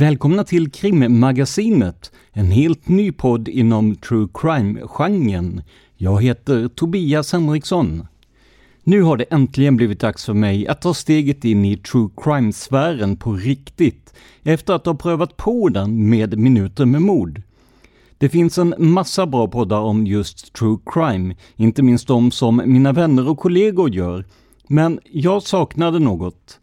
Välkomna 0.00 0.44
till 0.44 0.70
Krimmagasinet, 0.70 2.12
en 2.32 2.50
helt 2.50 2.88
ny 2.88 3.12
podd 3.12 3.48
inom 3.48 3.96
true 3.96 4.28
crime-genren. 4.34 5.62
Jag 5.96 6.22
heter 6.22 6.68
Tobias 6.68 7.32
Henriksson. 7.32 8.06
Nu 8.84 9.02
har 9.02 9.16
det 9.16 9.24
äntligen 9.24 9.76
blivit 9.76 10.00
dags 10.00 10.24
för 10.24 10.34
mig 10.34 10.68
att 10.68 10.82
ta 10.82 10.94
steget 10.94 11.44
in 11.44 11.64
i 11.64 11.76
true 11.76 12.08
crime-sfären 12.16 13.16
på 13.16 13.32
riktigt, 13.32 14.14
efter 14.42 14.74
att 14.74 14.86
ha 14.86 14.94
prövat 14.94 15.36
på 15.36 15.68
den 15.68 16.08
med 16.08 16.38
Minuter 16.38 16.86
med 16.86 17.02
mord. 17.02 17.42
Det 18.18 18.28
finns 18.28 18.58
en 18.58 18.74
massa 18.78 19.26
bra 19.26 19.48
poddar 19.48 19.80
om 19.80 20.06
just 20.06 20.52
true 20.52 20.78
crime, 20.86 21.34
inte 21.56 21.82
minst 21.82 22.08
de 22.08 22.30
som 22.30 22.62
mina 22.64 22.92
vänner 22.92 23.28
och 23.28 23.38
kollegor 23.38 23.90
gör, 23.90 24.24
men 24.66 25.00
jag 25.12 25.42
saknade 25.42 25.98
något. 25.98 26.60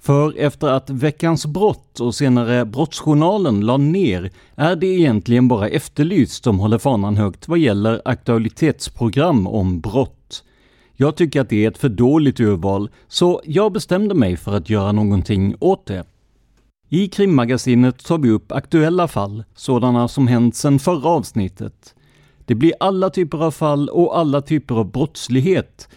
För 0.00 0.38
efter 0.38 0.66
att 0.68 0.90
Veckans 0.90 1.46
brott 1.46 2.00
och 2.00 2.14
senare 2.14 2.64
Brottsjournalen 2.64 3.60
la 3.60 3.76
ner 3.76 4.30
är 4.54 4.76
det 4.76 4.86
egentligen 4.86 5.48
bara 5.48 5.68
Efterlyst 5.68 6.44
som 6.44 6.58
håller 6.58 6.78
fanan 6.78 7.16
högt 7.16 7.48
vad 7.48 7.58
gäller 7.58 8.02
aktualitetsprogram 8.04 9.46
om 9.46 9.80
brott. 9.80 10.44
Jag 10.96 11.16
tycker 11.16 11.40
att 11.40 11.48
det 11.48 11.64
är 11.64 11.70
ett 11.70 11.78
för 11.78 11.88
dåligt 11.88 12.40
urval, 12.40 12.90
så 13.08 13.40
jag 13.44 13.72
bestämde 13.72 14.14
mig 14.14 14.36
för 14.36 14.56
att 14.56 14.70
göra 14.70 14.92
någonting 14.92 15.54
åt 15.60 15.86
det. 15.86 16.04
I 16.88 17.08
krimmagasinet 17.08 18.04
tar 18.04 18.18
vi 18.18 18.30
upp 18.30 18.52
aktuella 18.52 19.08
fall, 19.08 19.44
sådana 19.54 20.08
som 20.08 20.26
hänt 20.26 20.56
sedan 20.56 20.78
förra 20.78 21.08
avsnittet. 21.08 21.94
Det 22.46 22.54
blir 22.54 22.72
alla 22.80 23.10
typer 23.10 23.44
av 23.44 23.50
fall 23.50 23.88
och 23.88 24.18
alla 24.18 24.42
typer 24.42 24.74
av 24.74 24.90
brottslighet, 24.90 25.88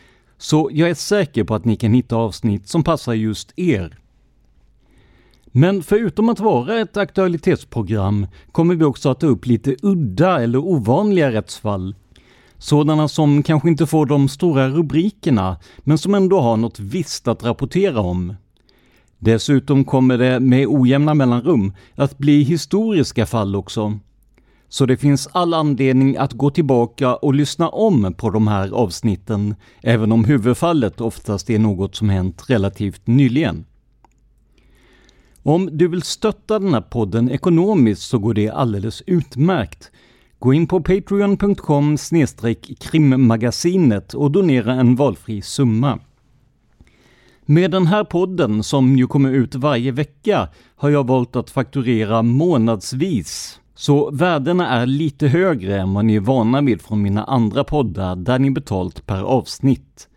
så 0.43 0.69
jag 0.73 0.89
är 0.89 0.93
säker 0.93 1.43
på 1.43 1.55
att 1.55 1.65
ni 1.65 1.75
kan 1.75 1.93
hitta 1.93 2.15
avsnitt 2.15 2.67
som 2.67 2.83
passar 2.83 3.13
just 3.13 3.53
er. 3.55 3.97
Men 5.45 5.83
förutom 5.83 6.29
att 6.29 6.39
vara 6.39 6.79
ett 6.79 6.97
aktualitetsprogram 6.97 8.27
kommer 8.51 8.75
vi 8.75 8.83
också 8.85 9.09
att 9.09 9.19
ta 9.19 9.27
upp 9.27 9.45
lite 9.45 9.75
udda 9.81 10.43
eller 10.43 10.59
ovanliga 10.59 11.31
rättsfall. 11.31 11.95
Sådana 12.57 13.07
som 13.07 13.43
kanske 13.43 13.69
inte 13.69 13.85
får 13.85 14.05
de 14.05 14.29
stora 14.29 14.69
rubrikerna, 14.69 15.57
men 15.79 15.97
som 15.97 16.15
ändå 16.15 16.39
har 16.39 16.57
något 16.57 16.79
visst 16.79 17.27
att 17.27 17.43
rapportera 17.43 17.99
om. 17.99 18.35
Dessutom 19.19 19.85
kommer 19.85 20.17
det 20.17 20.39
med 20.39 20.67
ojämna 20.67 21.13
mellanrum 21.13 21.73
att 21.95 22.17
bli 22.17 22.43
historiska 22.43 23.25
fall 23.25 23.55
också. 23.55 23.99
Så 24.73 24.85
det 24.85 24.97
finns 24.97 25.27
all 25.31 25.53
anledning 25.53 26.17
att 26.17 26.33
gå 26.33 26.49
tillbaka 26.49 27.15
och 27.15 27.33
lyssna 27.33 27.69
om 27.69 28.13
på 28.13 28.29
de 28.29 28.47
här 28.47 28.69
avsnitten, 28.71 29.55
även 29.81 30.11
om 30.11 30.25
huvudfallet 30.25 31.01
oftast 31.01 31.49
är 31.49 31.59
något 31.59 31.95
som 31.95 32.09
hänt 32.09 32.43
relativt 32.47 33.07
nyligen. 33.07 33.65
Om 35.43 35.69
du 35.77 35.87
vill 35.87 36.01
stötta 36.01 36.59
den 36.59 36.73
här 36.73 36.81
podden 36.81 37.31
ekonomiskt 37.31 38.01
så 38.01 38.19
går 38.19 38.33
det 38.33 38.49
alldeles 38.49 39.03
utmärkt. 39.05 39.91
Gå 40.39 40.53
in 40.53 40.67
på 40.67 40.81
patreon.com 40.81 41.97
krimmagasinet 42.79 44.13
och 44.13 44.31
donera 44.31 44.73
en 44.73 44.95
valfri 44.95 45.41
summa. 45.41 45.99
Med 47.45 47.71
den 47.71 47.87
här 47.87 48.03
podden, 48.03 48.63
som 48.63 48.97
ju 48.97 49.07
kommer 49.07 49.31
ut 49.31 49.55
varje 49.55 49.91
vecka, 49.91 50.49
har 50.75 50.89
jag 50.89 51.07
valt 51.07 51.35
att 51.35 51.49
fakturera 51.49 52.21
månadsvis. 52.21 53.59
Så 53.75 54.11
värdena 54.11 54.69
är 54.69 54.85
lite 54.85 55.27
högre 55.27 55.79
än 55.79 55.93
vad 55.93 56.05
ni 56.05 56.15
är 56.15 56.19
vana 56.19 56.61
vid 56.61 56.81
från 56.81 57.01
mina 57.01 57.23
andra 57.23 57.63
poddar 57.63 58.15
där 58.15 58.39
ni 58.39 58.51
betalt 58.51 59.05
per 59.05 59.21
avsnitt. 59.21 60.07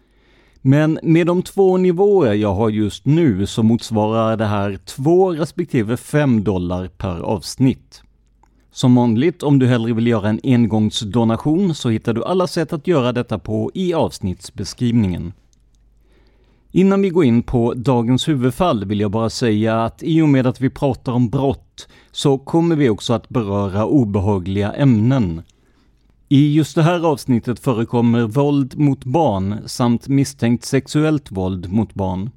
Men 0.62 0.98
med 1.02 1.26
de 1.26 1.42
två 1.42 1.76
nivåer 1.76 2.34
jag 2.34 2.54
har 2.54 2.70
just 2.70 3.06
nu 3.06 3.46
så 3.46 3.62
motsvarar 3.62 4.36
det 4.36 4.46
här 4.46 4.78
2 4.84 5.32
respektive 5.32 5.96
5 5.96 6.44
dollar 6.44 6.88
per 6.88 7.20
avsnitt. 7.20 8.02
Som 8.72 8.94
vanligt, 8.94 9.42
om 9.42 9.58
du 9.58 9.66
hellre 9.66 9.92
vill 9.92 10.06
göra 10.06 10.28
en 10.28 10.40
engångsdonation 10.44 11.74
så 11.74 11.88
hittar 11.88 12.12
du 12.12 12.24
alla 12.24 12.46
sätt 12.46 12.72
att 12.72 12.86
göra 12.86 13.12
detta 13.12 13.38
på 13.38 13.70
i 13.74 13.94
avsnittsbeskrivningen. 13.94 15.32
Innan 16.70 17.02
vi 17.02 17.10
går 17.10 17.24
in 17.24 17.42
på 17.42 17.74
dagens 17.74 18.28
huvudfall 18.28 18.84
vill 18.84 19.00
jag 19.00 19.10
bara 19.10 19.30
säga 19.30 19.84
att 19.84 20.02
i 20.02 20.22
och 20.22 20.28
med 20.28 20.46
att 20.46 20.60
vi 20.60 20.70
pratar 20.70 21.12
om 21.12 21.28
brott 21.28 21.88
så 22.10 22.38
kommer 22.38 22.76
vi 22.76 22.88
också 22.88 23.12
att 23.12 23.28
beröra 23.28 23.86
obehagliga 23.86 24.72
ämnen. 24.72 25.42
I 26.28 26.54
just 26.54 26.74
det 26.74 26.82
här 26.82 27.06
avsnittet 27.06 27.60
förekommer 27.60 28.22
våld 28.22 28.78
mot 28.78 29.04
barn 29.04 29.58
samt 29.66 30.08
misstänkt 30.08 30.64
sexuellt 30.64 31.30
våld 31.30 31.72
mot 31.72 31.94
barn. 31.94 32.30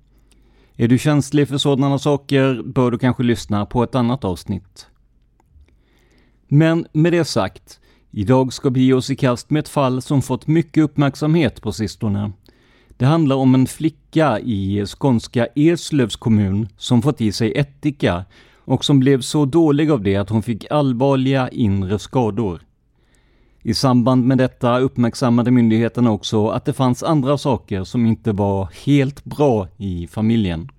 Är 0.75 0.87
du 0.87 0.97
känslig 0.97 1.47
för 1.47 1.57
sådana 1.57 1.99
saker 1.99 2.63
bör 2.65 2.91
du 2.91 2.97
kanske 2.97 3.23
lyssna 3.23 3.65
på 3.65 3.83
ett 3.83 3.95
annat 3.95 4.23
avsnitt. 4.23 4.87
Men 6.47 6.85
med 6.93 7.13
det 7.13 7.25
sagt, 7.25 7.79
idag 8.11 8.53
ska 8.53 8.69
vi 8.69 8.81
ge 8.81 8.93
oss 8.93 9.09
i 9.09 9.15
kast 9.15 9.49
med 9.49 9.59
ett 9.59 9.69
fall 9.69 10.01
som 10.01 10.21
fått 10.21 10.47
mycket 10.47 10.83
uppmärksamhet 10.83 11.61
på 11.61 11.71
sistone. 11.71 12.31
Det 12.99 13.05
handlar 13.05 13.35
om 13.35 13.55
en 13.55 13.67
flicka 13.67 14.39
i 14.39 14.85
skånska 14.85 15.47
Eslövs 15.55 16.15
kommun 16.15 16.67
som 16.77 17.01
fått 17.01 17.21
i 17.21 17.31
sig 17.31 17.53
ättika 17.55 18.25
och 18.57 18.85
som 18.85 18.99
blev 18.99 19.21
så 19.21 19.45
dålig 19.45 19.91
av 19.91 20.01
det 20.03 20.15
att 20.15 20.29
hon 20.29 20.43
fick 20.43 20.71
allvarliga 20.71 21.49
inre 21.49 21.99
skador. 21.99 22.61
I 23.61 23.73
samband 23.73 24.25
med 24.25 24.37
detta 24.37 24.79
uppmärksammade 24.79 25.51
myndigheterna 25.51 26.11
också 26.11 26.47
att 26.47 26.65
det 26.65 26.73
fanns 26.73 27.03
andra 27.03 27.37
saker 27.37 27.83
som 27.83 28.05
inte 28.05 28.31
var 28.31 28.69
helt 28.85 29.23
bra 29.23 29.67
i 29.77 30.07
familjen. 30.07 30.69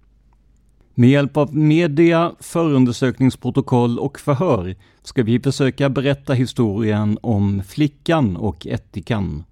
Med 0.95 1.11
hjälp 1.11 1.37
av 1.37 1.57
media, 1.57 2.33
förundersökningsprotokoll 2.41 3.99
och 3.99 4.21
förhör 4.21 4.77
ska 5.03 5.23
vi 5.23 5.41
försöka 5.41 5.89
berätta 5.89 6.33
historien 6.33 7.19
om 7.23 7.63
flickan 7.69 8.37
och 8.37 8.67
ättikan. 8.67 9.45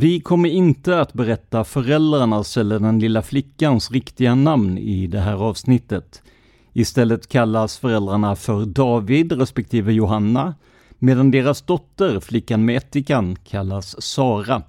Vi 0.00 0.20
kommer 0.20 0.48
inte 0.48 1.00
att 1.00 1.12
berätta 1.12 1.64
föräldrarnas 1.64 2.56
eller 2.56 2.78
den 2.78 2.98
lilla 2.98 3.22
flickans 3.22 3.90
riktiga 3.90 4.34
namn 4.34 4.78
i 4.78 5.06
det 5.06 5.20
här 5.20 5.34
avsnittet. 5.34 6.22
Istället 6.72 7.28
kallas 7.28 7.78
föräldrarna 7.78 8.36
för 8.36 8.66
David 8.66 9.32
respektive 9.32 9.92
Johanna, 9.92 10.54
medan 10.98 11.30
deras 11.30 11.62
dotter, 11.62 12.20
flickan 12.20 12.64
med 12.64 12.76
ättikan, 12.76 13.36
kallas 13.36 14.02
Sara. 14.02 14.62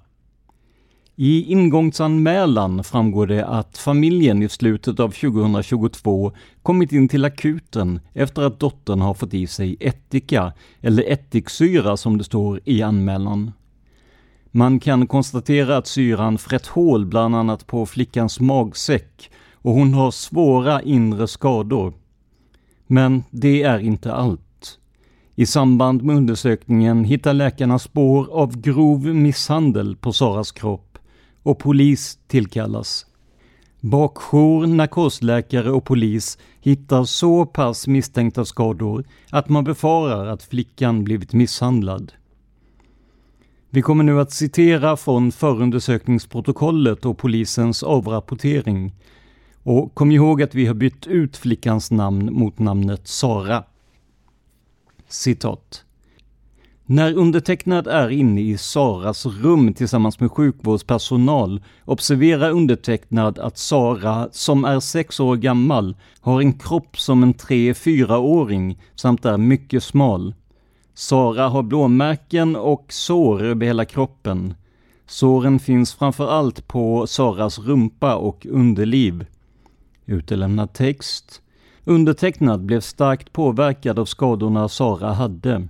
I 1.16 1.42
ingångsanmälan 1.52 2.84
framgår 2.84 3.26
det 3.26 3.46
att 3.46 3.78
familjen 3.78 4.42
i 4.42 4.48
slutet 4.48 5.00
av 5.00 5.08
2022 5.10 6.32
kommit 6.62 6.92
in 6.92 7.08
till 7.08 7.24
akuten 7.24 8.00
efter 8.12 8.42
att 8.42 8.60
dottern 8.60 9.00
har 9.00 9.14
fått 9.14 9.34
i 9.34 9.46
sig 9.46 9.76
ättika, 9.80 10.52
eller 10.80 11.12
ättiksyra 11.12 11.96
som 11.96 12.18
det 12.18 12.24
står 12.24 12.60
i 12.64 12.82
anmälan. 12.82 13.52
Man 14.50 14.80
kan 14.80 15.06
konstatera 15.06 15.76
att 15.76 15.86
syran 15.86 16.38
frätt 16.38 16.66
hål 16.66 17.06
bland 17.06 17.36
annat 17.36 17.66
på 17.66 17.86
flickans 17.86 18.40
magsäck 18.40 19.30
och 19.54 19.72
hon 19.72 19.94
har 19.94 20.10
svåra 20.10 20.82
inre 20.82 21.28
skador. 21.28 21.92
Men 22.86 23.24
det 23.30 23.62
är 23.62 23.78
inte 23.78 24.12
allt. 24.12 24.78
I 25.34 25.46
samband 25.46 26.02
med 26.02 26.16
undersökningen 26.16 27.04
hittar 27.04 27.34
läkarna 27.34 27.78
spår 27.78 28.28
av 28.30 28.60
grov 28.60 29.06
misshandel 29.06 29.96
på 29.96 30.12
Saras 30.12 30.52
kropp 30.52 30.98
och 31.42 31.58
polis 31.58 32.18
tillkallas. 32.26 33.06
Bakjour, 33.80 34.66
narkosläkare 34.66 35.70
och 35.70 35.84
polis 35.84 36.38
hittar 36.60 37.04
så 37.04 37.46
pass 37.46 37.86
misstänkta 37.86 38.44
skador 38.44 39.04
att 39.30 39.48
man 39.48 39.64
befarar 39.64 40.26
att 40.26 40.42
flickan 40.42 41.04
blivit 41.04 41.32
misshandlad. 41.32 42.12
Vi 43.72 43.82
kommer 43.82 44.04
nu 44.04 44.20
att 44.20 44.32
citera 44.32 44.96
från 44.96 45.32
förundersökningsprotokollet 45.32 47.04
och 47.04 47.18
polisens 47.18 47.82
avrapportering. 47.82 48.94
Och 49.62 49.94
kom 49.94 50.10
ihåg 50.10 50.42
att 50.42 50.54
vi 50.54 50.66
har 50.66 50.74
bytt 50.74 51.06
ut 51.06 51.36
flickans 51.36 51.90
namn 51.90 52.32
mot 52.32 52.58
namnet 52.58 53.08
Sara. 53.08 53.64
Citat. 55.08 55.84
När 56.86 57.14
undertecknad 57.14 57.86
är 57.86 58.08
inne 58.08 58.40
i 58.40 58.58
Saras 58.58 59.26
rum 59.26 59.74
tillsammans 59.74 60.20
med 60.20 60.30
sjukvårdspersonal 60.30 61.62
observerar 61.84 62.50
undertecknad 62.50 63.38
att 63.38 63.58
Sara, 63.58 64.28
som 64.32 64.64
är 64.64 64.80
sex 64.80 65.20
år 65.20 65.36
gammal, 65.36 65.96
har 66.20 66.40
en 66.40 66.52
kropp 66.52 66.98
som 66.98 67.22
en 67.22 67.34
3-4-åring 67.34 68.82
samt 68.94 69.24
är 69.24 69.38
mycket 69.38 69.82
smal. 69.82 70.34
Sara 70.94 71.48
har 71.48 71.62
blåmärken 71.62 72.56
och 72.56 72.86
sår 72.88 73.42
över 73.42 73.66
hela 73.66 73.84
kroppen. 73.84 74.54
Såren 75.06 75.58
finns 75.58 75.94
framför 75.94 76.28
allt 76.28 76.68
på 76.68 77.06
Saras 77.06 77.58
rumpa 77.58 78.16
och 78.16 78.46
underliv. 78.50 79.26
Utelämnad 80.06 80.72
text. 80.72 81.42
Undertecknad 81.84 82.64
blev 82.64 82.80
starkt 82.80 83.32
påverkad 83.32 83.98
av 83.98 84.04
skadorna 84.04 84.68
Sara 84.68 85.12
hade. 85.12 85.68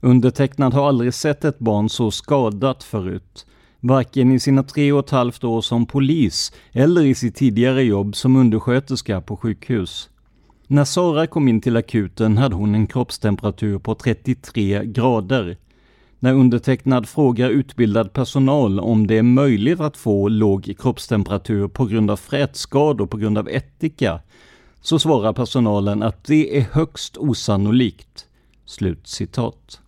Undertecknad 0.00 0.74
har 0.74 0.88
aldrig 0.88 1.14
sett 1.14 1.44
ett 1.44 1.58
barn 1.58 1.88
så 1.88 2.10
skadat 2.10 2.84
förut. 2.84 3.46
Varken 3.80 4.32
i 4.32 4.40
sina 4.40 4.62
tre 4.62 4.92
och 4.92 5.04
ett 5.04 5.10
halvt 5.10 5.44
år 5.44 5.60
som 5.60 5.86
polis 5.86 6.52
eller 6.72 7.02
i 7.02 7.14
sitt 7.14 7.36
tidigare 7.36 7.82
jobb 7.82 8.16
som 8.16 8.36
undersköterska 8.36 9.20
på 9.20 9.36
sjukhus. 9.36 10.10
När 10.70 10.84
Sara 10.84 11.26
kom 11.26 11.48
in 11.48 11.60
till 11.60 11.76
akuten 11.76 12.38
hade 12.38 12.54
hon 12.54 12.74
en 12.74 12.86
kroppstemperatur 12.86 13.78
på 13.78 13.94
33 13.94 14.84
grader. 14.84 15.56
När 16.18 16.34
undertecknad 16.34 17.08
frågar 17.08 17.50
utbildad 17.50 18.12
personal 18.12 18.80
om 18.80 19.06
det 19.06 19.18
är 19.18 19.22
möjligt 19.22 19.80
att 19.80 19.96
få 19.96 20.28
låg 20.28 20.74
kroppstemperatur 20.78 21.68
på 21.68 21.86
grund 21.86 22.10
av 22.10 22.16
frätskador 22.16 23.06
på 23.06 23.16
grund 23.16 23.38
av 23.38 23.48
ättika, 23.48 24.20
så 24.80 24.98
svarar 24.98 25.32
personalen 25.32 26.02
att 26.02 26.24
det 26.24 26.58
är 26.58 26.66
högst 26.72 27.16
osannolikt. 27.16 28.26
Slut 28.64 29.06
citat. 29.06 29.80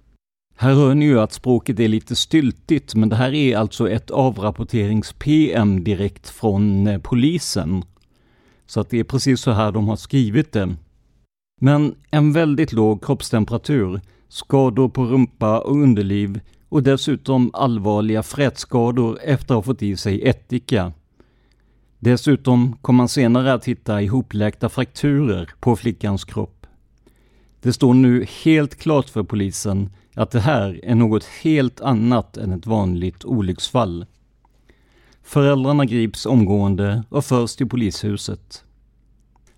Här 0.57 0.75
hör 0.75 0.95
ni 0.95 1.05
ju 1.05 1.21
att 1.21 1.33
språket 1.33 1.81
är 1.81 1.89
lite 1.89 2.17
styltigt, 2.17 2.95
men 2.95 3.09
det 3.09 3.17
här 3.17 3.35
är 3.35 3.57
alltså 3.57 3.91
ett 3.91 4.11
avrapporterings-PM 4.11 5.85
direkt 5.85 6.29
från 6.29 7.01
polisen. 7.03 7.83
Så 8.71 8.81
att 8.81 8.91
det 8.91 8.99
är 8.99 9.05
precis 9.05 9.41
så 9.41 9.51
här 9.51 9.73
de 9.73 9.89
har 9.89 9.97
skrivit 9.97 10.53
det. 10.53 10.77
Men 11.61 11.95
en 12.11 12.33
väldigt 12.33 12.73
låg 12.73 13.05
kroppstemperatur, 13.05 14.01
skador 14.29 14.89
på 14.89 15.05
rumpa 15.05 15.59
och 15.61 15.83
underliv 15.83 16.41
och 16.69 16.83
dessutom 16.83 17.51
allvarliga 17.53 18.23
frätskador 18.23 19.19
efter 19.23 19.55
att 19.55 19.57
ha 19.57 19.63
fått 19.63 19.83
i 19.83 19.97
sig 19.97 20.29
ättika. 20.29 20.93
Dessutom 21.99 22.77
kom 22.83 22.97
man 22.97 23.09
senare 23.09 23.53
att 23.53 23.65
hitta 23.65 24.03
ihopläkta 24.03 24.69
frakturer 24.69 25.51
på 25.61 25.77
flickans 25.77 26.25
kropp. 26.25 26.67
Det 27.61 27.73
står 27.73 27.95
nu 27.95 28.27
helt 28.45 28.79
klart 28.79 29.09
för 29.09 29.23
polisen 29.23 29.91
att 30.15 30.31
det 30.31 30.41
här 30.41 30.81
är 30.83 30.95
något 30.95 31.25
helt 31.25 31.81
annat 31.81 32.37
än 32.37 32.53
ett 32.53 32.67
vanligt 32.67 33.25
olycksfall. 33.25 34.07
Föräldrarna 35.31 35.85
grips 35.85 36.27
omgående 36.27 37.05
och 37.09 37.25
förs 37.25 37.57
till 37.57 37.69
polishuset. 37.69 38.65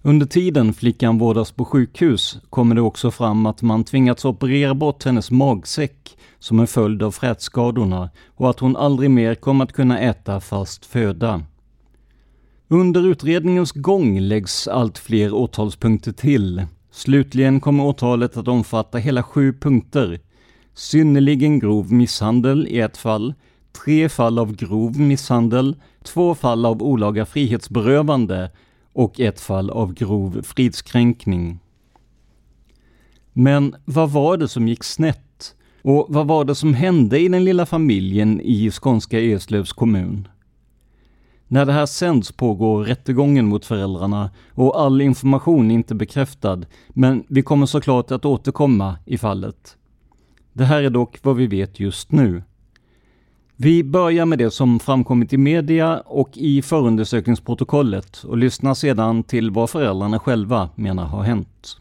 Under 0.02 0.26
tiden 0.26 0.72
flickan 0.74 1.18
vårdas 1.18 1.52
på 1.52 1.64
sjukhus 1.64 2.38
kommer 2.50 2.74
det 2.74 2.80
också 2.80 3.10
fram 3.10 3.46
att 3.46 3.62
man 3.62 3.84
tvingats 3.84 4.24
operera 4.24 4.74
bort 4.74 5.04
hennes 5.04 5.30
magsäck 5.30 6.18
som 6.38 6.60
en 6.60 6.66
följd 6.66 7.02
av 7.02 7.10
frätskadorna 7.10 8.10
och 8.26 8.50
att 8.50 8.58
hon 8.58 8.76
aldrig 8.76 9.10
mer 9.10 9.34
kommer 9.34 9.64
att 9.64 9.72
kunna 9.72 10.00
äta 10.00 10.40
fast 10.40 10.86
föda. 10.86 11.42
Under 12.68 13.06
utredningens 13.06 13.72
gång 13.72 14.20
läggs 14.20 14.68
allt 14.68 14.98
fler 14.98 15.34
åtalspunkter 15.34 16.12
till. 16.12 16.66
Slutligen 16.90 17.60
kommer 17.60 17.84
åtalet 17.84 18.36
att 18.36 18.48
omfatta 18.48 18.98
hela 18.98 19.22
sju 19.22 19.52
punkter. 19.52 20.20
Synnerligen 20.74 21.58
grov 21.58 21.92
misshandel 21.92 22.66
i 22.66 22.80
ett 22.80 22.96
fall, 22.96 23.34
tre 23.72 24.08
fall 24.08 24.38
av 24.38 24.56
grov 24.56 25.00
misshandel, 25.00 25.76
två 26.02 26.34
fall 26.34 26.66
av 26.66 26.82
olaga 26.82 27.26
frihetsberövande 27.26 28.50
och 28.92 29.20
ett 29.20 29.40
fall 29.40 29.70
av 29.70 29.94
grov 29.94 30.42
fridskränkning. 30.42 31.58
Men 33.32 33.74
vad 33.84 34.10
var 34.10 34.36
det 34.36 34.48
som 34.48 34.68
gick 34.68 34.84
snett? 34.84 35.54
Och 35.82 36.06
vad 36.08 36.26
var 36.26 36.44
det 36.44 36.54
som 36.54 36.74
hände 36.74 37.18
i 37.18 37.28
den 37.28 37.44
lilla 37.44 37.66
familjen 37.66 38.40
i 38.40 38.70
skånska 38.70 39.20
Eslövs 39.20 39.72
kommun? 39.72 40.28
När 41.48 41.66
det 41.66 41.72
här 41.72 41.86
sänds 41.86 42.32
pågår 42.32 42.84
rättegången 42.84 43.46
mot 43.46 43.64
föräldrarna 43.64 44.30
och 44.50 44.80
all 44.80 45.00
information 45.00 45.70
är 45.70 45.74
inte 45.74 45.94
bekräftad, 45.94 46.62
men 46.88 47.24
vi 47.28 47.42
kommer 47.42 47.66
såklart 47.66 48.10
att 48.10 48.24
återkomma 48.24 48.96
i 49.06 49.18
fallet. 49.18 49.76
Det 50.52 50.64
här 50.64 50.82
är 50.82 50.90
dock 50.90 51.18
vad 51.22 51.36
vi 51.36 51.46
vet 51.46 51.80
just 51.80 52.12
nu. 52.12 52.42
Vi 53.56 53.84
börjar 53.84 54.26
med 54.26 54.38
det 54.38 54.50
som 54.50 54.80
framkommit 54.80 55.32
i 55.32 55.36
media 55.36 56.00
och 56.00 56.30
i 56.34 56.62
förundersökningsprotokollet 56.62 58.24
och 58.24 58.36
lyssnar 58.36 58.74
sedan 58.74 59.22
till 59.22 59.50
vad 59.50 59.70
föräldrarna 59.70 60.18
själva 60.18 60.68
menar 60.74 61.04
har 61.04 61.22
hänt. 61.22 61.78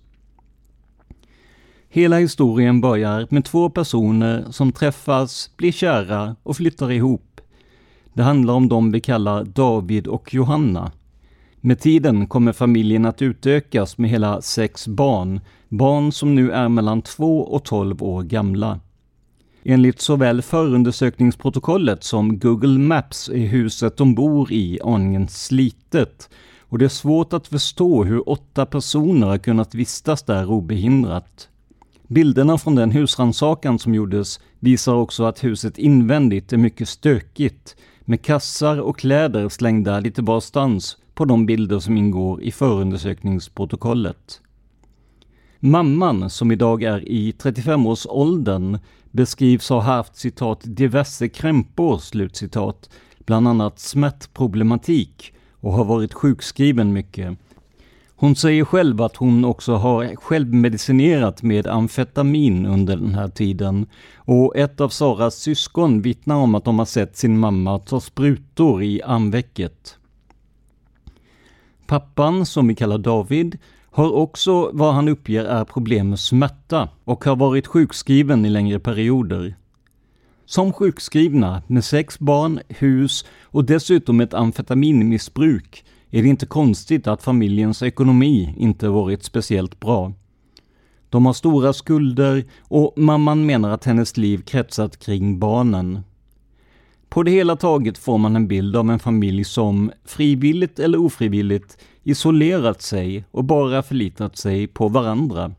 Hela 1.90 2.18
historien 2.18 2.82
börjar 2.82 3.28
med 3.30 3.46
två 3.46 3.70
personer 3.70 4.46
som 4.50 4.72
träffas, 4.72 5.52
blir 5.58 5.72
kära 5.72 6.36
och 6.44 6.58
flyttar 6.58 6.92
ihop. 6.92 7.42
Det 8.14 8.24
handlar 8.24 8.54
om 8.54 8.68
dem 8.68 8.92
vi 8.92 9.00
kallar 9.00 9.44
David 9.44 10.08
och 10.08 10.34
Johanna. 10.34 10.92
Med 11.62 11.80
tiden 11.80 12.28
kommer 12.28 12.54
familjen 12.54 13.06
att 13.06 13.22
utökas 13.22 13.98
med 13.98 14.10
hela 14.10 14.42
sex 14.42 14.88
barn, 14.88 15.40
barn 15.70 16.12
som 16.12 16.36
nu 16.36 16.52
är 16.52 16.70
mellan 16.70 17.02
två 17.02 17.42
och 17.42 17.64
tolv 17.64 18.04
år 18.04 18.24
gamla. 18.24 18.80
Enligt 19.64 20.02
såväl 20.02 20.42
förundersökningsprotokollet 20.42 22.04
som 22.04 22.40
Google 22.40 22.80
Maps 22.80 23.30
är 23.30 23.48
huset 23.48 23.98
de 23.98 24.16
bor 24.16 24.52
i 24.52 24.80
aningen 24.84 25.28
slitet 25.28 26.30
och 26.60 26.78
det 26.78 26.86
är 26.86 26.90
svårt 26.90 27.34
att 27.34 27.48
förstå 27.48 28.04
hur 28.04 28.30
åtta 28.30 28.66
personer 28.66 29.28
har 29.28 29.38
kunnat 29.38 29.76
vistas 29.76 30.24
där 30.24 30.50
obehindrat. 30.52 31.50
Bilderna 32.08 32.58
från 32.58 32.76
den 32.76 32.92
husrannsakan 32.92 33.80
som 33.80 33.96
gjordes 33.96 34.40
visar 34.60 34.94
också 34.94 35.24
att 35.24 35.44
huset 35.44 35.78
invändigt 35.78 36.54
är 36.54 36.58
mycket 36.58 36.90
stökigt 36.90 37.76
med 38.02 38.22
kassar 38.22 38.78
och 38.78 38.98
kläder 38.98 39.50
slängda 39.50 40.00
lite 40.00 40.22
varstans 40.22 40.98
på 41.14 41.26
de 41.26 41.46
bilder 41.46 41.80
som 41.80 41.98
ingår 41.98 42.42
i 42.42 42.52
förundersökningsprotokollet. 42.52 44.42
Mamman, 45.60 46.30
som 46.30 46.52
idag 46.52 46.84
är 46.84 47.10
i 47.10 47.32
35-årsåldern, 47.32 48.78
beskrivs 49.12 49.70
ha 49.70 49.80
haft 49.80 50.16
citat 50.16 50.60
diverse 50.64 51.30
krämpor, 51.30 51.98
slutcitat, 51.98 52.90
bland 53.26 53.48
annat 53.48 53.80
smärtproblematik 53.80 55.34
och 55.60 55.74
har 55.74 55.86
varit 55.86 56.14
sjukskriven 56.14 56.94
mycket. 56.94 57.38
Hon 58.16 58.36
säger 58.36 58.66
själv 58.66 59.02
att 59.02 59.16
hon 59.16 59.46
också 59.46 59.76
har 59.76 60.16
självmedicinerat 60.16 61.44
med 61.44 61.68
amfetamin 61.68 62.66
under 62.66 62.96
den 62.96 63.16
här 63.16 63.28
tiden 63.28 63.86
och 64.16 64.58
ett 64.58 64.82
av 64.82 64.90
Saras 64.90 65.36
syskon 65.36 66.02
vittnar 66.02 66.36
om 66.36 66.56
att 66.56 66.66
de 66.66 66.80
har 66.80 66.86
sett 66.86 67.18
sin 67.18 67.40
mamma 67.40 67.80
ta 67.80 68.00
sprutor 68.00 68.84
i 68.84 69.02
armvecket. 69.02 69.98
Pappan, 71.88 72.46
som 72.46 72.68
vi 72.68 72.76
kallar 72.76 72.98
David, 72.98 73.58
har 73.92 74.12
också 74.12 74.72
vad 74.74 74.94
han 74.94 75.08
uppger 75.08 75.46
är 75.46 75.66
problem 75.66 76.10
med 76.10 76.20
smärta 76.20 76.90
och 77.04 77.26
har 77.26 77.36
varit 77.36 77.68
sjukskriven 77.68 78.46
i 78.46 78.50
längre 78.50 78.80
perioder. 78.80 79.56
Som 80.46 80.74
sjukskrivna 80.74 81.64
med 81.68 81.84
sex 81.84 82.20
barn, 82.20 82.60
hus 82.70 83.26
och 83.44 83.66
dessutom 83.66 84.22
ett 84.22 84.34
amfetaminmissbruk 84.34 85.86
är 86.10 86.24
det 86.24 86.30
inte 86.30 86.46
konstigt 86.46 87.08
att 87.08 87.24
familjens 87.24 87.84
ekonomi 87.84 88.56
inte 88.58 88.90
varit 88.90 89.24
speciellt 89.24 89.80
bra. 89.80 90.14
De 91.10 91.26
har 91.26 91.34
stora 91.34 91.74
skulder 91.74 92.46
och 92.62 92.94
mamman 92.98 93.46
menar 93.46 93.70
att 93.70 93.86
hennes 93.86 94.18
liv 94.18 94.42
kretsat 94.42 95.00
kring 95.00 95.40
barnen. 95.40 96.00
På 97.12 97.24
det 97.24 97.32
hela 97.32 97.56
taget 97.56 97.98
får 97.98 98.18
man 98.18 98.36
en 98.36 98.48
bild 98.48 98.76
av 98.76 98.90
en 98.90 99.00
familj 99.00 99.44
som, 99.44 99.92
frivilligt 100.06 100.80
eller 100.80 100.98
ofrivilligt, 100.98 101.78
isolerat 102.04 102.82
sig 102.82 103.26
och 103.32 103.44
bara 103.44 103.84
förlitat 103.84 104.38
sig 104.38 104.68
på 104.68 104.88
varandra. 104.88 105.52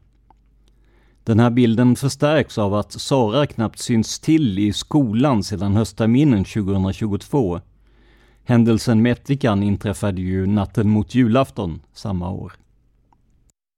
Den 1.25 1.41
här 1.41 1.51
bilden 1.51 1.97
förstärks 1.97 2.59
av 2.59 2.75
att 2.75 2.93
Sara 2.93 3.47
knappt 3.47 3.79
syns 3.79 4.21
till 4.21 4.59
i 4.59 4.73
skolan 4.73 5.43
sedan 5.43 5.77
höstterminen 5.77 6.45
2022. 6.45 7.61
Händelsen 8.45 9.03
med 9.03 9.13
ättikan 9.13 9.63
inträffade 9.63 10.21
ju 10.21 10.47
natten 10.47 10.89
mot 10.89 11.15
julafton 11.15 11.81
samma 11.93 12.31
år. 12.31 12.53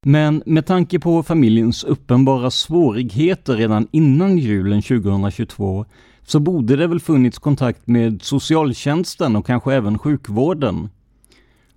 Men 0.07 0.43
med 0.47 0.67
tanke 0.67 0.99
på 0.99 1.23
familjens 1.23 1.85
uppenbara 1.85 2.51
svårigheter 2.51 3.57
redan 3.57 3.89
innan 3.91 4.39
julen 4.39 4.83
2022 4.83 5.85
så 6.25 6.41
borde 6.41 6.77
det 6.77 6.87
väl 6.87 7.01
funnits 7.01 7.39
kontakt 7.39 7.87
med 7.87 8.23
socialtjänsten 8.23 9.37
och 9.37 9.47
kanske 9.47 9.75
även 9.75 9.99
sjukvården. 9.99 10.89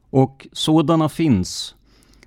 Och 0.10 0.48
sådana 0.52 1.10
finns. 1.10 1.76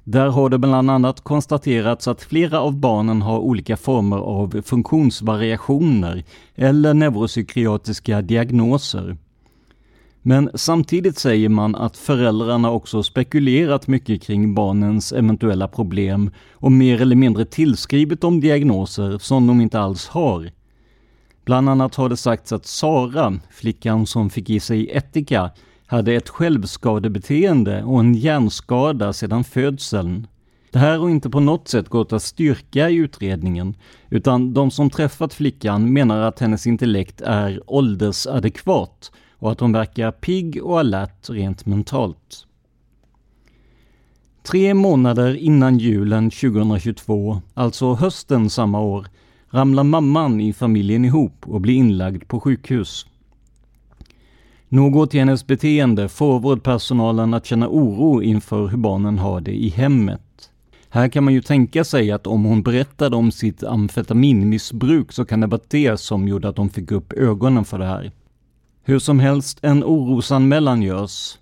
Där 0.05 0.29
har 0.29 0.49
det 0.49 0.59
bland 0.59 0.91
annat 0.91 1.21
konstaterats 1.21 2.09
att 2.09 2.23
flera 2.23 2.61
av 2.61 2.77
barnen 2.77 3.23
har 3.23 3.39
olika 3.39 3.77
former 3.77 4.17
av 4.17 4.63
funktionsvariationer 4.63 6.25
eller 6.55 6.95
neuropsykiatriska 6.95 8.23
diagnoser. 8.23 9.17
Men 10.23 10.51
samtidigt 10.55 11.19
säger 11.19 11.49
man 11.49 11.75
att 11.75 11.97
föräldrarna 11.97 12.71
också 12.71 13.03
spekulerat 13.03 13.87
mycket 13.87 14.23
kring 14.23 14.55
barnens 14.55 15.13
eventuella 15.13 15.69
problem 15.69 16.31
och 16.53 16.73
mer 16.73 17.01
eller 17.01 17.17
mindre 17.17 17.45
tillskrivit 17.45 18.21
dem 18.21 18.41
diagnoser 18.41 19.19
som 19.19 19.47
de 19.47 19.61
inte 19.61 19.81
alls 19.81 20.09
har. 20.09 20.51
Bland 21.45 21.69
annat 21.69 21.95
har 21.95 22.09
det 22.09 22.17
sagts 22.17 22.53
att 22.53 22.67
Sara, 22.67 23.39
flickan 23.51 24.07
som 24.07 24.31
fick 24.31 24.51
i 24.51 24.61
sig 24.61 24.91
ättika, 24.91 25.51
hade 25.87 26.13
ett 26.13 26.29
självskadebeteende 26.29 27.83
och 27.83 28.01
en 28.01 28.15
hjärnskada 28.15 29.13
sedan 29.13 29.45
födseln. 29.45 30.27
Det 30.71 30.79
här 30.79 30.99
har 30.99 31.09
inte 31.09 31.31
på 31.31 31.41
något 31.41 31.69
sätt 31.69 31.89
gått 31.89 32.13
att 32.13 32.23
styrka 32.23 32.91
i 32.91 32.95
utredningen, 32.95 33.75
utan 34.09 34.55
de 34.55 34.71
som 34.71 34.91
träffat 34.91 35.35
flickan 35.35 35.93
menar 35.93 36.23
att 36.23 36.39
hennes 36.39 36.67
intellekt 36.67 37.21
är 37.21 37.61
åldersadekvat 37.67 39.13
och 39.33 39.53
att 39.53 39.61
hon 39.61 39.73
verkar 39.73 40.11
pigg 40.11 40.61
och 40.63 40.81
alert 40.81 41.31
rent 41.31 41.67
mentalt. 41.67 42.47
Tre 44.43 44.75
månader 44.75 45.35
innan 45.35 45.79
julen 45.79 46.31
2022, 46.31 47.43
alltså 47.55 47.95
hösten 47.95 48.51
samma 48.51 48.81
år, 48.81 49.07
ramlar 49.51 49.85
mamman 49.85 50.41
i 50.41 50.53
familjen 50.53 51.05
ihop 51.05 51.45
och 51.47 51.61
blir 51.61 51.75
inlagd 51.75 52.29
på 52.29 52.41
sjukhus. 52.41 53.07
Något 54.69 55.15
i 55.15 55.19
hennes 55.19 55.47
beteende 55.47 56.09
får 56.09 56.41
vårdpersonalen 56.41 57.35
att 57.35 57.47
känna 57.47 57.69
oro 57.69 58.23
inför 58.23 58.67
hur 58.67 58.77
barnen 58.77 59.19
har 59.19 59.41
det 59.41 59.55
i 59.55 59.69
hemmet. 59.69 60.51
Här 60.89 61.09
kan 61.09 61.25
man 61.25 61.35
ju 61.35 61.43
tänka 61.43 61.85
sig 61.85 62.11
att 62.11 62.27
om 62.27 62.45
hon 62.45 62.63
berättade 62.63 63.17
om 63.17 63.33
sitt 63.33 63.63
amfetaminmissbruk 63.63 65.13
så 65.13 65.25
kan 65.25 65.41
det 65.41 65.47
vara 65.47 65.61
det 65.69 66.01
som 66.01 66.29
gjorde 66.29 66.49
att 66.49 66.57
de 66.57 66.71
fick 66.71 66.91
upp 66.91 67.13
ögonen 67.13 67.65
för 67.65 67.79
det 67.79 67.87
här. 67.87 68.13
Hur 68.85 68.99
som 68.99 69.21
helst, 69.21 69.59
en 69.63 69.85
orosanmälan 69.85 70.83
görs. 70.83 71.39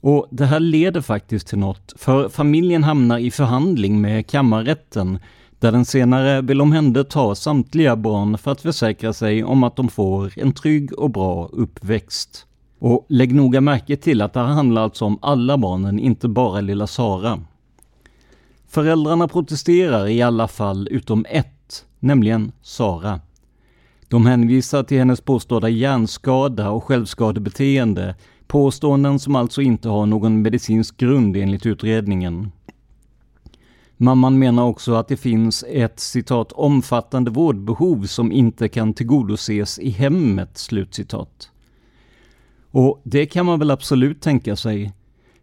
Och 0.00 0.26
det 0.30 0.46
här 0.46 0.60
leder 0.60 1.00
faktiskt 1.00 1.48
till 1.48 1.58
något, 1.58 1.94
för 1.96 2.28
familjen 2.28 2.84
hamnar 2.84 3.18
i 3.18 3.30
förhandling 3.30 4.00
med 4.00 4.26
kammarrätten 4.26 5.18
där 5.60 5.72
den 5.72 5.84
senare 5.84 6.42
vill 6.42 6.60
omhänderta 6.60 7.34
samtliga 7.34 7.96
barn 7.96 8.38
för 8.38 8.52
att 8.52 8.60
försäkra 8.60 9.12
sig 9.12 9.44
om 9.44 9.64
att 9.64 9.76
de 9.76 9.88
får 9.88 10.32
en 10.36 10.52
trygg 10.52 10.98
och 10.98 11.10
bra 11.10 11.48
uppväxt. 11.52 12.46
Och 12.78 13.06
lägg 13.08 13.34
noga 13.34 13.60
märke 13.60 13.96
till 13.96 14.22
att 14.22 14.32
det 14.32 14.40
här 14.40 14.46
handlar 14.46 14.82
alltså 14.82 15.04
om 15.04 15.18
alla 15.22 15.58
barnen, 15.58 15.98
inte 15.98 16.28
bara 16.28 16.60
lilla 16.60 16.86
Sara. 16.86 17.40
Föräldrarna 18.68 19.28
protesterar 19.28 20.06
i 20.08 20.22
alla 20.22 20.48
fall 20.48 20.88
utom 20.90 21.26
ett, 21.28 21.84
nämligen 21.98 22.52
Sara. 22.62 23.20
De 24.08 24.26
hänvisar 24.26 24.82
till 24.82 24.98
hennes 24.98 25.20
påstådda 25.20 25.68
hjärnskada 25.68 26.70
och 26.70 26.84
självskadebeteende, 26.84 28.14
påståenden 28.46 29.18
som 29.18 29.36
alltså 29.36 29.62
inte 29.62 29.88
har 29.88 30.06
någon 30.06 30.42
medicinsk 30.42 30.96
grund 30.96 31.36
enligt 31.36 31.66
utredningen. 31.66 32.52
Mamman 34.00 34.38
menar 34.38 34.64
också 34.64 34.94
att 34.94 35.08
det 35.08 35.16
finns 35.16 35.64
ett 35.68 36.00
citat 36.00 36.52
omfattande 36.52 37.30
vårdbehov 37.30 38.06
som 38.06 38.32
inte 38.32 38.68
kan 38.68 38.94
tillgodoses 38.94 39.78
i 39.78 39.90
hemmet, 39.90 40.58
slutcitat. 40.58 41.50
Och 42.70 43.00
det 43.04 43.26
kan 43.26 43.46
man 43.46 43.58
väl 43.58 43.70
absolut 43.70 44.20
tänka 44.20 44.56
sig. 44.56 44.92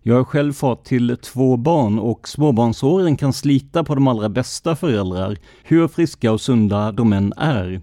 Jag 0.01 0.19
är 0.19 0.23
själv 0.23 0.53
far 0.53 0.75
till 0.75 1.17
två 1.21 1.57
barn 1.57 1.99
och 1.99 2.27
småbarnsåren 2.27 3.17
kan 3.17 3.33
slita 3.33 3.83
på 3.83 3.95
de 3.95 4.07
allra 4.07 4.29
bästa 4.29 4.75
föräldrar, 4.75 5.37
hur 5.63 5.87
friska 5.87 6.31
och 6.31 6.41
sunda 6.41 6.91
de 6.91 7.13
än 7.13 7.33
är. 7.37 7.81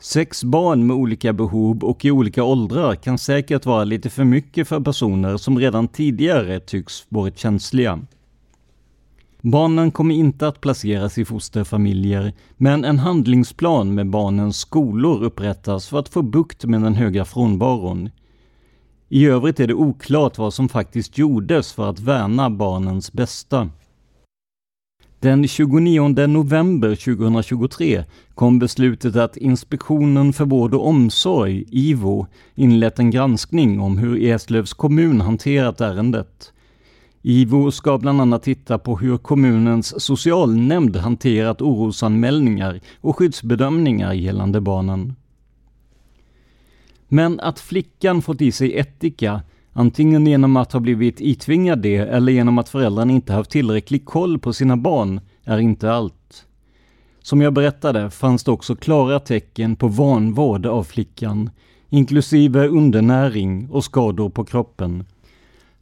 Sex 0.00 0.44
barn 0.44 0.86
med 0.86 0.96
olika 0.96 1.32
behov 1.32 1.84
och 1.84 2.04
i 2.04 2.10
olika 2.10 2.44
åldrar 2.44 2.94
kan 2.94 3.18
säkert 3.18 3.66
vara 3.66 3.84
lite 3.84 4.10
för 4.10 4.24
mycket 4.24 4.68
för 4.68 4.80
personer 4.80 5.36
som 5.36 5.58
redan 5.58 5.88
tidigare 5.88 6.60
tycks 6.60 7.06
varit 7.08 7.38
känsliga. 7.38 8.00
Barnen 9.42 9.90
kommer 9.90 10.14
inte 10.14 10.48
att 10.48 10.60
placeras 10.60 11.18
i 11.18 11.24
fosterfamiljer, 11.24 12.32
men 12.56 12.84
en 12.84 12.98
handlingsplan 12.98 13.94
med 13.94 14.10
barnens 14.10 14.58
skolor 14.58 15.22
upprättas 15.22 15.88
för 15.88 15.98
att 15.98 16.08
få 16.08 16.22
bukt 16.22 16.64
med 16.64 16.82
den 16.82 16.94
höga 16.94 17.24
frånvaron. 17.24 18.10
I 19.08 19.26
övrigt 19.26 19.60
är 19.60 19.66
det 19.66 19.74
oklart 19.74 20.38
vad 20.38 20.54
som 20.54 20.68
faktiskt 20.68 21.18
gjordes 21.18 21.72
för 21.72 21.90
att 21.90 22.00
värna 22.00 22.50
barnens 22.50 23.12
bästa. 23.12 23.70
Den 25.20 25.48
29 25.48 26.26
november 26.26 26.94
2023 26.94 28.04
kom 28.34 28.58
beslutet 28.58 29.16
att 29.16 29.36
Inspektionen 29.36 30.32
för 30.32 30.44
vård 30.44 30.74
och 30.74 30.86
omsorg, 30.86 31.64
IVO, 31.70 32.26
inlett 32.54 32.98
en 32.98 33.10
granskning 33.10 33.80
om 33.80 33.98
hur 33.98 34.22
Eslövs 34.22 34.72
kommun 34.72 35.20
hanterat 35.20 35.80
ärendet. 35.80 36.52
IVO 37.22 37.70
ska 37.70 37.98
bland 37.98 38.20
annat 38.20 38.42
titta 38.42 38.78
på 38.78 38.96
hur 38.96 39.16
kommunens 39.16 40.04
socialnämnd 40.04 40.96
hanterat 40.96 41.62
orosanmälningar 41.62 42.80
och 43.00 43.16
skyddsbedömningar 43.16 44.12
gällande 44.12 44.60
barnen. 44.60 45.14
Men 47.08 47.40
att 47.40 47.60
flickan 47.60 48.22
fått 48.22 48.40
i 48.40 48.52
sig 48.52 48.78
ättika, 48.78 49.42
antingen 49.72 50.26
genom 50.26 50.56
att 50.56 50.72
ha 50.72 50.80
blivit 50.80 51.20
itvingad 51.20 51.82
det 51.82 51.96
eller 51.96 52.32
genom 52.32 52.58
att 52.58 52.68
föräldrarna 52.68 53.12
inte 53.12 53.32
haft 53.32 53.50
tillräcklig 53.50 54.04
koll 54.04 54.38
på 54.38 54.52
sina 54.52 54.76
barn, 54.76 55.20
är 55.44 55.58
inte 55.58 55.92
allt. 55.92 56.44
Som 57.22 57.40
jag 57.40 57.52
berättade 57.52 58.10
fanns 58.10 58.44
det 58.44 58.50
också 58.50 58.76
klara 58.76 59.20
tecken 59.20 59.76
på 59.76 59.88
vanvård 59.88 60.66
av 60.66 60.84
flickan, 60.84 61.50
inklusive 61.88 62.68
undernäring 62.68 63.70
och 63.70 63.84
skador 63.84 64.30
på 64.30 64.44
kroppen. 64.44 65.04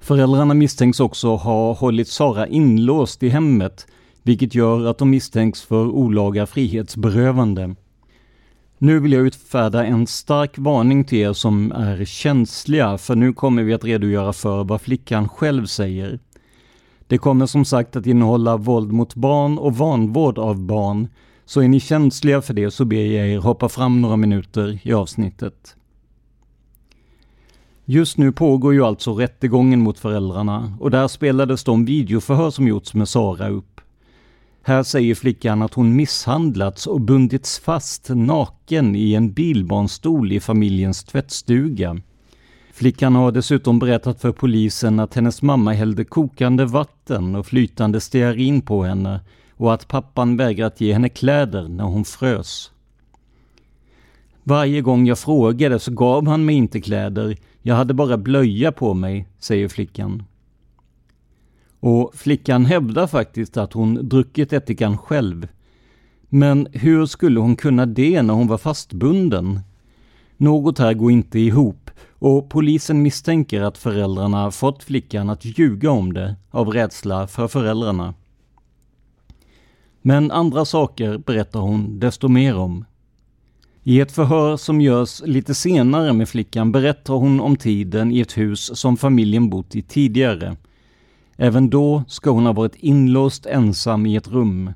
Föräldrarna 0.00 0.54
misstänks 0.54 1.00
också 1.00 1.36
ha 1.36 1.72
hållit 1.72 2.08
Sara 2.08 2.46
inlåst 2.46 3.22
i 3.22 3.28
hemmet, 3.28 3.86
vilket 4.22 4.54
gör 4.54 4.86
att 4.86 4.98
de 4.98 5.10
misstänks 5.10 5.62
för 5.62 5.86
olaga 5.86 6.46
frihetsberövande. 6.46 7.74
Nu 8.78 9.00
vill 9.00 9.12
jag 9.12 9.26
utfärda 9.26 9.84
en 9.84 10.06
stark 10.06 10.58
varning 10.58 11.04
till 11.04 11.18
er 11.18 11.32
som 11.32 11.72
är 11.72 12.04
känsliga, 12.04 12.98
för 12.98 13.16
nu 13.16 13.32
kommer 13.32 13.62
vi 13.62 13.74
att 13.74 13.84
redogöra 13.84 14.32
för 14.32 14.64
vad 14.64 14.80
flickan 14.80 15.28
själv 15.28 15.66
säger. 15.66 16.18
Det 17.06 17.18
kommer 17.18 17.46
som 17.46 17.64
sagt 17.64 17.96
att 17.96 18.06
innehålla 18.06 18.56
våld 18.56 18.92
mot 18.92 19.14
barn 19.14 19.58
och 19.58 19.76
vanvård 19.76 20.38
av 20.38 20.60
barn, 20.60 21.08
så 21.44 21.62
är 21.62 21.68
ni 21.68 21.80
känsliga 21.80 22.42
för 22.42 22.54
det 22.54 22.70
så 22.70 22.84
ber 22.84 22.96
jag 22.96 23.28
er 23.28 23.38
hoppa 23.38 23.68
fram 23.68 24.02
några 24.02 24.16
minuter 24.16 24.78
i 24.82 24.92
avsnittet. 24.92 25.76
Just 27.88 28.18
nu 28.18 28.32
pågår 28.32 28.74
ju 28.74 28.84
alltså 28.84 29.14
rättegången 29.14 29.80
mot 29.80 29.98
föräldrarna 29.98 30.72
och 30.80 30.90
där 30.90 31.08
spelades 31.08 31.64
de 31.64 31.84
videoförhör 31.84 32.50
som 32.50 32.68
gjorts 32.68 32.94
med 32.94 33.08
Sara 33.08 33.48
upp. 33.48 33.80
Här 34.62 34.82
säger 34.82 35.14
flickan 35.14 35.62
att 35.62 35.74
hon 35.74 35.96
misshandlats 35.96 36.86
och 36.86 37.00
bundits 37.00 37.58
fast 37.58 38.08
naken 38.08 38.96
i 38.96 39.14
en 39.14 39.32
bilbarnstol 39.32 40.32
i 40.32 40.40
familjens 40.40 41.04
tvättstuga. 41.04 42.00
Flickan 42.72 43.14
har 43.14 43.32
dessutom 43.32 43.78
berättat 43.78 44.20
för 44.20 44.32
polisen 44.32 45.00
att 45.00 45.14
hennes 45.14 45.42
mamma 45.42 45.72
hällde 45.72 46.04
kokande 46.04 46.64
vatten 46.64 47.34
och 47.34 47.46
flytande 47.46 48.00
stearin 48.00 48.62
på 48.62 48.82
henne 48.82 49.20
och 49.56 49.74
att 49.74 49.88
pappan 49.88 50.36
vägrat 50.36 50.80
ge 50.80 50.92
henne 50.92 51.08
kläder 51.08 51.68
när 51.68 51.84
hon 51.84 52.04
frös. 52.04 52.70
Varje 54.42 54.80
gång 54.80 55.06
jag 55.06 55.18
frågade 55.18 55.78
så 55.78 55.90
gav 55.90 56.26
han 56.26 56.44
mig 56.44 56.54
inte 56.54 56.80
kläder, 56.80 57.36
jag 57.66 57.74
hade 57.74 57.94
bara 57.94 58.16
blöja 58.16 58.72
på 58.72 58.94
mig, 58.94 59.28
säger 59.38 59.68
flickan. 59.68 60.22
Och 61.80 62.14
flickan 62.14 62.64
hävdar 62.66 63.06
faktiskt 63.06 63.56
att 63.56 63.72
hon 63.72 64.08
druckit 64.08 64.52
ättikan 64.52 64.98
själv. 64.98 65.48
Men 66.28 66.68
hur 66.72 67.06
skulle 67.06 67.40
hon 67.40 67.56
kunna 67.56 67.86
det 67.86 68.22
när 68.22 68.34
hon 68.34 68.46
var 68.46 68.58
fastbunden? 68.58 69.60
Något 70.36 70.78
här 70.78 70.94
går 70.94 71.10
inte 71.10 71.38
ihop 71.38 71.90
och 72.10 72.48
polisen 72.48 73.02
misstänker 73.02 73.62
att 73.62 73.78
föräldrarna 73.78 74.50
fått 74.50 74.82
flickan 74.82 75.30
att 75.30 75.44
ljuga 75.44 75.90
om 75.90 76.12
det 76.12 76.36
av 76.50 76.68
rädsla 76.68 77.26
för 77.26 77.48
föräldrarna. 77.48 78.14
Men 80.02 80.30
andra 80.30 80.64
saker 80.64 81.18
berättar 81.18 81.60
hon 81.60 81.98
desto 81.98 82.28
mer 82.28 82.56
om. 82.56 82.84
I 83.88 84.00
ett 84.00 84.12
förhör 84.12 84.56
som 84.56 84.80
görs 84.80 85.22
lite 85.24 85.54
senare 85.54 86.12
med 86.12 86.28
flickan 86.28 86.72
berättar 86.72 87.14
hon 87.14 87.40
om 87.40 87.56
tiden 87.56 88.12
i 88.12 88.20
ett 88.20 88.38
hus 88.38 88.78
som 88.78 88.96
familjen 88.96 89.50
bott 89.50 89.76
i 89.76 89.82
tidigare. 89.82 90.56
Även 91.36 91.70
då 91.70 92.04
ska 92.08 92.30
hon 92.30 92.46
ha 92.46 92.52
varit 92.52 92.74
inlåst 92.74 93.46
ensam 93.46 94.06
i 94.06 94.16
ett 94.16 94.28
rum. 94.28 94.72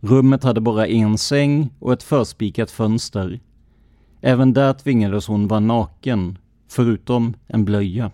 Rummet 0.00 0.42
hade 0.42 0.60
bara 0.60 0.86
en 0.86 1.18
säng 1.18 1.70
och 1.78 1.92
ett 1.92 2.02
förspikat 2.02 2.70
fönster. 2.70 3.40
Även 4.20 4.52
där 4.52 4.72
tvingades 4.72 5.26
hon 5.26 5.48
vara 5.48 5.60
naken, 5.60 6.38
förutom 6.68 7.34
en 7.46 7.64
blöja. 7.64 8.10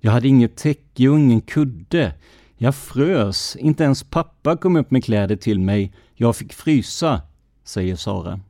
Jag 0.00 0.12
hade 0.12 0.28
inget 0.28 0.56
täcke 0.56 1.08
och 1.08 1.18
ingen 1.18 1.40
kudde. 1.40 2.14
Jag 2.56 2.74
frös, 2.74 3.56
inte 3.56 3.84
ens 3.84 4.04
pappa 4.04 4.56
kom 4.56 4.76
upp 4.76 4.90
med 4.90 5.04
kläder 5.04 5.36
till 5.36 5.60
mig. 5.60 5.92
Jag 6.14 6.36
fick 6.36 6.52
frysa, 6.52 7.20
säger 7.64 7.96
Sara. 7.96 8.40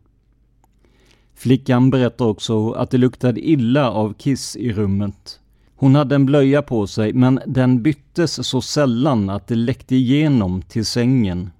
Flickan 1.40 1.90
berättar 1.90 2.24
också 2.24 2.70
att 2.72 2.90
det 2.90 2.98
luktade 2.98 3.48
illa 3.48 3.90
av 3.90 4.12
kiss 4.12 4.56
i 4.56 4.72
rummet. 4.72 5.40
Hon 5.76 5.94
hade 5.94 6.14
en 6.14 6.26
blöja 6.26 6.62
på 6.62 6.86
sig 6.86 7.12
men 7.12 7.40
den 7.46 7.82
byttes 7.82 8.46
så 8.48 8.60
sällan 8.60 9.30
att 9.30 9.46
det 9.46 9.54
läckte 9.54 9.94
igenom 9.94 10.62
till 10.62 10.86
sängen. 10.86 11.50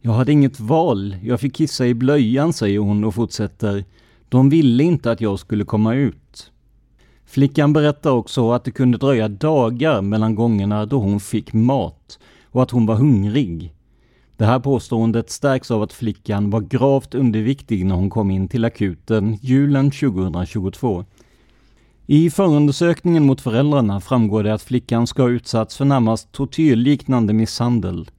Jag 0.00 0.12
hade 0.12 0.32
inget 0.32 0.60
val, 0.60 1.16
jag 1.22 1.40
fick 1.40 1.56
kissa 1.56 1.86
i 1.86 1.94
blöjan, 1.94 2.52
säger 2.52 2.78
hon 2.78 3.04
och 3.04 3.14
fortsätter. 3.14 3.84
De 4.28 4.50
ville 4.50 4.84
inte 4.84 5.10
att 5.10 5.20
jag 5.20 5.38
skulle 5.38 5.64
komma 5.64 5.94
ut. 5.94 6.52
Flickan 7.26 7.72
berättar 7.72 8.10
också 8.10 8.52
att 8.52 8.64
det 8.64 8.70
kunde 8.70 8.98
dröja 8.98 9.28
dagar 9.28 10.02
mellan 10.02 10.34
gångerna 10.34 10.86
då 10.86 10.98
hon 10.98 11.20
fick 11.20 11.52
mat 11.52 12.18
och 12.44 12.62
att 12.62 12.70
hon 12.70 12.86
var 12.86 12.94
hungrig. 12.94 13.74
Det 14.40 14.46
här 14.46 14.58
påståendet 14.58 15.30
stärks 15.30 15.70
av 15.70 15.82
att 15.82 15.92
flickan 15.92 16.50
var 16.50 16.60
gravt 16.60 17.14
underviktig 17.14 17.86
när 17.86 17.94
hon 17.94 18.10
kom 18.10 18.30
in 18.30 18.48
till 18.48 18.64
akuten 18.64 19.38
julen 19.42 19.90
2022. 19.90 21.04
I 22.06 22.30
förundersökningen 22.30 23.26
mot 23.26 23.40
föräldrarna 23.40 24.00
framgår 24.00 24.42
det 24.42 24.54
att 24.54 24.62
flickan 24.62 25.06
ska 25.06 25.22
ha 25.22 25.28
utsatts 25.28 25.76
för 25.76 25.84
närmast 25.84 26.32
tortyrliknande 26.32 27.32
misshandel. 27.32 28.10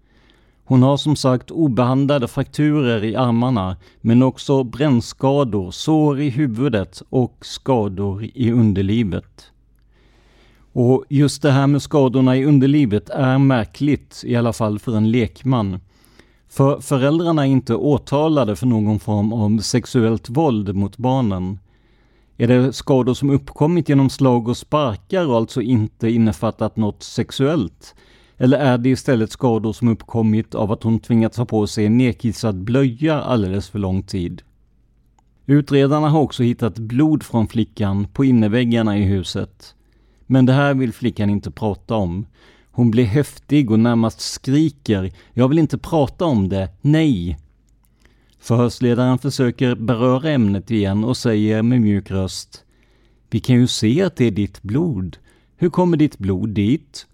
Hon 0.66 0.84
har 0.84 0.98
som 0.98 1.16
sagt 1.16 1.52
obehandlade 1.52 2.28
frakturer 2.28 3.04
i 3.04 3.16
armarna, 3.16 3.78
men 4.02 4.24
också 4.24 4.64
brännskador, 4.64 5.72
sår 5.72 6.22
i 6.22 6.30
huvudet 6.30 7.02
och 7.10 7.38
skador 7.42 8.24
i 8.34 8.52
underlivet. 8.52 9.52
Och 10.74 11.04
just 11.10 11.42
det 11.42 11.52
här 11.52 11.68
med 11.68 11.82
skadorna 11.82 12.38
i 12.38 12.46
underlivet 12.46 13.10
är 13.10 13.38
märkligt, 13.38 14.24
i 14.26 14.36
alla 14.36 14.54
fall 14.54 14.80
för 14.80 14.98
en 14.98 15.12
lekman. 15.12 15.80
För 16.52 16.80
föräldrarna 16.80 17.48
är 17.48 17.50
inte 17.50 17.76
åtalade 17.76 18.56
för 18.56 18.68
någon 18.68 19.00
form 19.00 19.34
av 19.34 19.60
sexuellt 19.60 20.30
våld 20.30 20.76
mot 20.76 20.98
barnen. 20.98 21.60
Är 22.38 22.48
det 22.48 22.74
skador 22.74 23.14
som 23.14 23.30
uppkommit 23.30 23.90
genom 23.90 24.10
slag 24.10 24.48
och 24.48 24.58
sparkar 24.58 25.28
och 25.28 25.36
alltså 25.36 25.62
inte 25.62 26.10
innefattat 26.10 26.78
något 26.78 27.04
sexuellt? 27.04 27.96
Eller 28.38 28.58
är 28.58 28.78
det 28.78 28.90
istället 28.90 29.32
skador 29.32 29.74
som 29.74 29.88
uppkommit 29.88 30.56
av 30.56 30.72
att 30.72 30.84
hon 30.84 31.00
tvingats 31.00 31.38
ha 31.38 31.46
på 31.46 31.68
sig 31.68 31.86
en 31.86 31.98
nedkissad 31.98 32.64
blöja 32.64 33.22
alldeles 33.22 33.70
för 33.70 33.80
lång 33.80 34.04
tid? 34.04 34.42
Utredarna 35.46 36.10
har 36.10 36.20
också 36.20 36.44
hittat 36.44 36.80
blod 36.80 37.24
från 37.24 37.48
flickan 37.48 38.08
på 38.14 38.26
innerväggarna 38.26 38.98
i 38.98 39.04
huset. 39.04 39.76
Men 40.28 40.46
det 40.46 40.54
här 40.54 40.74
vill 40.74 40.94
flickan 40.94 41.30
inte 41.30 41.52
prata 41.52 41.96
om. 41.96 42.26
Hon 42.72 42.92
blir 42.92 43.06
häftig 43.06 43.72
och 43.72 43.80
närmast 43.80 44.22
skriker 44.22 45.12
”Jag 45.34 45.48
vill 45.48 45.60
inte 45.60 45.78
prata 45.78 46.26
om 46.26 46.50
det, 46.50 46.70
nej!” 46.82 47.38
Förhörsledaren 48.40 49.18
försöker 49.18 49.76
beröra 49.76 50.30
ämnet 50.30 50.72
igen 50.72 51.04
och 51.04 51.18
säger 51.18 51.62
med 51.62 51.82
mjuk 51.82 52.12
röst 52.12 52.64
”Vi 53.30 53.40
kan 53.40 53.56
ju 53.56 53.68
se 53.68 54.04
att 54.04 54.16
det 54.16 54.26
är 54.26 54.32
ditt 54.32 54.62
blod. 54.62 55.18
Hur 55.58 55.70
kommer 55.70 55.98
ditt 55.98 56.18
blod 56.18 56.50
dit?” 56.50 57.08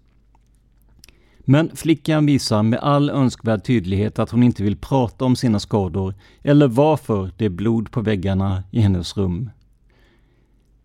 Men 1.50 1.76
flickan 1.76 2.26
visar 2.26 2.62
med 2.62 2.78
all 2.78 3.10
önskvärd 3.10 3.64
tydlighet 3.64 4.18
att 4.18 4.30
hon 4.30 4.42
inte 4.42 4.62
vill 4.62 4.76
prata 4.76 5.24
om 5.24 5.36
sina 5.36 5.60
skador 5.60 6.14
eller 6.42 6.68
varför 6.68 7.30
det 7.36 7.44
är 7.44 7.48
blod 7.48 7.90
på 7.90 8.00
väggarna 8.00 8.62
i 8.70 8.80
hennes 8.80 9.16
rum. 9.16 9.50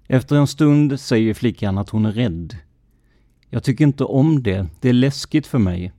Efter 0.07 0.35
en 0.35 0.47
stund 0.47 0.99
säger 0.99 1.33
flickan 1.33 1.77
att 1.77 1.89
hon 1.89 2.05
är 2.05 2.11
rädd. 2.11 2.55
Jag 3.53 3.63
tycker 3.63 3.83
inte 3.83 4.03
om 4.03 4.43
det, 4.43 4.67
det 4.79 4.89
är 4.89 4.93
läskigt 4.93 5.47
för 5.47 5.59
mig. 5.59 5.93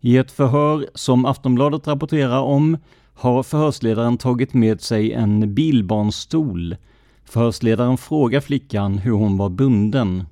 I 0.00 0.16
ett 0.16 0.30
förhör 0.30 0.86
som 0.94 1.24
Aftonbladet 1.24 1.86
rapporterar 1.86 2.40
om 2.40 2.76
har 3.14 3.42
förhörsledaren 3.42 4.18
tagit 4.18 4.54
med 4.54 4.80
sig 4.80 5.12
en 5.12 5.54
bilbarnstol. 5.54 6.76
Förhörsledaren 7.24 7.98
frågar 7.98 8.40
flickan 8.40 8.98
hur 8.98 9.12
hon 9.12 9.36
var 9.36 9.48
bunden. 9.48 10.24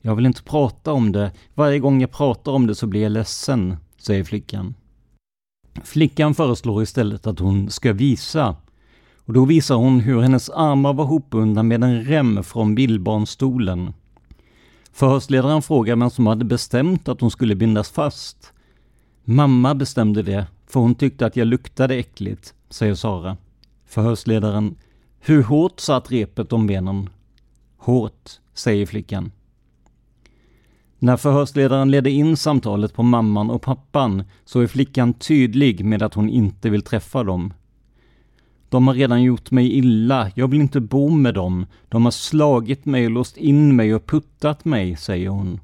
Jag 0.00 0.16
vill 0.16 0.26
inte 0.26 0.42
prata 0.42 0.92
om 0.92 1.12
det. 1.12 1.32
Varje 1.54 1.78
gång 1.78 2.00
jag 2.00 2.10
pratar 2.10 2.52
om 2.52 2.66
det 2.66 2.74
så 2.74 2.86
blir 2.86 3.02
jag 3.02 3.12
ledsen, 3.12 3.76
säger 3.98 4.24
flickan. 4.24 4.74
Flickan 5.84 6.34
föreslår 6.34 6.82
istället 6.82 7.26
att 7.26 7.38
hon 7.38 7.70
ska 7.70 7.92
visa. 7.92 8.56
Och 9.16 9.32
då 9.32 9.44
visar 9.44 9.74
hon 9.74 10.00
hur 10.00 10.20
hennes 10.20 10.50
armar 10.50 10.92
var 10.92 11.04
hopbundna 11.04 11.62
med 11.62 11.84
en 11.84 12.04
rem 12.04 12.44
från 12.44 12.74
bilbarnstolen. 12.74 13.92
Förhörsledaren 14.92 15.62
frågar 15.62 15.96
vem 15.96 16.10
som 16.10 16.26
hade 16.26 16.44
bestämt 16.44 17.08
att 17.08 17.20
hon 17.20 17.30
skulle 17.30 17.54
bindas 17.54 17.90
fast. 17.90 18.52
Mamma 19.24 19.74
bestämde 19.74 20.22
det, 20.22 20.46
för 20.66 20.80
hon 20.80 20.94
tyckte 20.94 21.26
att 21.26 21.36
jag 21.36 21.46
luktade 21.46 21.94
äckligt, 21.94 22.54
säger 22.70 22.94
Sara. 22.94 23.36
Förhörsledaren. 23.86 24.74
Hur 25.20 25.42
hårt 25.42 25.80
satt 25.80 26.10
repet 26.10 26.52
om 26.52 26.66
benen? 26.66 27.08
Hårt, 27.76 28.30
säger 28.54 28.86
flickan. 28.86 29.32
När 30.98 31.16
förhörsledaren 31.16 31.90
leder 31.90 32.10
in 32.10 32.36
samtalet 32.36 32.94
på 32.94 33.02
mamman 33.02 33.50
och 33.50 33.62
pappan 33.62 34.24
så 34.44 34.60
är 34.60 34.66
flickan 34.66 35.14
tydlig 35.14 35.84
med 35.84 36.02
att 36.02 36.14
hon 36.14 36.28
inte 36.28 36.70
vill 36.70 36.82
träffa 36.82 37.24
dem. 37.24 37.52
De 38.72 38.86
har 38.86 38.94
redan 38.94 39.22
gjort 39.22 39.50
mig 39.50 39.72
illa, 39.72 40.30
jag 40.34 40.48
vill 40.48 40.60
inte 40.60 40.80
bo 40.80 41.08
med 41.08 41.34
dem. 41.34 41.66
De 41.88 42.04
har 42.04 42.12
slagit 42.12 42.84
mig 42.84 43.04
och 43.04 43.10
låst 43.10 43.36
in 43.36 43.76
mig 43.76 43.94
och 43.94 44.06
puttat 44.06 44.64
mig, 44.64 44.96
säger 44.96 45.28
hon. 45.28 45.60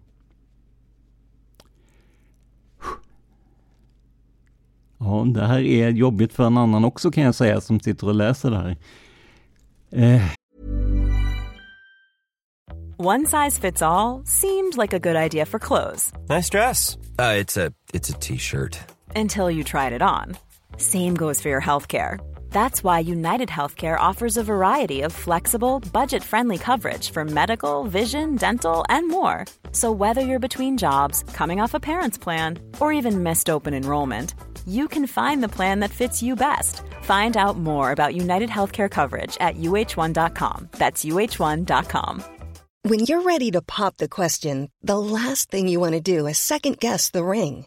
Ja, 4.99 5.25
det 5.35 5.47
här 5.47 5.61
är 5.61 5.91
jobbigt 5.91 6.33
för 6.33 6.47
en 6.47 6.59
annan 6.59 6.85
också 6.85 7.11
kan 7.11 7.25
jag 7.25 7.35
säga 7.35 7.61
som 7.61 7.81
sitter 7.81 8.07
och 8.07 8.15
läser 8.15 8.51
det 8.51 8.57
här. 8.57 8.77
Eh. 9.91 10.23
One 12.97 13.27
size 13.27 13.61
fits 13.61 13.83
all 13.83 14.27
seemed 14.27 14.77
like 14.77 14.97
a 14.97 14.99
good 14.99 15.17
idea 15.17 15.47
for 15.47 15.59
clothes. 15.59 16.13
Nice 16.29 16.51
dress. 16.51 16.97
Uh, 17.19 17.41
it's 17.41 17.67
a 17.67 17.73
it's 17.93 18.11
a 18.11 18.19
t-shirt. 18.21 18.79
Until 19.17 19.51
you 19.51 19.65
tried 19.65 19.93
it 19.93 20.03
on. 20.03 20.37
Same 20.77 21.15
goes 21.15 21.43
for 21.43 21.49
your 21.49 21.63
healthcare. 21.63 22.19
That's 22.51 22.83
why 22.83 22.99
United 22.99 23.49
Healthcare 23.49 23.99
offers 23.99 24.37
a 24.37 24.43
variety 24.43 25.03
of 25.03 25.13
flexible, 25.13 25.81
budget 25.93 26.25
friendly 26.25 26.59
coverage 26.59 27.11
for 27.11 27.25
medical, 27.25 27.85
vision, 27.85 28.37
dental, 28.37 28.85
and 28.89 29.09
more. 29.09 29.45
So, 29.73 29.93
whether 29.93 30.21
you're 30.21 30.39
between 30.49 30.77
jobs, 30.79 31.23
coming 31.35 31.61
off 31.61 31.75
a 31.75 31.81
parent's 31.81 32.19
plan, 32.19 32.59
or 32.81 32.93
even 32.93 33.23
missed 33.23 33.49
open 33.51 33.75
enrollment, 33.75 34.35
you 34.67 34.89
can 34.89 35.07
find 35.07 35.43
the 35.43 35.55
plan 35.57 35.81
that 35.81 35.91
fits 35.91 36.23
you 36.23 36.35
best. 36.37 36.83
Find 37.03 37.37
out 37.37 37.57
more 37.57 37.93
about 37.93 38.15
United 38.15 38.51
Healthcare 38.51 38.91
coverage 38.91 39.37
at 39.41 39.57
uh1.com. 39.57 40.69
That's 40.73 41.05
uh1.com. 41.05 42.25
When 42.83 43.01
you're 43.01 43.23
ready 43.23 43.51
to 43.51 43.61
pop 43.61 43.97
the 43.99 44.09
question, 44.09 44.71
the 44.83 44.99
last 44.99 45.51
thing 45.51 45.69
you 45.69 45.81
want 45.81 45.95
to 45.95 46.01
do 46.01 46.27
is 46.27 46.39
second 46.39 46.79
guess 46.79 47.11
the 47.11 47.25
ring. 47.25 47.67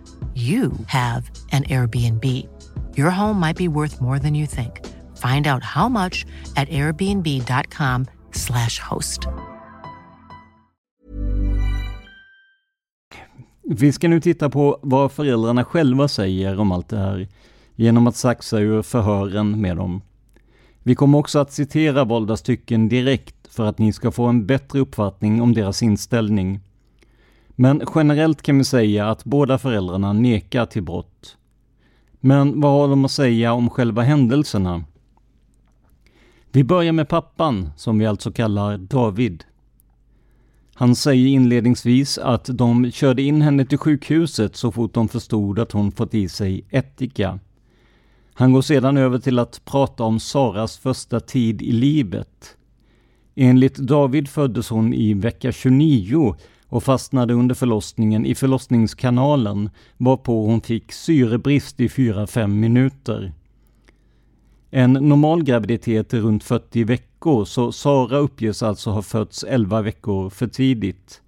you 0.35 0.71
have 0.87 1.31
an 1.51 1.63
Airbnb. 1.63 2.23
Your 2.95 3.09
home 3.09 3.39
might 3.39 3.57
be 3.57 3.67
worth 3.67 4.01
more 4.01 4.19
than 4.19 4.35
you 4.35 4.47
think. 4.47 4.85
Find 5.17 5.47
out 5.47 5.63
how 5.63 5.89
much 5.89 6.25
at 6.55 6.69
airbnb.com/slash 6.69 8.79
host. 8.79 9.27
Vi 13.63 13.91
ska 13.91 14.07
nu 14.07 14.21
titta 14.21 14.49
på 14.49 14.79
vad 14.81 15.11
föräldrarna 15.11 15.65
själva 15.65 16.07
säger 16.07 16.59
om 16.59 16.71
allt 16.71 16.89
det 16.89 16.97
här 16.97 17.27
genom 17.75 18.07
att 18.07 18.15
saxa 18.15 18.59
ur 18.59 18.81
förhören 18.81 19.61
med 19.61 19.77
dem. 19.77 20.01
Vi 20.83 20.95
kommer 20.95 21.17
också 21.17 21.39
att 21.39 21.51
citera 21.51 22.03
valda 22.03 22.37
stycken 22.37 22.89
direkt 22.89 23.35
för 23.49 23.65
att 23.65 23.77
ni 23.77 23.93
ska 23.93 24.11
få 24.11 24.25
en 24.25 24.45
bättre 24.45 24.79
uppfattning 24.79 25.41
om 25.41 25.53
deras 25.53 25.83
inställning. 25.83 26.59
Men 27.55 27.81
generellt 27.95 28.41
kan 28.41 28.57
vi 28.57 28.63
säga 28.63 29.09
att 29.09 29.23
båda 29.23 29.57
föräldrarna 29.57 30.13
nekar 30.13 30.65
till 30.65 30.83
brott. 30.83 31.37
Men 32.19 32.61
vad 32.61 32.71
har 32.71 32.87
de 32.87 33.05
att 33.05 33.11
säga 33.11 33.53
om 33.53 33.69
själva 33.69 34.01
händelserna? 34.01 34.83
Vi 36.51 36.63
börjar 36.63 36.91
med 36.91 37.09
pappan, 37.09 37.69
som 37.77 37.99
vi 37.99 38.05
alltså 38.05 38.31
kallar 38.31 38.77
David. 38.77 39.43
Han 40.73 40.95
säger 40.95 41.27
inledningsvis 41.27 42.17
att 42.17 42.49
de 42.53 42.91
körde 42.91 43.21
in 43.21 43.41
henne 43.41 43.65
till 43.65 43.77
sjukhuset 43.77 44.55
så 44.55 44.71
fort 44.71 44.93
de 44.93 45.07
förstod 45.07 45.59
att 45.59 45.71
hon 45.71 45.91
fått 45.91 46.13
i 46.13 46.29
sig 46.29 46.65
ättika. 46.69 47.39
Han 48.33 48.53
går 48.53 48.61
sedan 48.61 48.97
över 48.97 49.19
till 49.19 49.39
att 49.39 49.65
prata 49.65 50.03
om 50.03 50.19
Saras 50.19 50.77
första 50.77 51.19
tid 51.19 51.61
i 51.61 51.71
livet. 51.71 52.57
Enligt 53.35 53.75
David 53.75 54.29
föddes 54.29 54.69
hon 54.69 54.93
i 54.93 55.13
vecka 55.13 55.51
29 55.51 56.35
och 56.71 56.83
fastnade 56.83 57.33
under 57.33 57.55
förlossningen 57.55 58.25
i 58.25 58.35
förlossningskanalen 58.35 59.69
varpå 59.97 60.45
hon 60.45 60.61
fick 60.61 60.91
syrebrist 60.91 61.79
i 61.79 61.87
4-5 61.87 62.47
minuter. 62.47 63.33
En 64.69 64.93
normal 64.93 65.43
graviditet 65.43 66.13
är 66.13 66.19
runt 66.19 66.43
40 66.43 66.83
veckor 66.83 67.45
så 67.45 67.71
Sara 67.71 68.17
uppges 68.17 68.63
alltså 68.63 68.89
ha 68.89 69.01
fötts 69.01 69.43
11 69.43 69.81
veckor 69.81 70.29
för 70.29 70.47
tidigt. 70.47 71.21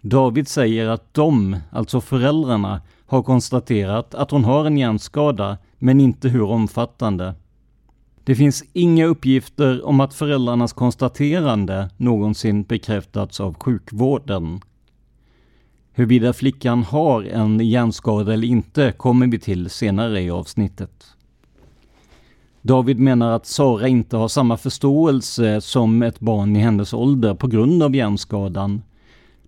David 0.00 0.48
säger 0.48 0.88
att 0.88 1.14
de, 1.14 1.56
alltså 1.70 2.00
föräldrarna, 2.00 2.80
har 3.06 3.22
konstaterat 3.22 4.14
att 4.14 4.30
hon 4.30 4.44
har 4.44 4.64
en 4.64 4.76
hjärnskada 4.76 5.58
men 5.78 6.00
inte 6.00 6.28
hur 6.28 6.42
omfattande. 6.42 7.34
Det 8.30 8.36
finns 8.36 8.64
inga 8.72 9.06
uppgifter 9.06 9.86
om 9.86 10.00
att 10.00 10.14
föräldrarnas 10.14 10.72
konstaterande 10.72 11.90
någonsin 11.96 12.62
bekräftats 12.62 13.40
av 13.40 13.54
sjukvården. 13.54 14.60
Huruvida 15.92 16.32
flickan 16.32 16.82
har 16.82 17.22
en 17.22 17.60
hjärnskada 17.60 18.32
eller 18.34 18.48
inte 18.48 18.92
kommer 18.92 19.26
vi 19.26 19.38
till 19.38 19.70
senare 19.70 20.20
i 20.20 20.30
avsnittet. 20.30 21.06
David 22.62 22.98
menar 22.98 23.32
att 23.32 23.46
Sara 23.46 23.88
inte 23.88 24.16
har 24.16 24.28
samma 24.28 24.56
förståelse 24.56 25.60
som 25.60 26.02
ett 26.02 26.20
barn 26.20 26.56
i 26.56 26.60
hennes 26.60 26.94
ålder 26.94 27.34
på 27.34 27.46
grund 27.46 27.82
av 27.82 27.94
hjärnskadan. 27.94 28.82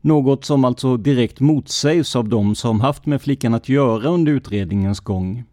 Något 0.01 0.45
som 0.45 0.65
alltså 0.65 0.97
direkt 0.97 1.41
motsägs 1.41 2.17
av 2.17 2.29
de 2.29 2.55
som 2.55 2.81
haft 2.81 3.07
med 3.07 3.23
flickan 3.23 3.55
att 3.55 3.69
göra 3.69 4.09
under 4.09 4.33
utredningens 4.33 5.01
gång. 5.01 5.45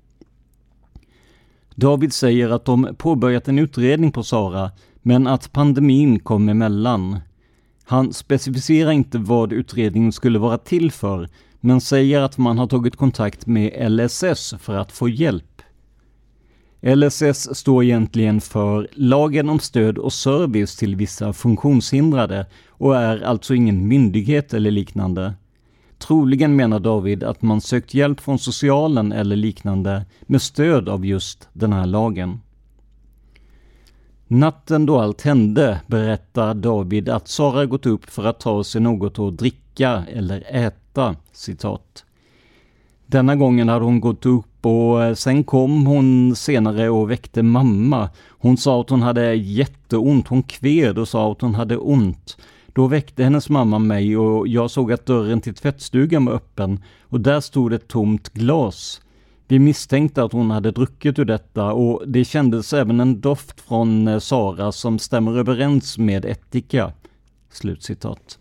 David 1.80 2.14
säger 2.14 2.50
att 2.50 2.66
de 2.66 2.96
påbörjat 2.98 3.48
en 3.48 3.60
utredning 3.60 4.12
på 4.12 4.24
Sara, 4.24 4.72
men 5.02 5.28
att 5.28 5.52
pandemin 5.52 6.20
kom 6.20 6.50
emellan. 6.50 7.20
Han 7.84 8.14
specificerar 8.14 8.92
inte 8.92 9.18
vad 9.18 9.54
utredningen 9.54 10.12
skulle 10.12 10.40
vara 10.40 10.58
till 10.58 10.92
för, 10.92 11.30
men 11.60 11.82
säger 11.82 12.22
att 12.22 12.38
man 12.38 12.58
har 12.58 12.68
tagit 12.68 12.96
kontakt 12.96 13.46
med 13.46 13.92
LSS 13.92 14.54
för 14.60 14.76
att 14.76 14.92
få 14.92 15.10
hjälp. 15.10 15.62
LSS 16.82 17.56
står 17.58 17.84
egentligen 17.84 18.42
för 18.42 18.88
Lagen 18.92 19.50
om 19.50 19.60
stöd 19.60 19.98
och 19.98 20.14
service 20.14 20.76
till 20.76 20.96
vissa 20.96 21.34
funktionshindrade 21.34 22.46
och 22.70 22.98
är 22.98 23.22
alltså 23.22 23.54
ingen 23.54 23.88
myndighet 23.88 24.54
eller 24.54 24.72
liknande. 24.72 25.34
Troligen 26.00 26.56
menar 26.56 26.80
David 26.80 27.24
att 27.24 27.42
man 27.42 27.62
sökt 27.62 27.94
hjälp 27.94 28.20
från 28.20 28.40
socialen 28.40 29.12
eller 29.12 29.36
liknande 29.36 30.06
med 30.22 30.42
stöd 30.42 30.90
av 30.90 31.06
just 31.06 31.50
den 31.54 31.74
här 31.74 31.86
lagen. 31.86 32.40
Natten 34.28 34.86
då 34.86 35.00
allt 35.00 35.22
hände 35.22 35.82
berättar 35.88 36.54
David 36.54 37.10
att 37.10 37.28
Sara 37.28 37.66
gått 37.66 37.86
upp 37.86 38.06
för 38.10 38.24
att 38.26 38.40
ta 38.40 38.64
sig 38.64 38.82
något 38.82 39.20
att 39.20 39.38
dricka 39.38 40.04
eller 40.12 40.44
äta, 40.56 41.16
citat. 41.32 42.06
Denna 43.06 43.36
gången 43.36 43.70
hade 43.70 43.86
hon 43.86 44.00
gått 44.00 44.26
upp 44.26 44.66
och 44.66 45.04
eh, 45.04 45.14
sen 45.14 45.44
kom 45.44 45.86
hon 45.86 46.36
senare 46.36 46.90
och 46.90 47.12
väckte 47.12 47.44
mamma. 47.44 48.10
Hon 48.30 48.58
sa 48.58 48.82
att 48.82 48.90
hon 48.90 49.02
hade 49.02 49.34
jätteont, 49.34 50.28
hon 50.28 50.44
kved 50.44 50.98
och 50.98 51.08
sa 51.08 51.32
att 51.32 51.42
hon 51.42 51.56
hade 51.56 51.78
ont. 51.78 52.38
Då 52.74 52.88
väckte 52.88 53.24
hennes 53.24 53.50
mamma 53.50 53.80
mig 53.80 54.18
och 54.18 54.48
jag 54.48 54.72
såg 54.72 54.92
att 54.92 55.06
dörren 55.06 55.42
till 55.42 55.54
tvättstugan 55.54 56.26
var 56.26 56.34
öppen 56.34 56.84
och 57.02 57.22
där 57.22 57.40
stod 57.40 57.74
ett 57.74 57.88
tomt 57.88 58.30
glas. 58.34 59.02
Vi 59.48 59.60
misstänkte 59.60 60.24
att 60.24 60.34
hon 60.34 60.52
hade 60.52 60.72
druckit 60.72 61.20
ur 61.20 61.26
detta 61.26 61.74
och 61.74 62.04
det 62.08 62.26
kändes 62.26 62.74
även 62.74 63.00
en 63.00 63.22
doft 63.22 63.62
från 63.62 64.08
eh, 64.08 64.20
Sara 64.20 64.72
som 64.72 65.00
stämmer 65.00 65.38
överens 65.38 65.98
med 65.98 66.26
ättika. 66.26 66.92
Slutcitat. 67.50 68.40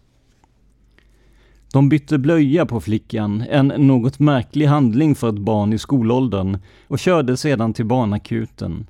De 1.72 1.88
bytte 1.88 2.18
blöja 2.18 2.66
på 2.66 2.80
flickan, 2.80 3.44
en 3.50 3.66
något 3.66 4.18
märklig 4.18 4.66
handling 4.66 5.14
för 5.14 5.28
ett 5.28 5.38
barn 5.38 5.72
i 5.72 5.78
skolåldern, 5.78 6.58
och 6.88 6.98
körde 6.98 7.36
sedan 7.36 7.72
till 7.72 7.86
barnakuten. 7.86 8.86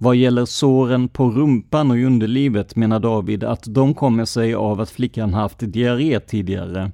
Vad 0.00 0.16
gäller 0.16 0.44
såren 0.44 1.08
på 1.08 1.30
rumpan 1.30 1.90
och 1.90 1.98
i 1.98 2.04
underlivet 2.04 2.76
menar 2.76 3.00
David 3.00 3.44
att 3.44 3.64
de 3.66 3.94
kommer 3.94 4.24
sig 4.24 4.54
av 4.54 4.80
att 4.80 4.90
flickan 4.90 5.34
haft 5.34 5.58
diarré 5.58 6.20
tidigare. 6.20 6.90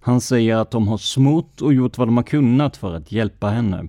Han 0.00 0.20
säger 0.20 0.56
att 0.56 0.70
de 0.70 0.88
har 0.88 0.98
smort 0.98 1.60
och 1.60 1.74
gjort 1.74 1.98
vad 1.98 2.08
de 2.08 2.16
har 2.16 2.24
kunnat 2.24 2.76
för 2.76 2.94
att 2.94 3.12
hjälpa 3.12 3.48
henne. 3.48 3.88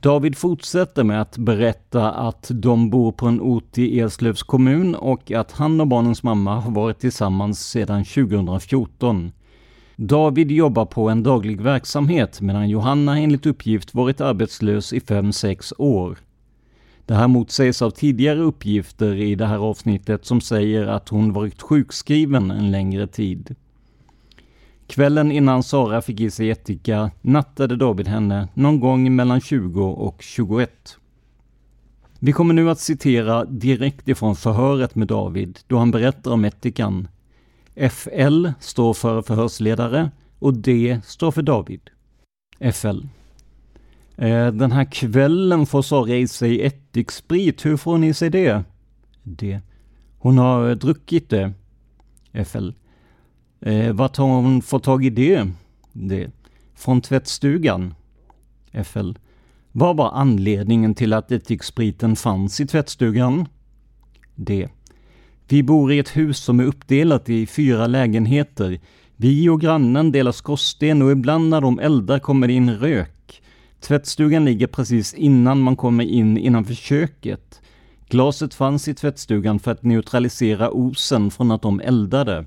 David 0.00 0.36
fortsätter 0.36 1.04
med 1.04 1.20
att 1.20 1.38
berätta 1.38 2.10
att 2.10 2.50
de 2.54 2.90
bor 2.90 3.12
på 3.12 3.26
en 3.26 3.40
ort 3.40 3.78
i 3.78 4.00
Eslövs 4.00 4.42
kommun 4.42 4.94
och 4.94 5.30
att 5.30 5.52
han 5.52 5.80
och 5.80 5.86
barnens 5.86 6.22
mamma 6.22 6.60
har 6.60 6.70
varit 6.70 6.98
tillsammans 6.98 7.68
sedan 7.68 8.04
2014. 8.04 9.32
David 9.96 10.50
jobbar 10.50 10.84
på 10.84 11.08
en 11.08 11.22
daglig 11.22 11.60
verksamhet 11.60 12.40
medan 12.40 12.68
Johanna 12.68 13.18
enligt 13.18 13.46
uppgift 13.46 13.94
varit 13.94 14.20
arbetslös 14.20 14.92
i 14.92 14.98
5-6 14.98 15.72
år. 15.78 16.18
Det 17.08 17.14
här 17.14 17.28
motsägs 17.28 17.82
av 17.82 17.90
tidigare 17.90 18.38
uppgifter 18.38 19.14
i 19.14 19.34
det 19.34 19.46
här 19.46 19.58
avsnittet 19.58 20.24
som 20.24 20.40
säger 20.40 20.86
att 20.86 21.08
hon 21.08 21.32
varit 21.32 21.62
sjukskriven 21.62 22.50
en 22.50 22.70
längre 22.70 23.06
tid. 23.06 23.56
Kvällen 24.86 25.32
innan 25.32 25.62
Sara 25.62 26.02
fick 26.02 26.20
i 26.20 26.30
sig 26.30 26.50
ättika 26.50 27.10
nattade 27.20 27.76
David 27.76 28.08
henne 28.08 28.48
någon 28.54 28.80
gång 28.80 29.16
mellan 29.16 29.40
20 29.40 29.84
och 29.84 30.22
21. 30.22 30.98
Vi 32.18 32.32
kommer 32.32 32.54
nu 32.54 32.70
att 32.70 32.80
citera 32.80 33.44
direkt 33.44 34.08
ifrån 34.08 34.36
förhöret 34.36 34.94
med 34.94 35.08
David 35.08 35.58
då 35.66 35.78
han 35.78 35.90
berättar 35.90 36.30
om 36.30 36.44
ättikan. 36.44 37.08
FL 37.90 38.46
står 38.60 38.94
för 38.94 39.22
förhörsledare 39.22 40.10
och 40.38 40.54
D 40.54 41.00
står 41.04 41.30
för 41.30 41.42
David. 41.42 41.90
FL. 42.72 43.00
Eh, 44.18 44.46
den 44.46 44.72
här 44.72 44.84
kvällen 44.84 45.66
får 45.66 45.82
Sara 45.82 46.16
i 46.16 46.28
sig 46.28 46.62
ättiksprit. 46.62 47.66
Hur 47.66 47.76
får 47.76 47.92
hon 47.92 48.04
i 48.04 48.14
sig 48.14 48.30
det? 48.30 48.64
Det. 49.22 49.60
Hon 50.18 50.38
har 50.38 50.68
eh, 50.68 50.74
druckit 50.74 51.30
det. 51.30 51.52
FL. 52.44 52.70
Eh, 53.60 53.92
vart 53.92 54.16
har 54.16 54.26
hon 54.26 54.62
fått 54.62 54.84
tag 54.84 55.04
i 55.04 55.10
det? 55.10 55.50
det? 55.92 56.30
Från 56.74 57.00
tvättstugan? 57.00 57.94
FL. 58.84 59.12
Vad 59.72 59.96
var 59.96 60.10
anledningen 60.12 60.94
till 60.94 61.12
att 61.12 61.32
ättikspriten 61.32 62.16
fanns 62.16 62.60
i 62.60 62.66
tvättstugan? 62.66 63.48
Det. 64.34 64.68
Vi 65.48 65.62
bor 65.62 65.92
i 65.92 65.98
ett 65.98 66.16
hus 66.16 66.38
som 66.38 66.60
är 66.60 66.64
uppdelat 66.64 67.28
i 67.28 67.46
fyra 67.46 67.86
lägenheter. 67.86 68.80
Vi 69.16 69.48
och 69.48 69.60
grannen 69.60 70.12
delar 70.12 70.32
skorsten 70.32 71.02
och 71.02 71.12
ibland 71.12 71.48
när 71.48 71.60
de 71.60 71.78
eldar 71.78 72.18
kommer 72.18 72.46
det 72.46 72.52
in 72.52 72.70
rök. 72.70 73.17
Tvättstugan 73.80 74.44
ligger 74.44 74.66
precis 74.66 75.14
innan 75.14 75.60
man 75.60 75.76
kommer 75.76 76.04
in 76.04 76.38
innanför 76.38 76.74
köket. 76.74 77.62
Glaset 78.08 78.54
fanns 78.54 78.88
i 78.88 78.94
tvättstugan 78.94 79.58
för 79.58 79.70
att 79.70 79.82
neutralisera 79.82 80.70
osen 80.70 81.30
från 81.30 81.50
att 81.50 81.62
de 81.62 81.80
eldade. 81.80 82.44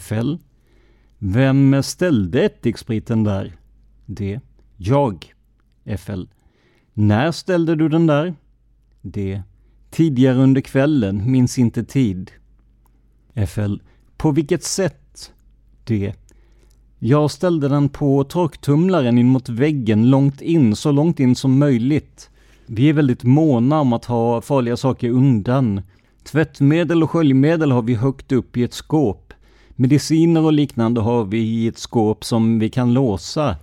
FL. 0.00 0.34
Vem 1.18 1.82
ställde 1.82 2.42
ättikspriten 2.42 3.24
där? 3.24 3.56
D. 4.06 4.40
Jag. 4.76 5.34
FL. 5.98 6.22
När 6.92 7.32
ställde 7.32 7.74
du 7.74 7.88
den 7.88 8.06
där? 8.06 8.34
D. 9.02 9.42
Tidigare 9.90 10.36
under 10.38 10.60
kvällen, 10.60 11.30
minns 11.30 11.58
inte 11.58 11.84
tid. 11.84 12.30
FL. 13.46 13.74
På 14.16 14.30
vilket 14.30 14.64
sätt? 14.64 15.32
D. 15.84 16.14
Jag 17.08 17.30
ställde 17.30 17.68
den 17.68 17.88
på 17.88 18.24
torktumlaren 18.24 19.18
in 19.18 19.28
mot 19.28 19.48
väggen, 19.48 20.10
långt 20.10 20.40
in, 20.40 20.76
så 20.76 20.92
långt 20.92 21.20
in 21.20 21.36
som 21.36 21.58
möjligt. 21.58 22.30
Vi 22.66 22.88
är 22.88 22.92
väldigt 22.92 23.22
måna 23.22 23.80
om 23.80 23.92
att 23.92 24.04
ha 24.04 24.40
farliga 24.40 24.76
saker 24.76 25.10
undan. 25.10 25.80
Tvättmedel 26.24 27.02
och 27.02 27.10
sköljmedel 27.10 27.72
har 27.72 27.82
vi 27.82 27.94
högt 27.94 28.32
upp 28.32 28.56
i 28.56 28.62
ett 28.62 28.72
skåp. 28.72 29.32
Mediciner 29.70 30.44
och 30.44 30.52
liknande 30.52 31.00
har 31.00 31.24
vi 31.24 31.38
i 31.38 31.66
ett 31.66 31.78
skåp 31.78 32.24
som 32.24 32.58
vi 32.58 32.70
kan 32.70 32.92
låsa. 32.92 33.56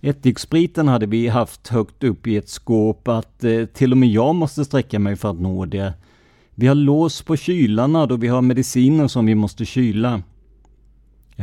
Ättikspriten 0.00 0.88
hade 0.88 1.06
vi 1.06 1.28
haft 1.28 1.68
högt 1.68 2.04
upp 2.04 2.26
i 2.26 2.36
ett 2.36 2.48
skåp 2.48 3.08
att 3.08 3.44
eh, 3.44 3.64
till 3.64 3.92
och 3.92 3.98
med 3.98 4.08
jag 4.08 4.34
måste 4.34 4.64
sträcka 4.64 4.98
mig 4.98 5.16
för 5.16 5.30
att 5.30 5.40
nå 5.40 5.64
det. 5.64 5.92
Vi 6.54 6.66
har 6.66 6.74
lås 6.74 7.22
på 7.22 7.36
kylarna 7.36 8.06
då 8.06 8.16
vi 8.16 8.28
har 8.28 8.42
mediciner 8.42 9.08
som 9.08 9.26
vi 9.26 9.34
måste 9.34 9.64
kyla. 9.64 10.22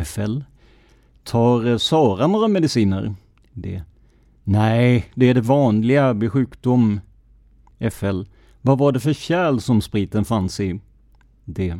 FL. 0.06 0.40
Tar 1.24 1.68
eh, 1.68 1.78
Sara 1.78 2.28
några 2.28 2.48
mediciner? 2.48 3.16
D. 3.54 3.82
Nej, 4.44 5.06
det 5.16 5.30
är 5.30 5.34
det 5.34 5.42
vanliga 5.42 6.14
vid 6.14 6.32
sjukdom. 6.32 7.00
FL. 7.92 8.22
Vad 8.62 8.78
var 8.78 8.92
det 8.92 9.00
för 9.00 9.14
kärl 9.14 9.60
som 9.60 9.82
spriten 9.82 10.26
fanns 10.26 10.60
i? 10.60 10.80
D. 11.46 11.78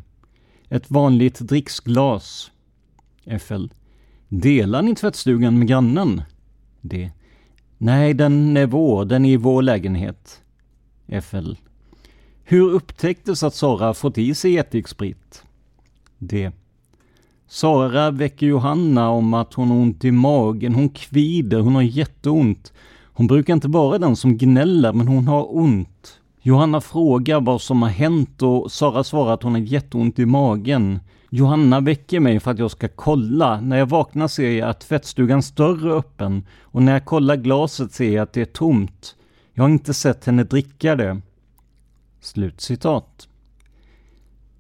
Ett 0.70 0.92
vanligt 0.92 1.40
dricksglas. 1.40 2.52
FL. 3.40 3.66
Delar 4.28 4.82
ni 4.82 4.96
tvättstugan 4.96 5.60
med 5.60 5.68
grannen? 5.68 6.22
D. 6.82 7.12
Nej, 7.78 8.14
den 8.14 8.58
är 8.58 8.66
vår. 8.66 9.06
Den 9.06 9.26
är 9.26 9.34
i 9.34 9.38
vår 9.38 9.62
lägenhet. 9.62 10.42
FL. 11.22 11.54
Hur 12.44 12.72
upptäcktes 12.72 13.44
att 13.44 13.56
Sara 13.56 13.94
fått 13.94 14.18
i 14.18 14.36
sig 14.36 14.58
ättiksprit? 14.58 15.44
D. 16.18 16.52
Sara 17.54 18.12
väcker 18.12 18.48
Johanna 18.48 19.10
om 19.10 19.34
att 19.34 19.54
hon 19.54 19.70
har 19.70 19.78
ont 19.78 20.06
i 20.06 20.12
magen, 20.12 20.76
hon 20.76 20.90
kvider, 20.90 21.60
hon 21.60 21.76
har 21.76 21.82
jätteont. 21.82 22.74
Hon 23.14 23.28
brukar 23.28 23.54
inte 23.54 23.68
vara 23.68 23.98
den 23.98 24.16
som 24.16 24.38
gnäller, 24.38 24.94
men 24.94 25.08
hon 25.08 25.28
har 25.28 25.56
ont. 25.56 26.20
Johanna 26.42 26.82
frågar 26.82 27.42
vad 27.42 27.62
som 27.62 27.82
har 27.82 27.90
hänt 27.90 28.42
och 28.42 28.72
Sara 28.72 29.04
svarar 29.04 29.34
att 29.34 29.44
hon 29.44 29.52
har 29.52 29.60
jätteont 29.60 30.20
i 30.20 30.26
magen. 30.26 31.00
Johanna 31.30 31.80
väcker 31.80 32.20
mig 32.20 32.40
för 32.40 32.52
att 32.52 32.60
jag 32.60 32.72
ska 32.72 32.88
kolla. 32.88 33.62
När 33.62 33.78
jag 33.78 33.86
vaknar 33.86 34.28
ser 34.28 34.52
jag 34.52 34.70
att 34.70 34.80
tvättstugans 34.80 35.52
dörr 35.52 35.88
är 35.88 35.98
öppen 35.98 36.46
och 36.62 36.84
när 36.84 36.92
jag 36.92 37.06
kollar 37.06 37.36
glaset 37.36 37.94
ser 37.94 38.12
jag 38.12 38.24
att 38.24 38.34
det 38.34 38.42
är 38.42 38.46
tomt. 38.46 39.16
Jag 39.54 39.64
har 39.64 39.70
inte 39.70 39.94
sett 39.94 40.26
henne 40.26 40.44
dricka 40.44 40.96
det. 40.96 41.22
Slutcitat. 42.22 43.28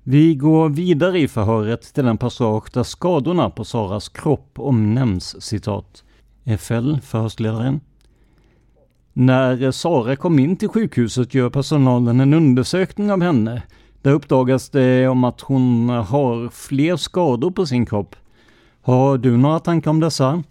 Vi 0.03 0.35
går 0.35 0.69
vidare 0.69 1.19
i 1.19 1.27
förhöret 1.27 1.93
till 1.93 2.05
den 2.05 2.17
passage 2.17 2.69
där 2.73 2.83
skadorna 2.83 3.49
på 3.49 3.65
Saras 3.65 4.09
kropp 4.09 4.51
omnämns 4.55 5.41
citat. 5.43 6.03
FL, 6.59 6.95
förhörsledaren. 7.01 7.79
När 9.13 9.71
Sara 9.71 10.15
kom 10.15 10.39
in 10.39 10.57
till 10.57 10.69
sjukhuset 10.69 11.33
gör 11.33 11.49
personalen 11.49 12.19
en 12.19 12.33
undersökning 12.33 13.11
av 13.11 13.21
henne. 13.21 13.63
Där 14.01 14.11
uppdagas 14.11 14.69
det 14.69 15.07
om 15.07 15.23
att 15.23 15.41
hon 15.41 15.89
har 15.89 16.49
fler 16.49 16.95
skador 16.95 17.51
på 17.51 17.65
sin 17.65 17.85
kropp. 17.85 18.15
Har 18.81 19.17
du 19.17 19.37
några 19.37 19.59
tankar 19.59 19.91
om 19.91 19.99
dessa? 19.99 20.43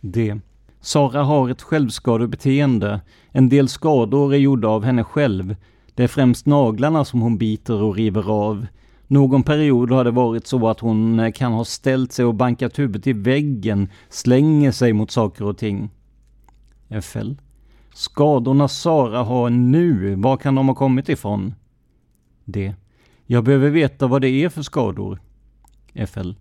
D. 0.00 0.40
Sara 0.80 1.22
har 1.22 1.48
ett 1.48 1.62
självskadebeteende. 1.62 3.00
En 3.30 3.48
del 3.48 3.68
skador 3.68 4.34
är 4.34 4.38
gjorda 4.38 4.68
av 4.68 4.84
henne 4.84 5.04
själv. 5.04 5.56
Det 5.94 6.02
är 6.02 6.08
främst 6.08 6.46
naglarna 6.46 7.04
som 7.04 7.20
hon 7.20 7.38
biter 7.38 7.82
och 7.82 7.96
river 7.96 8.30
av. 8.30 8.66
Någon 9.06 9.42
period 9.42 9.90
har 9.90 10.04
det 10.04 10.10
varit 10.10 10.46
så 10.46 10.68
att 10.68 10.80
hon 10.80 11.20
eh, 11.20 11.32
kan 11.32 11.52
ha 11.52 11.64
ställt 11.64 12.12
sig 12.12 12.24
och 12.24 12.34
bankat 12.34 12.78
huvudet 12.78 13.06
i 13.06 13.12
väggen, 13.12 13.88
slänger 14.08 14.72
sig 14.72 14.92
mot 14.92 15.10
saker 15.10 15.44
och 15.44 15.58
ting. 15.58 15.90
FL. 17.02 17.32
Skadorna 17.94 18.68
Sara 18.68 19.22
har 19.22 19.50
nu, 19.50 20.14
var 20.14 20.36
kan 20.36 20.54
de 20.54 20.68
ha 20.68 20.74
kommit 20.74 21.08
ifrån? 21.08 21.54
D. 22.44 22.74
Jag 23.26 23.44
behöver 23.44 23.70
veta 23.70 24.06
vad 24.06 24.22
det 24.22 24.28
är 24.28 24.48
för 24.48 24.62
skador. 24.62 25.20
FL. 26.06 26.32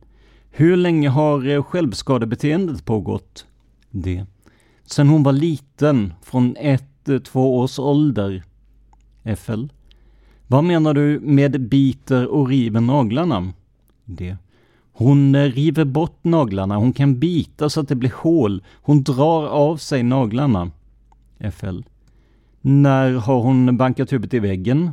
Hur 0.51 0.75
länge 0.77 1.09
har 1.09 1.49
eh, 1.49 1.63
självskadebeteendet 1.63 2.85
pågått? 2.85 3.45
D. 3.89 4.25
Sen 4.85 5.07
hon 5.07 5.23
var 5.23 5.33
liten, 5.33 6.13
från 6.21 6.55
ett, 6.59 7.09
eh, 7.09 7.19
två 7.19 7.57
års 7.59 7.79
ålder. 7.79 8.43
FL. 9.23 9.65
Vad 10.47 10.63
menar 10.63 10.93
du 10.93 11.19
med 11.19 11.61
biter 11.61 12.27
och 12.27 12.47
river 12.47 12.81
naglarna? 12.81 13.53
D. 14.05 14.37
Hon 14.93 15.35
river 15.35 15.85
bort 15.85 16.23
naglarna, 16.23 16.77
hon 16.77 16.93
kan 16.93 17.19
bita 17.19 17.69
så 17.69 17.79
att 17.79 17.87
det 17.87 17.95
blir 17.95 18.13
hål. 18.15 18.63
Hon 18.73 19.03
drar 19.03 19.47
av 19.47 19.77
sig 19.77 20.03
naglarna. 20.03 20.71
FL. 21.51 21.79
När 22.61 23.11
har 23.11 23.41
hon 23.41 23.77
bankat 23.77 24.13
huvudet 24.13 24.33
i 24.33 24.39
väggen? 24.39 24.91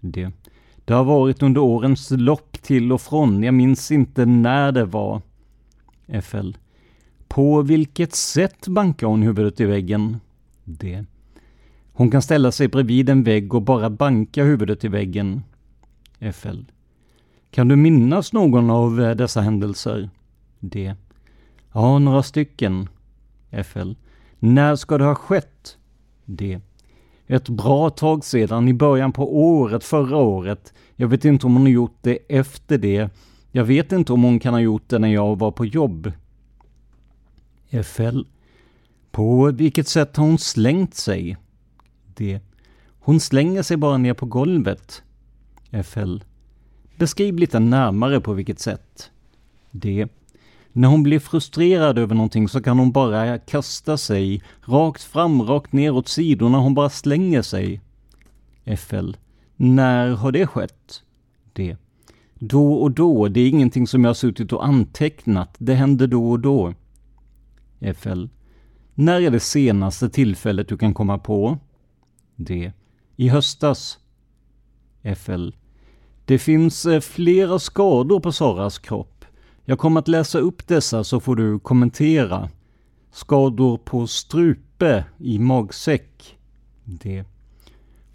D. 0.00 0.30
Det 0.84 0.94
har 0.94 1.04
varit 1.04 1.42
under 1.42 1.60
årens 1.60 2.10
lopp 2.10 2.52
till 2.62 2.92
och 2.92 3.00
från. 3.00 3.42
Jag 3.42 3.54
minns 3.54 3.90
inte 3.90 4.26
när 4.26 4.72
det 4.72 4.84
var. 4.84 5.22
FL. 6.22 6.50
På 7.28 7.62
vilket 7.62 8.14
sätt 8.14 8.68
bankar 8.68 9.06
hon 9.06 9.22
huvudet 9.22 9.60
i 9.60 9.64
väggen? 9.64 10.16
D. 10.64 11.04
Hon 11.98 12.10
kan 12.10 12.22
ställa 12.22 12.52
sig 12.52 12.68
bredvid 12.68 13.08
en 13.08 13.22
vägg 13.22 13.54
och 13.54 13.62
bara 13.62 13.90
banka 13.90 14.44
huvudet 14.44 14.84
i 14.84 14.88
väggen. 14.88 15.42
FL. 16.32 16.60
Kan 17.50 17.68
du 17.68 17.76
minnas 17.76 18.32
någon 18.32 18.70
av 18.70 19.00
eh, 19.00 19.16
dessa 19.16 19.40
händelser? 19.40 20.10
D. 20.60 20.94
Ja, 21.72 21.98
några 21.98 22.22
stycken. 22.22 22.88
FL. 23.64 23.92
När 24.38 24.76
ska 24.76 24.98
det 24.98 25.04
ha 25.04 25.14
skett? 25.14 25.78
D. 26.24 26.60
Ett 27.26 27.48
bra 27.48 27.90
tag 27.90 28.24
sedan, 28.24 28.68
i 28.68 28.74
början 28.74 29.12
på 29.12 29.36
året, 29.36 29.84
förra 29.84 30.16
året. 30.16 30.72
Jag 30.96 31.08
vet 31.08 31.24
inte 31.24 31.46
om 31.46 31.52
hon 31.52 31.62
har 31.62 31.68
gjort 31.68 31.98
det 32.00 32.18
efter 32.28 32.78
det. 32.78 33.10
Jag 33.52 33.64
vet 33.64 33.92
inte 33.92 34.12
om 34.12 34.22
hon 34.22 34.38
kan 34.38 34.54
ha 34.54 34.60
gjort 34.60 34.88
det 34.88 34.98
när 34.98 35.08
jag 35.08 35.38
var 35.38 35.50
på 35.50 35.66
jobb. 35.66 36.12
FL. 37.84 38.20
På 39.10 39.50
vilket 39.50 39.88
sätt 39.88 40.16
har 40.16 40.24
hon 40.24 40.38
slängt 40.38 40.94
sig? 40.94 41.36
D. 42.16 42.40
Hon 43.00 43.20
slänger 43.20 43.62
sig 43.62 43.76
bara 43.76 43.98
ner 43.98 44.14
på 44.14 44.26
golvet. 44.26 45.02
FL. 45.84 46.16
Beskriv 46.96 47.38
lite 47.38 47.58
närmare 47.58 48.20
på 48.20 48.32
vilket 48.32 48.60
sätt. 48.60 49.10
D. 49.70 50.08
När 50.72 50.88
hon 50.88 51.02
blir 51.02 51.18
frustrerad 51.18 51.98
över 51.98 52.14
någonting 52.14 52.48
så 52.48 52.62
kan 52.62 52.78
hon 52.78 52.92
bara 52.92 53.38
kasta 53.38 53.96
sig 53.96 54.42
rakt 54.64 55.02
fram, 55.02 55.42
rakt 55.42 55.72
ner 55.72 55.90
åt 55.90 56.08
sidorna. 56.08 56.58
Hon 56.58 56.74
bara 56.74 56.90
slänger 56.90 57.42
sig. 57.42 57.80
FL. 58.76 59.10
När 59.56 60.10
har 60.10 60.32
det 60.32 60.46
skett? 60.46 61.02
D. 61.52 61.76
Då 62.34 62.74
och 62.74 62.90
då. 62.90 63.28
Det 63.28 63.40
är 63.40 63.48
ingenting 63.48 63.86
som 63.86 64.04
jag 64.04 64.08
har 64.08 64.14
suttit 64.14 64.52
och 64.52 64.66
antecknat. 64.66 65.54
Det 65.58 65.74
händer 65.74 66.06
då 66.06 66.30
och 66.30 66.40
då. 66.40 66.74
FL. 67.94 68.26
När 68.94 69.20
är 69.20 69.30
det 69.30 69.40
senaste 69.40 70.08
tillfället 70.08 70.68
du 70.68 70.76
kan 70.76 70.94
komma 70.94 71.18
på? 71.18 71.58
D. 72.36 72.72
I 73.16 73.28
höstas. 73.28 73.98
FL. 75.16 75.50
Det 76.24 76.38
finns 76.38 76.86
eh, 76.86 77.00
flera 77.00 77.58
skador 77.58 78.20
på 78.20 78.32
Saras 78.32 78.78
kropp. 78.78 79.24
Jag 79.64 79.78
kommer 79.78 80.00
att 80.00 80.08
läsa 80.08 80.38
upp 80.38 80.66
dessa 80.66 81.04
så 81.04 81.20
får 81.20 81.36
du 81.36 81.58
kommentera. 81.58 82.50
Skador 83.10 83.78
på 83.78 84.06
strupe, 84.06 85.04
i 85.18 85.38
magsäck. 85.38 86.38
D. 86.84 87.24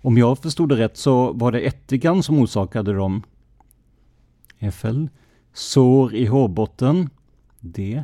Om 0.02 0.18
jag 0.18 0.40
förstod 0.40 0.70
det 0.70 0.76
rätt 0.76 0.98
så 0.98 1.34
var 1.34 1.52
det 1.52 1.60
ättikan 1.60 2.24
som 2.24 2.40
orsakade 2.40 2.94
dem. 2.94 3.24
FL. 4.72 5.06
Sår 5.54 6.16
i 6.16 6.26
hårbotten. 6.26 7.10
D. 7.60 8.04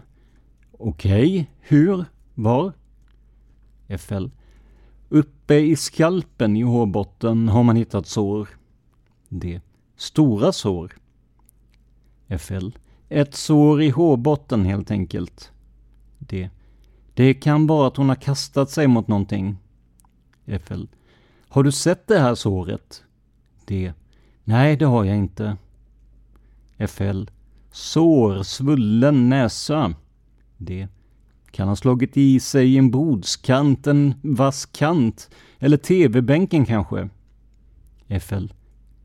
Okej, 0.72 1.32
okay. 1.32 1.46
hur? 1.60 2.06
Var? 2.34 2.74
FL. 3.98 4.26
Uppe 5.10 5.56
i 5.56 5.76
skalpen 5.76 6.58
i 6.58 6.62
hårbotten 6.62 7.50
har 7.50 7.64
man 7.64 7.76
hittat 7.76 8.08
sår. 8.08 8.50
D. 9.30 9.62
Stora 9.96 10.52
sår. 10.52 10.94
FL. 12.40 12.70
Ett 13.10 13.36
sår 13.36 13.82
i 13.82 13.90
hårbotten 13.90 14.66
helt 14.66 14.92
enkelt. 14.92 15.52
D. 16.20 16.50
Det 17.14 17.34
kan 17.34 17.68
vara 17.68 17.88
att 17.88 17.98
hon 17.98 18.10
har 18.10 18.16
kastat 18.16 18.70
sig 18.70 18.88
mot 18.88 19.08
någonting. 19.08 19.58
FL. 20.46 20.84
Har 21.50 21.64
du 21.64 21.72
sett 21.72 22.08
det 22.08 22.20
här 22.20 22.36
såret? 22.36 23.04
D. 23.66 23.94
Nej, 24.44 24.78
det 24.78 24.86
har 24.86 25.06
jag 25.06 25.18
inte. 25.18 25.58
FL. 26.88 27.24
Sår, 27.72 28.44
svullen 28.44 29.30
näsa. 29.30 29.94
D. 30.58 30.88
Kan 31.52 31.68
ha 31.68 31.76
slagit 31.76 32.18
i 32.18 32.40
sig 32.40 32.78
en 32.78 32.92
bordskant, 32.92 33.88
en 33.88 34.14
vass 34.22 34.66
kant 34.66 35.30
eller 35.60 35.78
TV-bänken 35.78 36.66
kanske? 36.66 37.10
FL. 38.22 38.46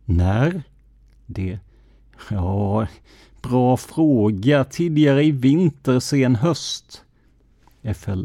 När? 0.05 0.63
D. 1.27 1.59
Ja, 2.31 2.87
bra 3.43 3.77
fråga. 3.77 4.65
Tidigare 4.65 5.25
i 5.25 5.31
vinter, 5.31 6.01
sen 6.01 6.37
höst. 6.37 7.05
FL. 7.95 8.25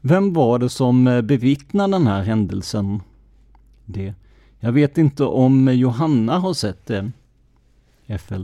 Vem 0.00 0.32
var 0.32 0.58
det 0.58 0.68
som 0.68 1.06
eh, 1.06 1.22
bevittnade 1.22 1.92
den 1.92 2.06
här 2.06 2.22
händelsen? 2.22 3.02
D. 3.86 4.14
Jag 4.60 4.72
vet 4.72 4.98
inte 4.98 5.24
om 5.24 5.68
Johanna 5.74 6.38
har 6.38 6.54
sett 6.54 6.86
det. 6.86 7.10
FL. 8.18 8.42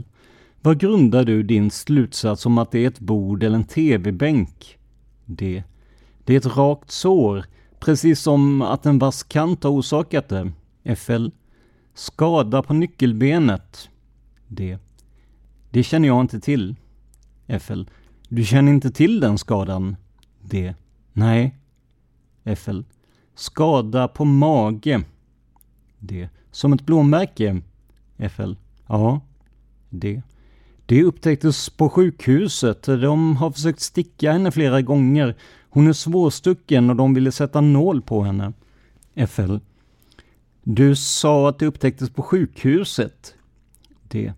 Vad 0.61 0.79
grundar 0.79 1.23
du 1.23 1.43
din 1.43 1.71
slutsats 1.71 2.45
om 2.45 2.57
att 2.57 2.71
det 2.71 2.83
är 2.83 2.87
ett 2.87 2.99
bord 2.99 3.43
eller 3.43 3.55
en 3.55 3.63
TV-bänk? 3.63 4.76
D. 5.27 5.63
Det 6.23 6.33
är 6.33 6.37
ett 6.37 6.57
rakt 6.57 6.91
sår, 6.91 7.45
precis 7.79 8.21
som 8.21 8.61
att 8.61 8.85
en 8.85 8.99
vass 8.99 9.23
kant 9.23 9.63
har 9.63 9.71
orsakat 9.71 10.29
det. 10.29 10.51
FL. 10.95 11.27
Skada 11.93 12.63
på 12.63 12.73
nyckelbenet. 12.73 13.89
D. 14.47 14.77
Det 15.69 15.83
känner 15.83 16.07
jag 16.07 16.21
inte 16.21 16.39
till. 16.39 16.75
FL. 17.59 17.83
Du 18.29 18.43
känner 18.43 18.71
inte 18.71 18.91
till 18.91 19.19
den 19.19 19.37
skadan? 19.37 19.95
D. 20.41 20.75
Nej. 21.13 21.55
FL. 22.55 22.81
Skada 23.35 24.07
på 24.07 24.25
mage. 24.25 25.03
D. 25.99 26.29
Som 26.51 26.73
ett 26.73 26.81
blåmärke? 26.81 27.61
FL. 28.17 28.53
Ja. 28.87 29.21
D. 29.89 30.21
Det 30.89 31.03
upptäcktes 31.03 31.69
på 31.69 31.89
sjukhuset. 31.89 32.83
De 32.83 33.35
har 33.35 33.51
försökt 33.51 33.79
sticka 33.79 34.31
henne 34.31 34.51
flera 34.51 34.81
gånger. 34.81 35.35
Hon 35.69 35.87
är 35.87 35.93
svårstucken 35.93 36.89
och 36.89 36.95
de 36.95 37.13
ville 37.13 37.31
sätta 37.31 37.61
nål 37.61 38.01
på 38.01 38.23
henne. 38.23 38.53
FL. 39.27 39.55
Du 40.63 40.95
sa 40.95 41.49
att 41.49 41.59
det 41.59 41.65
upptäcktes 41.65 42.09
på 42.09 42.21
sjukhuset. 42.21 43.35
D. 44.07 44.33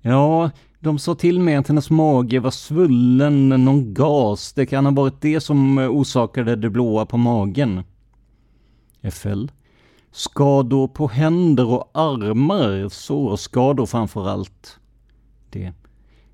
Ja, 0.00 0.50
de 0.80 0.98
sa 0.98 1.14
till 1.14 1.40
mig 1.40 1.54
att 1.54 1.68
hennes 1.68 1.90
mage 1.90 2.40
var 2.40 2.50
svullen, 2.50 3.48
någon 3.48 3.94
gas. 3.94 4.52
Det 4.52 4.66
kan 4.66 4.84
ha 4.86 4.92
varit 4.92 5.20
det 5.20 5.40
som 5.40 5.78
orsakade 5.78 6.56
det 6.56 6.70
blåa 6.70 7.06
på 7.06 7.16
magen. 7.16 7.82
FL. 9.12 9.46
Skador 10.12 10.88
på 10.88 11.08
händer 11.08 11.66
och 11.66 11.90
armar, 11.94 12.88
sårskador 12.88 13.86
framför 13.86 14.28
allt. 14.28 14.78
Det. 15.50 15.72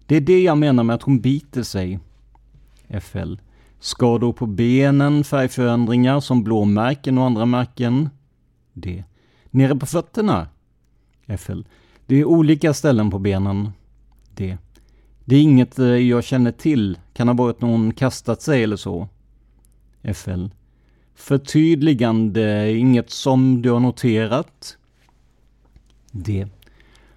Det 0.06 0.16
är 0.16 0.20
det 0.20 0.42
jag 0.42 0.58
menar 0.58 0.84
med 0.84 0.94
att 0.94 1.02
hon 1.02 1.20
biter 1.20 1.62
sig. 1.62 1.98
FL. 3.00 3.34
Skador 3.78 4.32
på 4.32 4.46
benen, 4.46 5.24
färgförändringar 5.24 6.20
som 6.20 6.44
blåmärken 6.44 7.18
och 7.18 7.24
andra 7.24 7.46
märken. 7.46 8.08
D. 8.72 9.04
Nere 9.50 9.76
på 9.76 9.86
fötterna? 9.86 10.48
FL. 11.38 11.60
Det 12.06 12.16
är 12.16 12.24
olika 12.24 12.74
ställen 12.74 13.10
på 13.10 13.18
benen. 13.18 13.70
D. 14.34 14.58
Det 15.24 15.36
är 15.36 15.40
inget 15.40 15.78
eh, 15.78 15.86
jag 15.86 16.24
känner 16.24 16.52
till. 16.52 16.98
Kan 17.12 17.28
ha 17.28 17.34
varit 17.34 17.60
någon 17.60 17.92
kastat 17.92 18.42
sig 18.42 18.62
eller 18.62 18.76
så. 18.76 19.08
FL. 20.14 20.46
Förtydligande, 21.14 22.72
inget 22.72 23.10
som 23.10 23.62
du 23.62 23.70
har 23.70 23.80
noterat? 23.80 24.76
D. 26.10 26.46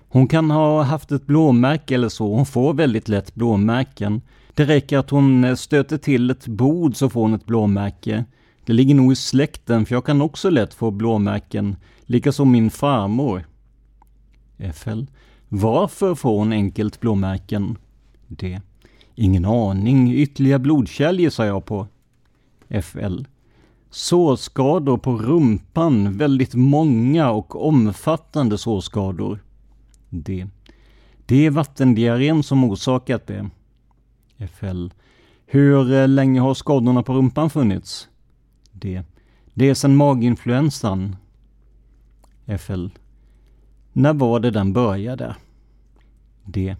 Hon 0.10 0.28
kan 0.28 0.52
ha 0.52 0.82
haft 0.84 1.12
ett 1.12 1.26
blåmärke 1.26 1.96
eller 1.96 2.10
så. 2.10 2.36
Hon 2.36 2.46
får 2.46 2.74
väldigt 2.74 3.08
lätt 3.08 3.36
blåmärken. 3.36 4.22
Det 4.54 4.66
räcker 4.66 4.98
att 4.98 5.10
hon 5.10 5.44
eh, 5.44 5.56
stöter 5.56 5.98
till 5.98 6.30
ett 6.30 6.48
bord 6.48 6.96
så 6.96 7.10
får 7.10 7.22
hon 7.22 7.34
ett 7.34 7.46
blåmärke. 7.46 8.26
Det 8.66 8.74
ligger 8.74 8.96
nog 8.96 9.12
i 9.12 9.16
släkten 9.16 9.86
för 9.86 9.96
jag 9.96 10.06
kan 10.06 10.22
också 10.22 10.50
lätt 10.50 10.74
få 10.74 10.92
blåmärken. 10.92 11.76
Likaså 12.02 12.46
min 12.46 12.70
farmor. 12.70 13.44
FL. 14.74 15.02
Varför 15.50 16.16
får 16.16 16.38
hon 16.38 16.52
enkelt 16.52 17.00
blåmärken? 17.00 17.78
D. 18.28 18.62
Ingen 19.16 19.46
aning. 19.46 20.14
Ytterligare 20.14 20.60
blodkärl 20.60 21.20
gissar 21.20 21.46
jag 21.46 21.66
på. 21.66 21.88
FL. 22.82 23.22
Sårskador 23.90 24.98
på 24.98 25.18
rumpan. 25.18 26.18
Väldigt 26.18 26.56
många 26.56 27.32
och 27.32 27.68
omfattande 27.68 28.58
sårskador. 28.58 29.40
D. 30.10 30.48
Det 31.26 31.46
är 31.46 31.52
vattendiarrén 31.52 32.44
som 32.44 32.64
orsakat 32.64 33.28
det. 33.28 33.50
FL. 34.38 34.88
Hur 35.46 35.94
eh, 35.94 36.08
länge 36.08 36.40
har 36.40 36.54
skadorna 36.54 37.04
på 37.04 37.14
rumpan 37.14 37.50
funnits? 37.50 38.10
D. 38.72 39.04
Det 39.54 39.70
är 39.70 39.74
sedan 39.74 39.96
maginfluensan. 39.96 41.16
FL. 42.60 42.88
När 43.94 44.14
var 44.14 44.40
det 44.40 44.52
den 44.52 44.74
började? 44.74 45.36
D. 46.44 46.76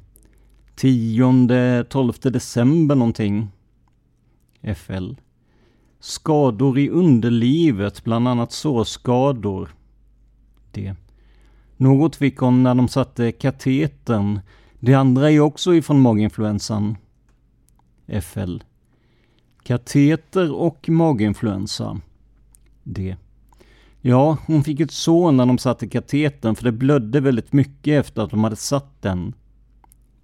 10-12 0.76 2.30
december 2.30 2.96
någonting. 2.96 3.48
FL. 4.76 5.14
Skador 6.00 6.80
i 6.80 6.90
underlivet, 6.90 8.04
bland 8.04 8.28
annat 8.28 8.52
sårskador. 8.52 9.70
D. 10.72 10.96
Något 11.78 12.16
fick 12.16 12.38
hon 12.38 12.64
när 12.64 12.76
de 12.76 12.88
satte 12.88 13.32
katetern. 13.32 14.40
Det 14.80 14.94
andra 14.94 15.32
är 15.32 15.40
också 15.40 15.76
ifrån 15.76 16.02
maginfluensan. 16.02 16.98
FL. 18.22 18.58
Kateter 19.64 20.54
och 20.54 20.90
maginfluensa. 20.90 22.02
D. 22.84 23.16
Ja, 24.02 24.38
hon 24.46 24.64
fick 24.64 24.80
ett 24.80 24.92
sår 24.92 25.32
när 25.32 25.46
de 25.46 25.58
satte 25.58 25.88
katetern 25.88 26.56
för 26.56 26.64
det 26.64 26.72
blödde 26.72 27.20
väldigt 27.20 27.54
mycket 27.54 28.00
efter 28.00 28.22
att 28.22 28.30
de 28.30 28.44
hade 28.44 28.56
satt 28.56 29.02
den. 29.02 29.34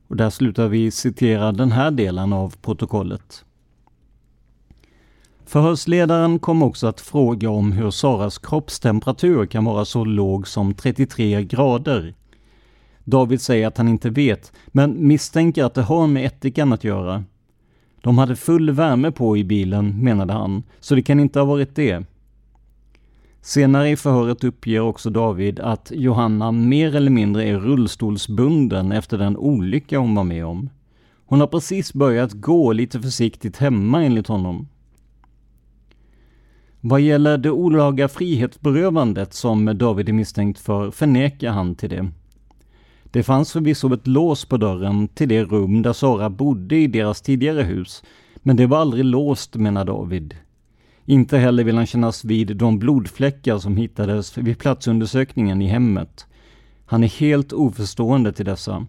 Och 0.07 0.15
där 0.15 0.29
slutar 0.29 0.67
vi 0.67 0.91
citera 0.91 1.51
den 1.51 1.71
här 1.71 1.91
delen 1.91 2.33
av 2.33 2.55
protokollet. 2.61 3.45
Förhörsledaren 5.45 6.39
kom 6.39 6.63
också 6.63 6.87
att 6.87 7.01
fråga 7.01 7.49
om 7.49 7.71
hur 7.71 7.91
Saras 7.91 8.37
kroppstemperatur 8.37 9.45
kan 9.45 9.65
vara 9.65 9.85
så 9.85 10.05
låg 10.05 10.47
som 10.47 10.73
33 10.73 11.43
grader. 11.43 12.13
David 13.03 13.41
säger 13.41 13.67
att 13.67 13.77
han 13.77 13.87
inte 13.87 14.09
vet, 14.09 14.51
men 14.67 15.07
misstänker 15.07 15.63
att 15.63 15.73
det 15.73 15.81
har 15.81 16.07
med 16.07 16.25
ättikan 16.25 16.73
att 16.73 16.83
göra. 16.83 17.23
De 18.01 18.17
hade 18.17 18.35
full 18.35 18.71
värme 18.71 19.11
på 19.11 19.37
i 19.37 19.43
bilen, 19.43 20.03
menade 20.03 20.33
han, 20.33 20.63
så 20.79 20.95
det 20.95 21.01
kan 21.01 21.19
inte 21.19 21.39
ha 21.39 21.45
varit 21.45 21.75
det. 21.75 22.05
Senare 23.41 23.89
i 23.89 23.95
förhöret 23.95 24.43
uppger 24.43 24.79
också 24.79 25.09
David 25.09 25.59
att 25.59 25.91
Johanna 25.95 26.51
mer 26.51 26.95
eller 26.95 27.11
mindre 27.11 27.43
är 27.43 27.57
rullstolsbunden 27.57 28.91
efter 28.91 29.17
den 29.17 29.37
olycka 29.37 29.99
hon 29.99 30.15
var 30.15 30.23
med 30.23 30.45
om. 30.45 30.69
Hon 31.25 31.39
har 31.39 31.47
precis 31.47 31.93
börjat 31.93 32.33
gå 32.33 32.73
lite 32.73 33.01
försiktigt 33.01 33.57
hemma 33.57 34.03
enligt 34.03 34.27
honom. 34.27 34.67
Vad 36.85 37.01
gäller 37.01 37.37
det 37.37 37.51
olaga 37.51 38.07
frihetsberövandet 38.07 39.33
som 39.33 39.77
David 39.77 40.09
är 40.09 40.13
misstänkt 40.13 40.59
för 40.59 40.91
förnekar 40.91 41.51
han 41.51 41.75
till 41.75 41.89
det. 41.89 42.11
Det 43.03 43.23
fanns 43.23 43.51
förvisso 43.51 43.93
ett 43.93 44.07
lås 44.07 44.45
på 44.45 44.57
dörren 44.57 45.07
till 45.07 45.29
det 45.29 45.43
rum 45.43 45.81
där 45.81 45.93
Sara 45.93 46.29
bodde 46.29 46.75
i 46.75 46.87
deras 46.87 47.21
tidigare 47.21 47.61
hus, 47.61 48.03
men 48.35 48.55
det 48.55 48.67
var 48.67 48.77
aldrig 48.77 49.05
låst 49.05 49.55
menar 49.55 49.85
David. 49.85 50.35
Inte 51.05 51.37
heller 51.37 51.63
vill 51.63 51.77
han 51.77 51.85
kännas 51.85 52.25
vid 52.25 52.57
de 52.57 52.79
blodfläckar 52.79 53.57
som 53.57 53.77
hittades 53.77 54.37
vid 54.37 54.59
platsundersökningen 54.59 55.61
i 55.61 55.67
hemmet. 55.67 56.25
Han 56.85 57.03
är 57.03 57.19
helt 57.19 57.53
oförstående 57.53 58.33
till 58.33 58.45
dessa. 58.45 58.87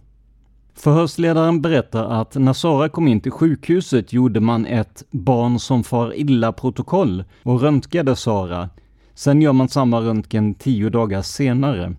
Förhörsledaren 0.75 1.61
berättar 1.61 2.21
att 2.21 2.35
när 2.35 2.53
Sara 2.53 2.89
kom 2.89 3.09
in 3.09 3.21
till 3.21 3.33
sjukhuset 3.33 4.13
gjorde 4.13 4.41
man 4.41 4.67
ett 4.67 5.05
barn 5.11 5.59
som 5.59 5.85
far 5.85 6.17
illa-protokoll 6.17 7.25
och 7.43 7.61
röntgade 7.61 8.17
Sara. 8.17 8.69
Sen 9.15 9.43
gör 9.43 9.53
man 9.53 9.69
samma 9.69 10.01
röntgen 10.01 10.55
tio 10.55 10.91
dagar 10.91 11.23
senare. 11.23 11.95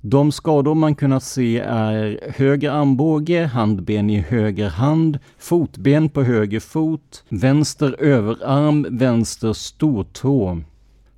De 0.00 0.32
skador 0.32 0.74
man 0.74 0.94
kunnat 0.94 1.22
se 1.22 1.58
är 1.58 2.20
höger 2.36 2.70
armbåge, 2.70 3.44
handben 3.46 4.10
i 4.10 4.18
höger 4.18 4.68
hand, 4.68 5.18
fotben 5.38 6.08
på 6.08 6.22
höger 6.22 6.60
fot, 6.60 7.24
vänster 7.28 7.96
överarm, 7.98 8.86
vänster 8.90 9.52
stortå. 9.52 10.60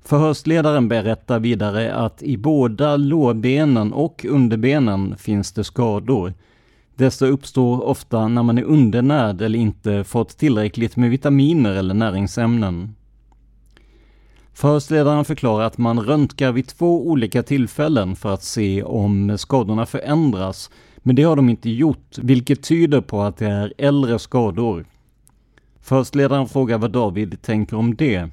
Förhörsledaren 0.03 0.87
berättar 0.87 1.39
vidare 1.39 1.93
att 1.95 2.23
i 2.23 2.37
båda 2.37 2.97
lårbenen 2.97 3.93
och 3.93 4.25
underbenen 4.29 5.15
finns 5.17 5.51
det 5.51 5.63
skador. 5.63 6.33
Dessa 6.95 7.25
uppstår 7.25 7.81
ofta 7.81 8.27
när 8.27 8.43
man 8.43 8.57
är 8.57 8.63
undernärd 8.63 9.41
eller 9.41 9.59
inte 9.59 10.03
fått 10.03 10.37
tillräckligt 10.37 10.95
med 10.95 11.09
vitaminer 11.09 11.71
eller 11.71 11.93
näringsämnen. 11.93 12.95
Förhörsledaren 14.53 15.25
förklarar 15.25 15.65
att 15.65 15.77
man 15.77 15.99
röntgar 15.99 16.51
vid 16.51 16.67
två 16.67 17.07
olika 17.07 17.43
tillfällen 17.43 18.15
för 18.15 18.33
att 18.33 18.43
se 18.43 18.83
om 18.83 19.37
skadorna 19.37 19.85
förändras, 19.85 20.69
men 20.97 21.15
det 21.15 21.23
har 21.23 21.35
de 21.35 21.49
inte 21.49 21.69
gjort, 21.69 22.17
vilket 22.17 22.63
tyder 22.63 23.01
på 23.01 23.21
att 23.21 23.37
det 23.37 23.45
är 23.45 23.73
äldre 23.77 24.19
skador. 24.19 24.85
Förhörsledaren 25.81 26.47
frågar 26.47 26.77
vad 26.77 26.91
David 26.91 27.41
tänker 27.41 27.77
om 27.77 27.95
det. 27.95 28.29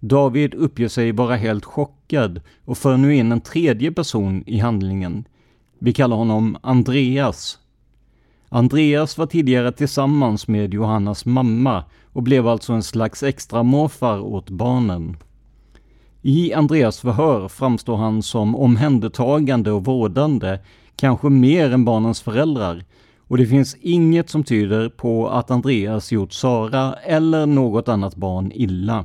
David 0.00 0.54
uppger 0.54 0.88
sig 0.88 1.12
vara 1.12 1.36
helt 1.36 1.64
chockad 1.64 2.40
och 2.64 2.78
för 2.78 2.96
nu 2.96 3.14
in 3.14 3.32
en 3.32 3.40
tredje 3.40 3.92
person 3.92 4.44
i 4.46 4.58
handlingen. 4.58 5.24
Vi 5.78 5.92
kallar 5.92 6.16
honom 6.16 6.56
Andreas. 6.60 7.58
Andreas 8.48 9.18
var 9.18 9.26
tidigare 9.26 9.72
tillsammans 9.72 10.48
med 10.48 10.74
Johannas 10.74 11.26
mamma 11.26 11.84
och 12.12 12.22
blev 12.22 12.48
alltså 12.48 12.72
en 12.72 12.82
slags 12.82 13.22
extra 13.22 13.62
morfar 13.62 14.20
åt 14.20 14.50
barnen. 14.50 15.16
I 16.22 16.52
Andreas 16.52 17.00
förhör 17.00 17.48
framstår 17.48 17.96
han 17.96 18.22
som 18.22 18.56
omhändertagande 18.56 19.72
och 19.72 19.84
vårdande, 19.84 20.58
kanske 20.96 21.28
mer 21.28 21.72
än 21.72 21.84
barnens 21.84 22.20
föräldrar, 22.20 22.84
och 23.28 23.36
det 23.36 23.46
finns 23.46 23.76
inget 23.80 24.30
som 24.30 24.44
tyder 24.44 24.88
på 24.88 25.28
att 25.28 25.50
Andreas 25.50 26.12
gjort 26.12 26.32
Sara 26.32 26.94
eller 26.94 27.46
något 27.46 27.88
annat 27.88 28.16
barn 28.16 28.52
illa. 28.54 29.04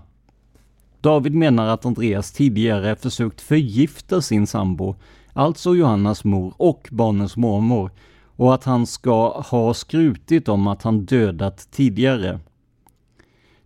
David 1.03 1.33
menar 1.33 1.67
att 1.67 1.85
Andreas 1.85 2.31
tidigare 2.31 2.95
försökt 2.95 3.41
förgifta 3.41 4.21
sin 4.21 4.47
sambo, 4.47 4.95
alltså 5.33 5.75
Johannas 5.75 6.23
mor 6.23 6.53
och 6.57 6.87
barnens 6.91 7.37
mormor, 7.37 7.91
och 8.35 8.53
att 8.53 8.63
han 8.63 8.87
ska 8.87 9.41
ha 9.41 9.73
skrutit 9.73 10.47
om 10.47 10.67
att 10.67 10.83
han 10.83 11.05
dödat 11.05 11.67
tidigare. 11.71 12.39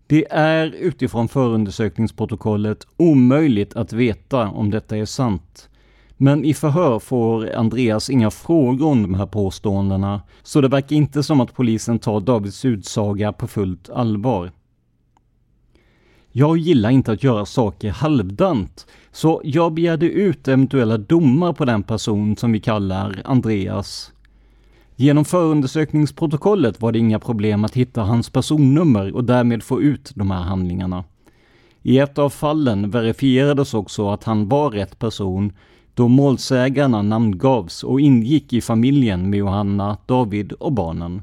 Det 0.07 0.31
är 0.31 0.65
utifrån 0.67 1.27
förundersökningsprotokollet 1.27 2.87
omöjligt 2.97 3.75
att 3.75 3.93
veta 3.93 4.49
om 4.49 4.69
detta 4.69 4.97
är 4.97 5.05
sant. 5.05 5.69
Men 6.17 6.45
i 6.45 6.53
förhör 6.53 6.99
får 6.99 7.55
Andreas 7.55 8.09
inga 8.09 8.31
frågor 8.31 8.87
om 8.87 9.01
de 9.01 9.13
här 9.13 9.25
påståendena, 9.25 10.21
så 10.43 10.61
det 10.61 10.67
verkar 10.67 10.95
inte 10.95 11.23
som 11.23 11.41
att 11.41 11.53
polisen 11.53 11.99
tar 11.99 12.19
Davids 12.19 12.65
utsaga 12.65 13.33
på 13.33 13.47
fullt 13.47 13.89
allvar. 13.89 14.51
Jag 16.39 16.57
gillar 16.57 16.89
inte 16.89 17.11
att 17.11 17.23
göra 17.23 17.45
saker 17.45 17.91
halvdant, 17.91 18.87
så 19.11 19.41
jag 19.43 19.73
begärde 19.73 20.05
ut 20.05 20.47
eventuella 20.47 20.97
domar 20.97 21.53
på 21.53 21.65
den 21.65 21.83
person 21.83 22.37
som 22.37 22.51
vi 22.51 22.59
kallar 22.59 23.21
Andreas. 23.25 24.11
Genom 24.95 25.25
förundersökningsprotokollet 25.25 26.81
var 26.81 26.91
det 26.91 26.99
inga 26.99 27.19
problem 27.19 27.65
att 27.65 27.73
hitta 27.73 28.01
hans 28.01 28.29
personnummer 28.29 29.15
och 29.15 29.23
därmed 29.23 29.63
få 29.63 29.81
ut 29.81 30.11
de 30.15 30.31
här 30.31 30.41
handlingarna. 30.41 31.03
I 31.83 31.99
ett 31.99 32.17
av 32.17 32.29
fallen 32.29 32.89
verifierades 32.89 33.73
också 33.73 34.09
att 34.09 34.23
han 34.23 34.49
var 34.49 34.71
rätt 34.71 34.99
person 34.99 35.53
då 35.93 36.07
målsägarna 36.07 37.01
namngavs 37.01 37.83
och 37.83 38.01
ingick 38.01 38.53
i 38.53 38.61
familjen 38.61 39.29
med 39.29 39.39
Johanna, 39.39 39.97
David 40.05 40.51
och 40.51 40.73
barnen. 40.73 41.21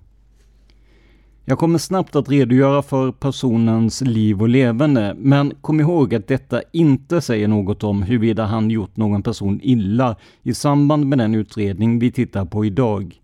Jag 1.47 1.59
kommer 1.59 1.79
snabbt 1.79 2.17
att 2.17 2.29
redogöra 2.29 2.83
för 2.83 3.13
personens 3.13 4.01
liv 4.01 4.43
och 4.43 4.49
levande, 4.49 5.15
men 5.19 5.53
kom 5.61 5.81
ihåg 5.81 6.15
att 6.15 6.29
detta 6.29 6.63
inte 6.73 7.21
säger 7.21 7.49
något 7.49 7.85
om 7.85 8.03
huruvida 8.03 8.45
han 8.45 8.71
gjort 8.71 8.97
någon 8.97 9.23
person 9.23 9.61
illa 9.63 10.17
i 10.43 10.55
samband 10.55 11.07
med 11.07 11.19
den 11.19 11.35
utredning 11.35 11.99
vi 11.99 12.13
tittar 12.13 12.45
på 12.45 12.65
idag. 12.65 13.21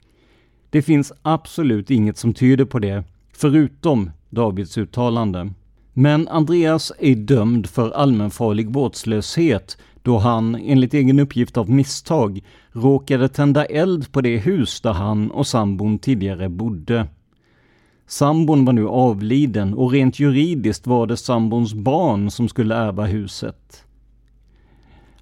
Det 0.70 0.82
finns 0.82 1.12
absolut 1.22 1.90
inget 1.90 2.18
som 2.18 2.34
tyder 2.34 2.64
på 2.64 2.78
det, 2.78 3.04
förutom 3.32 4.10
Davids 4.30 4.78
uttalande. 4.78 5.52
Men 5.92 6.28
Andreas 6.28 6.92
är 6.98 7.14
dömd 7.14 7.66
för 7.66 7.90
allmänfarlig 7.90 8.72
vårdslöshet 8.72 9.78
då 10.02 10.18
han, 10.18 10.54
enligt 10.54 10.94
egen 10.94 11.18
uppgift 11.18 11.56
av 11.56 11.70
misstag, 11.70 12.44
råkade 12.72 13.28
tända 13.28 13.64
eld 13.64 14.12
på 14.12 14.20
det 14.20 14.36
hus 14.36 14.80
där 14.80 14.92
han 14.92 15.30
och 15.30 15.46
sambon 15.46 15.98
tidigare 15.98 16.48
bodde. 16.48 17.06
Sambon 18.10 18.64
var 18.64 18.72
nu 18.72 18.88
avliden 18.88 19.74
och 19.74 19.92
rent 19.92 20.18
juridiskt 20.18 20.86
var 20.86 21.06
det 21.06 21.16
sambons 21.16 21.74
barn 21.74 22.30
som 22.30 22.48
skulle 22.48 22.74
ärva 22.74 23.06
huset. 23.06 23.84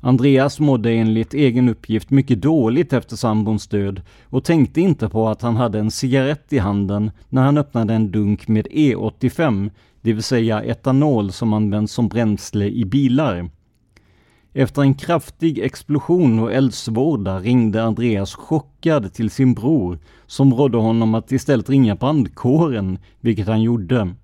Andreas 0.00 0.60
mådde 0.60 0.92
enligt 0.92 1.34
egen 1.34 1.68
uppgift 1.68 2.10
mycket 2.10 2.42
dåligt 2.42 2.92
efter 2.92 3.16
sambons 3.16 3.66
död 3.66 4.02
och 4.24 4.44
tänkte 4.44 4.80
inte 4.80 5.08
på 5.08 5.28
att 5.28 5.42
han 5.42 5.56
hade 5.56 5.78
en 5.78 5.90
cigarett 5.90 6.52
i 6.52 6.58
handen 6.58 7.10
när 7.28 7.42
han 7.42 7.58
öppnade 7.58 7.94
en 7.94 8.10
dunk 8.10 8.48
med 8.48 8.66
E85, 8.66 9.70
det 10.00 10.12
vill 10.12 10.22
säga 10.22 10.62
etanol 10.62 11.32
som 11.32 11.52
används 11.52 11.92
som 11.92 12.08
bränsle 12.08 12.66
i 12.66 12.84
bilar. 12.84 13.50
Efter 14.58 14.82
en 14.82 14.94
kraftig 14.94 15.58
explosion 15.58 16.38
och 16.38 16.52
eldsvåda 16.52 17.38
ringde 17.38 17.82
Andreas 17.82 18.34
chockad 18.34 19.12
till 19.12 19.30
sin 19.30 19.54
bror 19.54 19.98
som 20.26 20.54
rådde 20.54 20.78
honom 20.78 21.14
att 21.14 21.32
istället 21.32 21.70
ringa 21.70 21.94
brandkåren, 21.94 22.98
vilket 23.20 23.46
han 23.46 23.62
gjorde. 23.62 24.14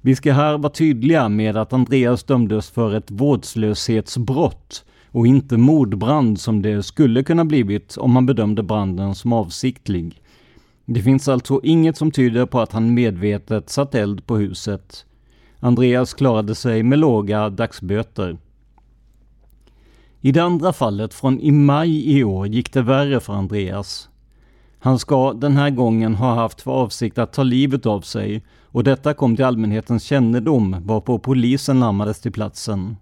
Vi 0.00 0.16
ska 0.16 0.32
här 0.32 0.58
vara 0.58 0.72
tydliga 0.72 1.28
med 1.28 1.56
att 1.56 1.72
Andreas 1.72 2.24
dömdes 2.24 2.70
för 2.70 2.94
ett 2.94 3.10
vårdslöshetsbrott 3.10 4.84
och 5.10 5.26
inte 5.26 5.56
mordbrand 5.56 6.40
som 6.40 6.62
det 6.62 6.82
skulle 6.82 7.22
kunna 7.22 7.44
blivit 7.44 7.96
om 7.96 8.12
man 8.12 8.26
bedömde 8.26 8.62
branden 8.62 9.14
som 9.14 9.32
avsiktlig. 9.32 10.22
Det 10.84 11.02
finns 11.02 11.28
alltså 11.28 11.60
inget 11.62 11.96
som 11.96 12.10
tyder 12.10 12.46
på 12.46 12.60
att 12.60 12.72
han 12.72 12.94
medvetet 12.94 13.70
satt 13.70 13.94
eld 13.94 14.26
på 14.26 14.36
huset. 14.36 15.06
Andreas 15.60 16.14
klarade 16.14 16.54
sig 16.54 16.82
med 16.82 16.98
låga 16.98 17.50
dagsböter. 17.50 18.38
I 20.26 20.32
det 20.32 20.42
andra 20.42 20.72
fallet 20.72 21.14
från 21.14 21.40
i 21.40 21.50
maj 21.50 22.18
i 22.18 22.24
år 22.24 22.46
gick 22.46 22.72
det 22.72 22.82
värre 22.82 23.20
för 23.20 23.32
Andreas. 23.32 24.08
Han 24.78 24.98
ska 24.98 25.32
den 25.32 25.56
här 25.56 25.70
gången 25.70 26.14
ha 26.14 26.34
haft 26.34 26.60
för 26.60 26.70
avsikt 26.70 27.18
att 27.18 27.32
ta 27.32 27.42
livet 27.42 27.86
av 27.86 28.00
sig 28.00 28.42
och 28.62 28.84
detta 28.84 29.14
kom 29.14 29.36
till 29.36 29.44
allmänhetens 29.44 30.02
kännedom 30.02 30.76
varpå 30.84 31.18
polisen 31.18 31.80
larmades 31.80 32.20
till 32.20 32.32
platsen. 32.32 32.96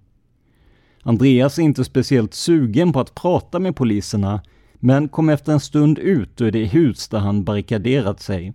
Andreas 1.03 1.59
är 1.59 1.63
inte 1.63 1.85
speciellt 1.85 2.35
sugen 2.35 2.93
på 2.93 3.01
att 3.01 3.15
prata 3.15 3.59
med 3.59 3.77
poliserna 3.77 4.41
men 4.75 5.09
kom 5.09 5.29
efter 5.29 5.53
en 5.53 5.61
stund 5.61 5.99
ut 5.99 6.41
ur 6.41 6.51
det 6.51 6.65
hus 6.65 7.09
där 7.09 7.19
han 7.19 7.45
barrikaderat 7.45 8.21
sig. 8.21 8.55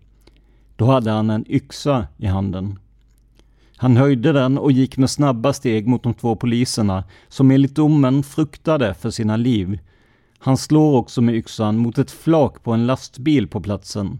Då 0.76 0.86
hade 0.86 1.11
han 1.11 1.30
en 1.30 1.51
yxa 1.51 2.07
i 2.17 2.26
handen. 2.26 2.80
Han 3.82 3.98
höjde 3.98 4.32
den 4.32 4.58
och 4.58 4.72
gick 4.72 4.98
med 4.98 5.10
snabba 5.10 5.54
steg 5.54 5.88
mot 5.88 6.04
de 6.04 6.14
två 6.14 6.36
poliserna 6.36 7.04
som 7.28 7.52
enligt 7.52 7.76
domen 7.76 8.24
fruktade 8.24 8.94
för 8.94 9.10
sina 9.10 9.38
liv. 9.38 9.80
Han 10.40 10.58
slår 10.58 10.96
också 10.98 11.22
med 11.22 11.36
yxan 11.36 11.78
mot 11.78 11.98
ett 11.98 12.12
flak 12.12 12.64
på 12.64 12.72
en 12.72 12.88
lastbil 12.88 13.48
på 13.48 13.62
platsen. 13.62 14.20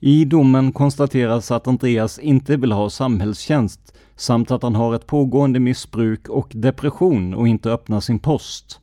I 0.00 0.24
domen 0.24 0.72
konstateras 0.72 1.50
att 1.50 1.68
Andreas 1.68 2.18
inte 2.18 2.56
vill 2.56 2.72
ha 2.72 2.90
samhällstjänst 2.90 3.94
samt 4.16 4.50
att 4.50 4.62
han 4.62 4.74
har 4.74 4.94
ett 4.94 5.06
pågående 5.06 5.60
missbruk 5.60 6.28
och 6.28 6.52
depression 6.54 7.34
och 7.34 7.48
inte 7.48 7.70
öppnar 7.70 8.00
sin 8.00 8.18
post. 8.18 8.80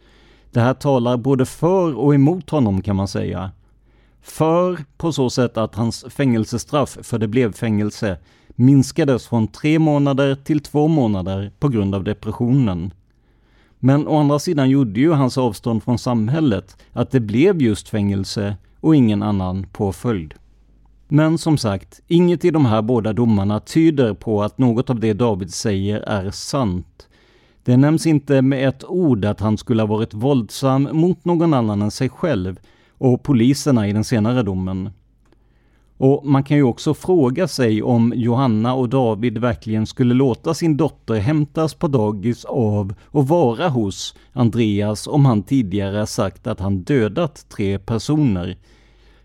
Det 0.51 0.61
här 0.61 0.73
talar 0.73 1.17
både 1.17 1.45
för 1.45 1.97
och 1.97 2.15
emot 2.15 2.49
honom 2.49 2.81
kan 2.81 2.95
man 2.95 3.07
säga. 3.07 3.51
För 4.21 4.77
på 4.97 5.11
så 5.11 5.29
sätt 5.29 5.57
att 5.57 5.75
hans 5.75 6.05
fängelsestraff, 6.09 6.97
för 7.01 7.19
det 7.19 7.27
blev 7.27 7.53
fängelse, 7.53 8.17
minskades 8.59 9.27
från 9.27 9.47
tre 9.47 9.79
månader 9.79 10.35
till 10.35 10.59
två 10.59 10.87
månader 10.87 11.51
på 11.59 11.69
grund 11.69 11.95
av 11.95 12.03
depressionen. 12.03 12.93
Men 13.79 14.07
å 14.07 14.17
andra 14.17 14.39
sidan 14.39 14.69
gjorde 14.69 14.99
ju 14.99 15.11
hans 15.11 15.37
avstånd 15.37 15.83
från 15.83 15.97
samhället 15.97 16.77
att 16.93 17.11
det 17.11 17.19
blev 17.19 17.61
just 17.61 17.89
fängelse 17.89 18.55
och 18.79 18.95
ingen 18.95 19.23
annan 19.23 19.65
påföljd. 19.71 20.33
Men 21.07 21.37
som 21.37 21.57
sagt, 21.57 22.01
inget 22.07 22.45
i 22.45 22.51
de 22.51 22.65
här 22.65 22.81
båda 22.81 23.13
domarna 23.13 23.59
tyder 23.59 24.13
på 24.13 24.43
att 24.43 24.57
något 24.57 24.89
av 24.89 24.99
det 24.99 25.13
David 25.13 25.53
säger 25.53 25.99
är 25.99 26.31
sant. 26.31 27.07
Det 27.63 27.77
nämns 27.77 28.05
inte 28.05 28.41
med 28.41 28.67
ett 28.69 28.83
ord 28.83 29.25
att 29.25 29.39
han 29.39 29.57
skulle 29.57 29.81
ha 29.81 29.87
varit 29.87 30.13
våldsam 30.13 30.89
mot 30.91 31.25
någon 31.25 31.53
annan 31.53 31.81
än 31.81 31.91
sig 31.91 32.09
själv 32.09 32.59
och 32.97 33.23
poliserna 33.23 33.87
i 33.87 33.93
den 33.93 34.03
senare 34.03 34.43
domen. 34.43 34.89
Och 36.01 36.25
man 36.25 36.43
kan 36.43 36.57
ju 36.57 36.63
också 36.63 36.93
fråga 36.93 37.47
sig 37.47 37.83
om 37.83 38.13
Johanna 38.15 38.73
och 38.73 38.89
David 38.89 39.37
verkligen 39.37 39.85
skulle 39.85 40.13
låta 40.13 40.53
sin 40.53 40.77
dotter 40.77 41.15
hämtas 41.15 41.73
på 41.73 41.87
dagis 41.87 42.45
av 42.45 42.93
och 43.05 43.27
vara 43.27 43.69
hos 43.69 44.15
Andreas 44.33 45.07
om 45.07 45.25
han 45.25 45.43
tidigare 45.43 46.07
sagt 46.07 46.47
att 46.47 46.59
han 46.59 46.83
dödat 46.83 47.45
tre 47.49 47.79
personer. 47.79 48.57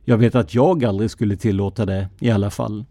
Jag 0.05 0.19
vet 0.19 0.35
att 0.35 0.55
jag 0.55 0.85
aldrig 0.85 1.11
skulle 1.11 1.37
tillåta 1.37 1.87
det 1.87 2.09
i 2.21 2.31
alla 2.31 2.51
fall. 2.51 2.85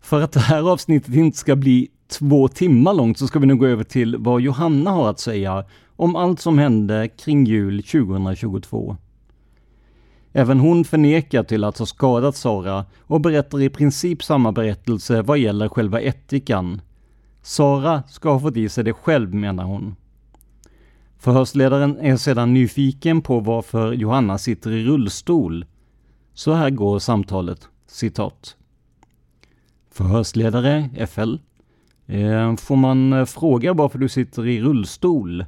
För 0.00 0.20
att 0.22 0.32
det 0.32 0.40
här 0.40 0.70
avsnittet 0.72 1.14
inte 1.14 1.38
ska 1.38 1.56
bli 1.56 1.88
två 2.08 2.48
timmar 2.48 2.94
långt 2.94 3.18
så 3.18 3.26
ska 3.26 3.38
vi 3.38 3.46
nu 3.46 3.56
gå 3.56 3.66
över 3.66 3.84
till 3.84 4.16
vad 4.18 4.40
Johanna 4.40 4.90
har 4.90 5.10
att 5.10 5.20
säga 5.20 5.64
om 5.96 6.16
allt 6.16 6.40
som 6.40 6.58
hände 6.58 7.08
kring 7.08 7.44
jul 7.44 7.82
2022. 7.82 8.96
Även 10.32 10.60
hon 10.60 10.84
förnekar 10.84 11.42
till 11.42 11.64
att 11.64 11.78
ha 11.78 11.86
skadat 11.86 12.36
Sara 12.36 12.84
och 13.00 13.20
berättar 13.20 13.62
i 13.62 13.68
princip 13.68 14.22
samma 14.22 14.52
berättelse 14.52 15.22
vad 15.22 15.38
gäller 15.38 15.68
själva 15.68 16.00
ättikan. 16.00 16.80
Sara 17.42 18.02
ska 18.08 18.32
ha 18.32 18.40
fått 18.40 18.56
i 18.56 18.68
sig 18.68 18.84
det 18.84 18.92
själv 18.92 19.34
menar 19.34 19.64
hon. 19.64 19.96
Förhörsledaren 21.18 21.98
är 21.98 22.16
sedan 22.16 22.54
nyfiken 22.54 23.22
på 23.22 23.40
varför 23.40 23.92
Johanna 23.92 24.38
sitter 24.38 24.70
i 24.70 24.84
rullstol. 24.84 25.64
Så 26.34 26.52
här 26.52 26.70
går 26.70 26.98
samtalet, 26.98 27.68
citat. 27.86 28.56
Förhörsledare 29.90 30.90
FL. 31.08 31.34
Eh, 32.06 32.56
får 32.56 32.76
man 32.76 33.12
eh, 33.12 33.24
fråga 33.24 33.72
varför 33.72 33.98
du 33.98 34.08
sitter 34.08 34.46
i 34.46 34.60
rullstol? 34.60 35.44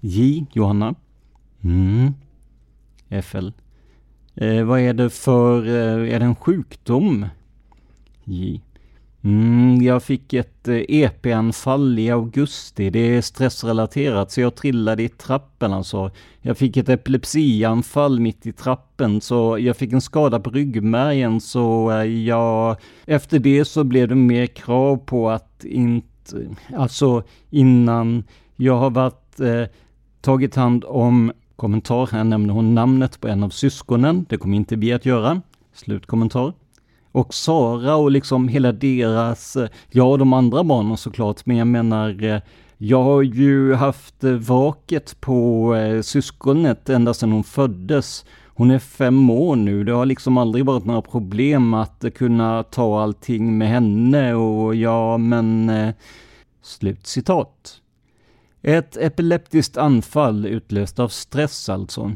J. 0.00 0.46
Johanna. 0.52 0.94
Mm. 1.62 2.12
FL. 3.22 3.48
Eh, 4.34 4.64
vad 4.64 4.80
är 4.80 4.92
det 4.92 5.10
för, 5.10 5.66
eh, 5.66 6.14
är 6.14 6.18
det 6.18 6.24
en 6.24 6.36
sjukdom? 6.36 7.26
J. 8.24 8.60
Mm, 9.24 9.82
jag 9.82 10.02
fick 10.02 10.32
ett 10.32 10.68
eh, 10.68 10.82
EP-anfall 10.88 11.98
i 11.98 12.10
augusti. 12.10 12.90
Det 12.90 12.98
är 12.98 13.20
stressrelaterat 13.20 14.30
så 14.30 14.40
jag 14.40 14.54
trillade 14.54 15.02
i 15.02 15.08
trappen 15.08 15.72
alltså. 15.72 16.10
Jag 16.40 16.58
fick 16.58 16.76
ett 16.76 16.88
epilepsianfall 16.88 18.20
mitt 18.20 18.46
i 18.46 18.52
trappen 18.52 19.20
så 19.20 19.58
jag 19.58 19.76
fick 19.76 19.92
en 19.92 20.00
skada 20.00 20.40
på 20.40 20.50
ryggmärgen 20.50 21.40
så 21.40 21.90
eh, 21.90 22.04
jag... 22.04 22.76
Efter 23.06 23.38
det 23.38 23.64
så 23.64 23.84
blev 23.84 24.08
det 24.08 24.14
mer 24.14 24.46
krav 24.46 24.96
på 24.96 25.30
att 25.30 25.64
inte... 25.64 26.06
Alltså 26.76 27.22
innan 27.50 28.24
jag 28.56 28.76
har 28.76 28.90
varit... 28.90 29.40
Eh, 29.40 29.64
tagit 30.20 30.54
hand 30.54 30.84
om 30.84 31.32
Kommentar, 31.56 32.08
här 32.12 32.24
nämner 32.24 32.54
hon 32.54 32.74
namnet 32.74 33.20
på 33.20 33.28
en 33.28 33.42
av 33.42 33.50
syskonen. 33.50 34.26
Det 34.28 34.36
kommer 34.36 34.56
inte 34.56 34.76
vi 34.76 34.92
att 34.92 35.06
göra. 35.06 35.42
Slutkommentar. 35.72 36.52
Och 37.12 37.34
Sara 37.34 37.96
och 37.96 38.10
liksom 38.10 38.48
hela 38.48 38.72
deras, 38.72 39.56
eh, 39.56 39.68
ja 39.90 40.04
och 40.04 40.18
de 40.18 40.32
andra 40.32 40.64
barnen 40.64 40.96
såklart, 40.96 41.46
men 41.46 41.56
jag 41.56 41.66
menar 41.66 42.22
eh, 42.24 42.40
jag 42.78 43.02
har 43.02 43.22
ju 43.22 43.74
haft 43.74 44.24
eh, 44.24 44.32
vaket 44.32 45.20
på 45.20 45.74
syskonet 46.02 46.88
ända 46.88 47.14
sedan 47.14 47.32
hon 47.32 47.44
föddes. 47.44 48.24
Hon 48.46 48.70
är 48.70 48.78
fem 48.78 49.30
år 49.30 49.56
nu. 49.56 49.84
Det 49.84 49.92
har 49.92 50.06
liksom 50.06 50.38
aldrig 50.38 50.64
varit 50.64 50.84
några 50.84 51.02
problem 51.02 51.74
att 51.74 52.04
kunna 52.14 52.62
ta 52.62 53.02
allting 53.02 53.58
med 53.58 53.68
henne 53.68 54.34
och 54.34 54.74
ja, 54.74 55.18
men... 55.18 55.70
Eh, 55.70 55.94
citat. 57.02 57.80
Ett 58.66 58.96
epileptiskt 58.96 59.76
anfall 59.76 60.46
utlöst 60.46 60.98
av 60.98 61.08
stress 61.08 61.68
alltså. 61.68 62.12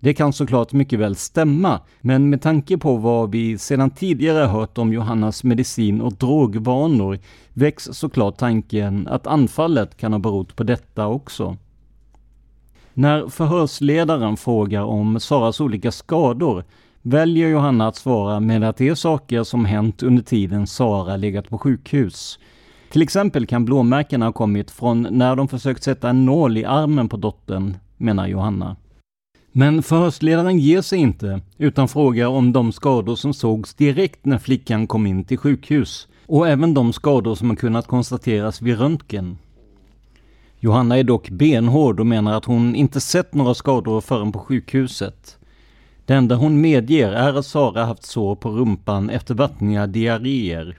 Det 0.00 0.14
kan 0.14 0.32
såklart 0.32 0.72
mycket 0.72 0.98
väl 0.98 1.16
stämma, 1.16 1.80
men 2.00 2.30
med 2.30 2.42
tanke 2.42 2.78
på 2.78 2.96
vad 2.96 3.30
vi 3.30 3.58
sedan 3.58 3.90
tidigare 3.90 4.44
hört 4.44 4.78
om 4.78 4.92
Johannas 4.92 5.44
medicin 5.44 6.00
och 6.00 6.12
drogvanor 6.12 7.18
väcks 7.52 7.84
såklart 7.84 8.38
tanken 8.38 9.08
att 9.08 9.26
anfallet 9.26 9.96
kan 9.96 10.12
ha 10.12 10.18
berott 10.18 10.56
på 10.56 10.64
detta 10.64 11.06
också. 11.06 11.56
När 12.94 13.28
förhörsledaren 13.28 14.36
frågar 14.36 14.82
om 14.82 15.20
Saras 15.20 15.60
olika 15.60 15.92
skador 15.92 16.64
väljer 17.02 17.48
Johanna 17.48 17.88
att 17.88 17.96
svara 17.96 18.40
med 18.40 18.64
att 18.64 18.76
det 18.76 18.88
är 18.88 18.94
saker 18.94 19.44
som 19.44 19.64
hänt 19.64 20.02
under 20.02 20.22
tiden 20.22 20.66
Sara 20.66 21.16
legat 21.16 21.48
på 21.48 21.58
sjukhus. 21.58 22.38
Till 22.90 23.02
exempel 23.02 23.46
kan 23.46 23.64
blåmärkena 23.64 24.26
ha 24.26 24.32
kommit 24.32 24.70
från 24.70 25.06
när 25.10 25.36
de 25.36 25.48
försökt 25.48 25.82
sätta 25.82 26.10
en 26.10 26.24
nål 26.24 26.56
i 26.58 26.64
armen 26.64 27.08
på 27.08 27.16
dottern, 27.16 27.76
menar 27.96 28.26
Johanna. 28.26 28.76
Men 29.52 29.82
förhörsledaren 29.82 30.58
ger 30.58 30.82
sig 30.82 30.98
inte, 30.98 31.40
utan 31.58 31.88
frågar 31.88 32.26
om 32.26 32.52
de 32.52 32.72
skador 32.72 33.16
som 33.16 33.34
sågs 33.34 33.74
direkt 33.74 34.24
när 34.24 34.38
flickan 34.38 34.86
kom 34.86 35.06
in 35.06 35.24
till 35.24 35.38
sjukhus 35.38 36.08
och 36.26 36.48
även 36.48 36.74
de 36.74 36.92
skador 36.92 37.34
som 37.34 37.48
har 37.48 37.56
kunnat 37.56 37.86
konstateras 37.86 38.62
vid 38.62 38.78
röntgen. 38.78 39.38
Johanna 40.60 40.98
är 40.98 41.04
dock 41.04 41.30
benhård 41.30 42.00
och 42.00 42.06
menar 42.06 42.36
att 42.36 42.44
hon 42.44 42.74
inte 42.74 43.00
sett 43.00 43.34
några 43.34 43.54
skador 43.54 44.00
förrän 44.00 44.32
på 44.32 44.38
sjukhuset. 44.38 45.38
Det 46.06 46.14
enda 46.14 46.34
hon 46.34 46.60
medger 46.60 47.12
är 47.12 47.34
att 47.34 47.46
Sara 47.46 47.84
haft 47.84 48.04
sår 48.04 48.34
på 48.34 48.50
rumpan 48.50 49.10
efter 49.10 49.34
vattniga 49.34 49.86
diarréer. 49.86 50.78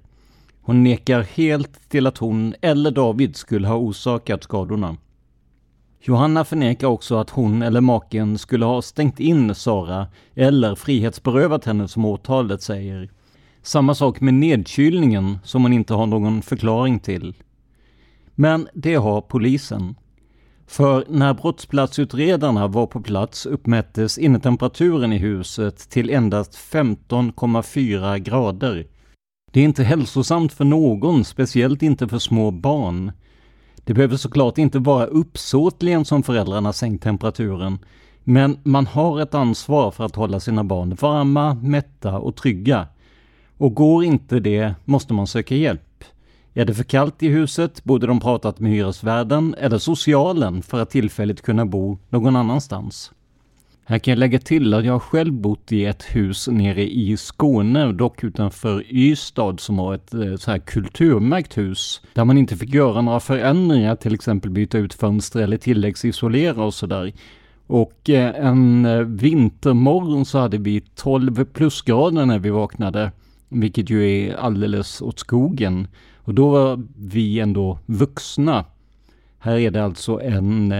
Hon 0.67 0.83
nekar 0.83 1.21
helt 1.21 1.89
till 1.89 2.07
att 2.07 2.17
hon 2.17 2.55
eller 2.61 2.91
David 2.91 3.35
skulle 3.35 3.67
ha 3.67 3.75
orsakat 3.75 4.43
skadorna. 4.43 4.97
Johanna 6.01 6.45
förnekar 6.45 6.87
också 6.87 7.15
att 7.17 7.29
hon 7.29 7.61
eller 7.61 7.81
maken 7.81 8.37
skulle 8.37 8.65
ha 8.65 8.81
stängt 8.81 9.19
in 9.19 9.55
Sara 9.55 10.07
eller 10.35 10.75
frihetsberövat 10.75 11.65
henne 11.65 11.87
som 11.87 12.05
åtalet 12.05 12.61
säger. 12.61 13.09
Samma 13.61 13.95
sak 13.95 14.21
med 14.21 14.33
nedkylningen 14.33 15.39
som 15.43 15.63
hon 15.63 15.73
inte 15.73 15.93
har 15.93 16.05
någon 16.05 16.41
förklaring 16.41 16.99
till. 16.99 17.35
Men 18.35 18.67
det 18.73 18.95
har 18.95 19.21
polisen. 19.21 19.95
För 20.65 21.05
när 21.09 21.33
brottsplatsutredarna 21.33 22.67
var 22.67 22.87
på 22.87 23.01
plats 23.01 23.45
uppmättes 23.45 24.17
innetemperaturen 24.17 25.13
i 25.13 25.17
huset 25.17 25.89
till 25.89 26.09
endast 26.09 26.55
15,4 26.55 28.17
grader 28.17 28.87
det 29.51 29.59
är 29.59 29.63
inte 29.63 29.83
hälsosamt 29.83 30.53
för 30.53 30.65
någon, 30.65 31.25
speciellt 31.25 31.83
inte 31.83 32.07
för 32.07 32.19
små 32.19 32.51
barn. 32.51 33.11
Det 33.75 33.93
behöver 33.93 34.17
såklart 34.17 34.57
inte 34.57 34.79
vara 34.79 35.05
uppsåtligen 35.05 36.05
som 36.05 36.23
föräldrarna 36.23 36.73
sänkt 36.73 37.03
temperaturen, 37.03 37.79
Men 38.23 38.59
man 38.63 38.87
har 38.87 39.21
ett 39.21 39.33
ansvar 39.33 39.91
för 39.91 40.05
att 40.05 40.15
hålla 40.15 40.39
sina 40.39 40.63
barn 40.63 40.97
varma, 41.01 41.53
mätta 41.53 42.19
och 42.19 42.35
trygga. 42.35 42.87
Och 43.57 43.75
går 43.75 44.03
inte 44.03 44.39
det 44.39 44.73
måste 44.85 45.13
man 45.13 45.27
söka 45.27 45.55
hjälp. 45.55 46.03
Är 46.53 46.65
det 46.65 46.73
för 46.73 46.83
kallt 46.83 47.23
i 47.23 47.27
huset 47.27 47.83
borde 47.83 48.07
de 48.07 48.19
pratat 48.19 48.59
med 48.59 48.71
hyresvärden 48.71 49.55
eller 49.57 49.77
socialen 49.77 50.61
för 50.61 50.79
att 50.79 50.89
tillfälligt 50.89 51.41
kunna 51.41 51.65
bo 51.65 51.97
någon 52.09 52.35
annanstans. 52.35 53.11
Här 53.89 53.99
kan 53.99 54.11
jag 54.11 54.19
lägga 54.19 54.39
till 54.39 54.73
att 54.73 54.85
jag 54.85 55.01
själv 55.01 55.33
bott 55.33 55.71
i 55.71 55.85
ett 55.85 56.03
hus 56.03 56.47
nere 56.47 56.91
i 56.91 57.17
Skåne, 57.17 57.91
dock 57.91 58.23
utanför 58.23 58.83
Ystad, 58.89 59.59
som 59.59 59.79
har 59.79 59.95
ett 59.95 60.13
eh, 60.13 60.35
så 60.35 60.51
här 60.51 60.59
kulturmärkt 60.59 61.57
hus. 61.57 62.01
Där 62.13 62.25
man 62.25 62.37
inte 62.37 62.57
fick 62.57 62.73
göra 62.73 63.01
några 63.01 63.19
förändringar, 63.19 63.95
till 63.95 64.13
exempel 64.13 64.51
byta 64.51 64.77
ut 64.77 64.93
fönster 64.93 65.41
eller 65.41 65.57
tilläggsisolera 65.57 66.63
och 66.63 66.73
sådär. 66.73 67.13
Och 67.67 68.09
eh, 68.09 68.45
en 68.47 68.85
eh, 68.85 68.99
vintermorgon 68.99 70.25
så 70.25 70.39
hade 70.39 70.57
vi 70.57 70.81
12 70.81 71.45
plusgrader 71.45 72.25
när 72.25 72.39
vi 72.39 72.49
vaknade, 72.49 73.11
vilket 73.49 73.89
ju 73.89 74.09
är 74.09 74.35
alldeles 74.35 75.01
åt 75.01 75.19
skogen. 75.19 75.87
Och 76.15 76.33
då 76.33 76.49
var 76.49 76.83
vi 76.97 77.39
ändå 77.39 77.79
vuxna. 77.85 78.65
Här 79.39 79.57
är 79.57 79.71
det 79.71 79.83
alltså 79.83 80.21
en 80.21 80.73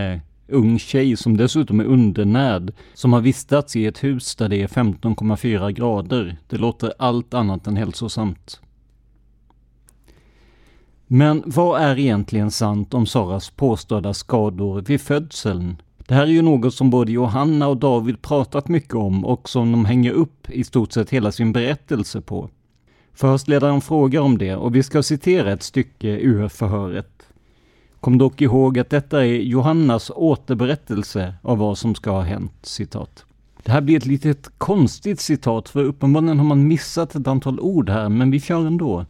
ung 0.48 0.80
tjej 0.80 1.18
som 1.18 1.38
dessutom 1.38 1.80
är 1.80 1.84
undernärd, 1.84 2.74
som 2.94 3.14
har 3.14 3.22
vistats 3.22 3.76
i 3.76 3.86
ett 3.86 4.04
hus 4.04 4.36
där 4.36 4.50
det 4.50 4.62
är 4.62 4.68
15,4 4.68 5.72
grader. 5.72 6.38
Det 6.48 6.58
låter 6.58 6.94
allt 7.00 7.34
annat 7.34 7.68
än 7.68 7.78
hälsosamt. 7.78 8.62
Men 11.08 11.44
vad 11.46 11.82
är 11.82 12.00
egentligen 12.00 12.52
sant 12.52 12.94
om 12.94 13.06
Saras 13.06 13.50
påstådda 13.50 14.14
skador 14.14 14.82
vid 14.82 15.02
födseln? 15.02 15.82
Det 15.98 16.14
här 16.14 16.24
är 16.24 16.28
ju 16.28 16.42
något 16.42 16.74
som 16.74 16.90
både 16.90 17.12
Johanna 17.12 17.68
och 17.68 17.78
David 17.78 18.22
pratat 18.22 18.68
mycket 18.68 18.94
om 18.96 19.26
och 19.26 19.50
som 19.50 19.72
de 19.72 19.86
hänger 19.86 20.12
upp 20.12 20.50
i 20.50 20.64
stort 20.64 20.92
sett 20.92 21.10
hela 21.10 21.32
sin 21.32 21.52
berättelse 21.52 22.22
på. 22.22 22.50
Förhörsledaren 23.14 23.82
frågar 23.82 24.22
om 24.22 24.38
det 24.38 24.56
och 24.56 24.76
vi 24.76 24.84
ska 24.84 25.04
citera 25.04 25.54
ett 25.54 25.64
stycke 25.64 26.08
ur 26.08 26.48
förhöret. 26.48 27.27
Kom 28.00 28.18
dock 28.18 28.42
ihåg 28.42 28.80
att 28.80 28.90
detta 28.90 29.26
är 29.26 29.42
Johannas 29.42 30.12
återberättelse 30.16 31.34
av 31.42 31.58
vad 31.58 31.78
som 31.78 31.96
ska 31.96 32.12
ha 32.12 32.22
hänt. 32.22 32.54
Citat. 32.62 33.26
Det 33.64 33.72
här 33.72 33.82
blir 33.82 33.98
ett 33.98 34.06
litet 34.06 34.50
konstigt 34.58 35.20
citat, 35.20 35.70
för 35.70 35.84
uppenbarligen 35.84 36.38
har 36.38 36.46
man 36.46 36.68
missat 36.68 37.16
ett 37.16 37.28
antal 37.28 37.60
ord 37.60 37.90
här, 37.90 38.10
men 38.10 38.32
vi 38.32 38.40
kör 38.40 38.68
ändå. 38.68 39.06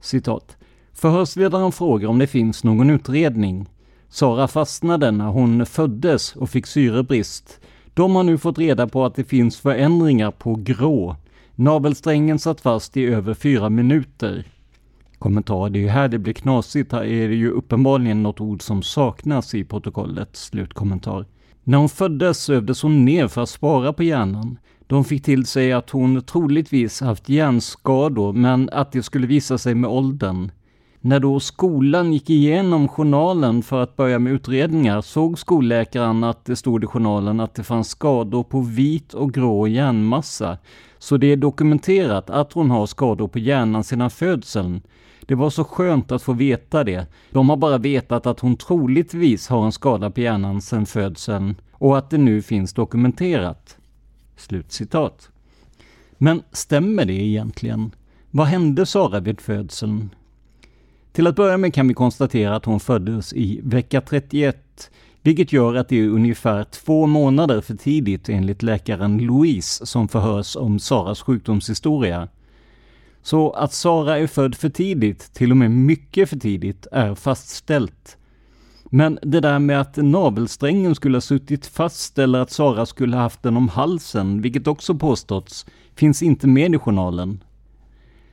Citat. 0.00 0.56
Förhörsledaren 0.92 1.72
frågar 1.72 2.08
om 2.08 2.18
det 2.18 2.26
finns 2.26 2.64
någon 2.64 2.90
utredning. 2.90 3.66
Sara 4.08 4.48
fastnade 4.48 5.10
när 5.10 5.28
hon 5.28 5.66
föddes 5.66 6.36
och 6.36 6.50
fick 6.50 6.66
syrebrist. 6.66 7.60
De 7.94 8.16
har 8.16 8.22
nu 8.22 8.38
fått 8.38 8.58
reda 8.58 8.86
på 8.86 9.04
att 9.04 9.14
det 9.14 9.24
finns 9.24 9.56
förändringar 9.56 10.30
på 10.30 10.54
grå. 10.54 11.16
Navelsträngen 11.54 12.38
satt 12.38 12.60
fast 12.60 12.96
i 12.96 13.06
över 13.06 13.34
fyra 13.34 13.70
minuter 13.70 14.44
kommentar. 15.18 15.70
Det 15.70 15.78
är 15.78 15.80
ju 15.80 15.88
här 15.88 16.08
det 16.08 16.18
blir 16.18 16.34
knasigt. 16.34 16.92
Här 16.92 17.04
är 17.04 17.28
det 17.28 17.34
ju 17.34 17.50
uppenbarligen 17.50 18.22
något 18.22 18.40
ord 18.40 18.62
som 18.62 18.82
saknas 18.82 19.54
i 19.54 19.64
protokollet. 19.64 20.36
Slutkommentar. 20.36 21.26
När 21.64 21.78
hon 21.78 21.88
föddes 21.88 22.38
sövdes 22.38 22.82
hon 22.82 23.04
ner 23.04 23.28
för 23.28 23.42
att 23.42 23.48
spara 23.48 23.92
på 23.92 24.02
hjärnan. 24.02 24.58
De 24.86 25.04
fick 25.04 25.24
till 25.24 25.46
sig 25.46 25.72
att 25.72 25.90
hon 25.90 26.22
troligtvis 26.22 27.00
haft 27.00 27.28
hjärnskador, 27.28 28.32
men 28.32 28.68
att 28.72 28.92
det 28.92 29.02
skulle 29.02 29.26
visa 29.26 29.58
sig 29.58 29.74
med 29.74 29.90
åldern. 29.90 30.50
När 31.00 31.20
då 31.20 31.40
skolan 31.40 32.12
gick 32.12 32.30
igenom 32.30 32.88
journalen 32.88 33.62
för 33.62 33.82
att 33.82 33.96
börja 33.96 34.18
med 34.18 34.32
utredningar 34.32 35.00
såg 35.00 35.38
skolläkaren 35.38 36.24
att 36.24 36.44
det 36.44 36.56
stod 36.56 36.84
i 36.84 36.86
journalen 36.86 37.40
att 37.40 37.54
det 37.54 37.62
fanns 37.62 37.88
skador 37.88 38.42
på 38.42 38.60
vit 38.60 39.14
och 39.14 39.32
grå 39.32 39.68
hjärnmassa. 39.68 40.58
Så 40.98 41.16
det 41.16 41.32
är 41.32 41.36
dokumenterat 41.36 42.30
att 42.30 42.52
hon 42.52 42.70
har 42.70 42.86
skador 42.86 43.28
på 43.28 43.38
hjärnan 43.38 43.84
sedan 43.84 44.10
födseln. 44.10 44.82
Det 45.20 45.34
var 45.34 45.50
så 45.50 45.64
skönt 45.64 46.12
att 46.12 46.22
få 46.22 46.32
veta 46.32 46.84
det. 46.84 47.06
De 47.30 47.48
har 47.48 47.56
bara 47.56 47.78
vetat 47.78 48.26
att 48.26 48.40
hon 48.40 48.56
troligtvis 48.56 49.48
har 49.48 49.64
en 49.64 49.72
skada 49.72 50.10
på 50.10 50.20
hjärnan 50.20 50.62
sedan 50.62 50.86
födseln 50.86 51.54
och 51.72 51.98
att 51.98 52.10
det 52.10 52.18
nu 52.18 52.42
finns 52.42 52.72
dokumenterat. 52.72 53.76
Slutcitat. 54.36 55.28
Men 56.18 56.42
stämmer 56.52 57.04
det 57.04 57.12
egentligen? 57.12 57.90
Vad 58.30 58.46
hände 58.46 58.86
Sara 58.86 59.20
vid 59.20 59.40
födseln? 59.40 60.10
Till 61.12 61.26
att 61.26 61.36
börja 61.36 61.56
med 61.56 61.74
kan 61.74 61.88
vi 61.88 61.94
konstatera 61.94 62.56
att 62.56 62.64
hon 62.64 62.80
föddes 62.80 63.32
i 63.32 63.60
vecka 63.62 64.00
31, 64.00 64.90
vilket 65.22 65.52
gör 65.52 65.74
att 65.74 65.88
det 65.88 65.96
är 65.96 66.08
ungefär 66.08 66.64
två 66.64 67.06
månader 67.06 67.60
för 67.60 67.74
tidigt 67.74 68.28
enligt 68.28 68.62
läkaren 68.62 69.18
Louise 69.18 69.86
som 69.86 70.08
förhörs 70.08 70.56
om 70.56 70.78
Saras 70.78 71.22
sjukdomshistoria. 71.22 72.28
Så 73.28 73.50
att 73.50 73.72
Sara 73.72 74.18
är 74.18 74.26
född 74.26 74.54
för 74.54 74.68
tidigt, 74.68 75.34
till 75.34 75.50
och 75.50 75.56
med 75.56 75.70
mycket 75.70 76.28
för 76.28 76.36
tidigt, 76.36 76.86
är 76.92 77.14
fastställt. 77.14 78.16
Men 78.84 79.18
det 79.22 79.40
där 79.40 79.58
med 79.58 79.80
att 79.80 79.96
navelsträngen 79.96 80.94
skulle 80.94 81.16
ha 81.16 81.20
suttit 81.20 81.66
fast 81.66 82.18
eller 82.18 82.38
att 82.38 82.50
Sara 82.50 82.86
skulle 82.86 83.16
ha 83.16 83.22
haft 83.22 83.42
den 83.42 83.56
om 83.56 83.68
halsen, 83.68 84.42
vilket 84.42 84.66
också 84.66 84.94
påståtts, 84.94 85.66
finns 85.94 86.22
inte 86.22 86.46
med 86.46 86.74
i 86.74 86.78
journalen. 86.78 87.44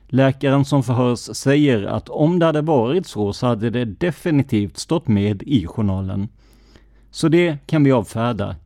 Läkaren 0.06 0.64
som 0.64 0.82
förhörs 0.82 1.36
säger 1.36 1.82
att 1.82 2.08
om 2.08 2.38
det 2.38 2.46
hade 2.46 2.62
varit 2.62 3.06
så, 3.06 3.32
så 3.32 3.46
hade 3.46 3.70
det 3.70 3.84
definitivt 3.84 4.78
stått 4.78 5.08
med 5.08 5.42
i 5.42 5.66
journalen. 5.66 6.28
Så 7.10 7.28
det 7.28 7.58
kan 7.66 7.84
vi 7.84 7.92
avfärda. 7.92 8.56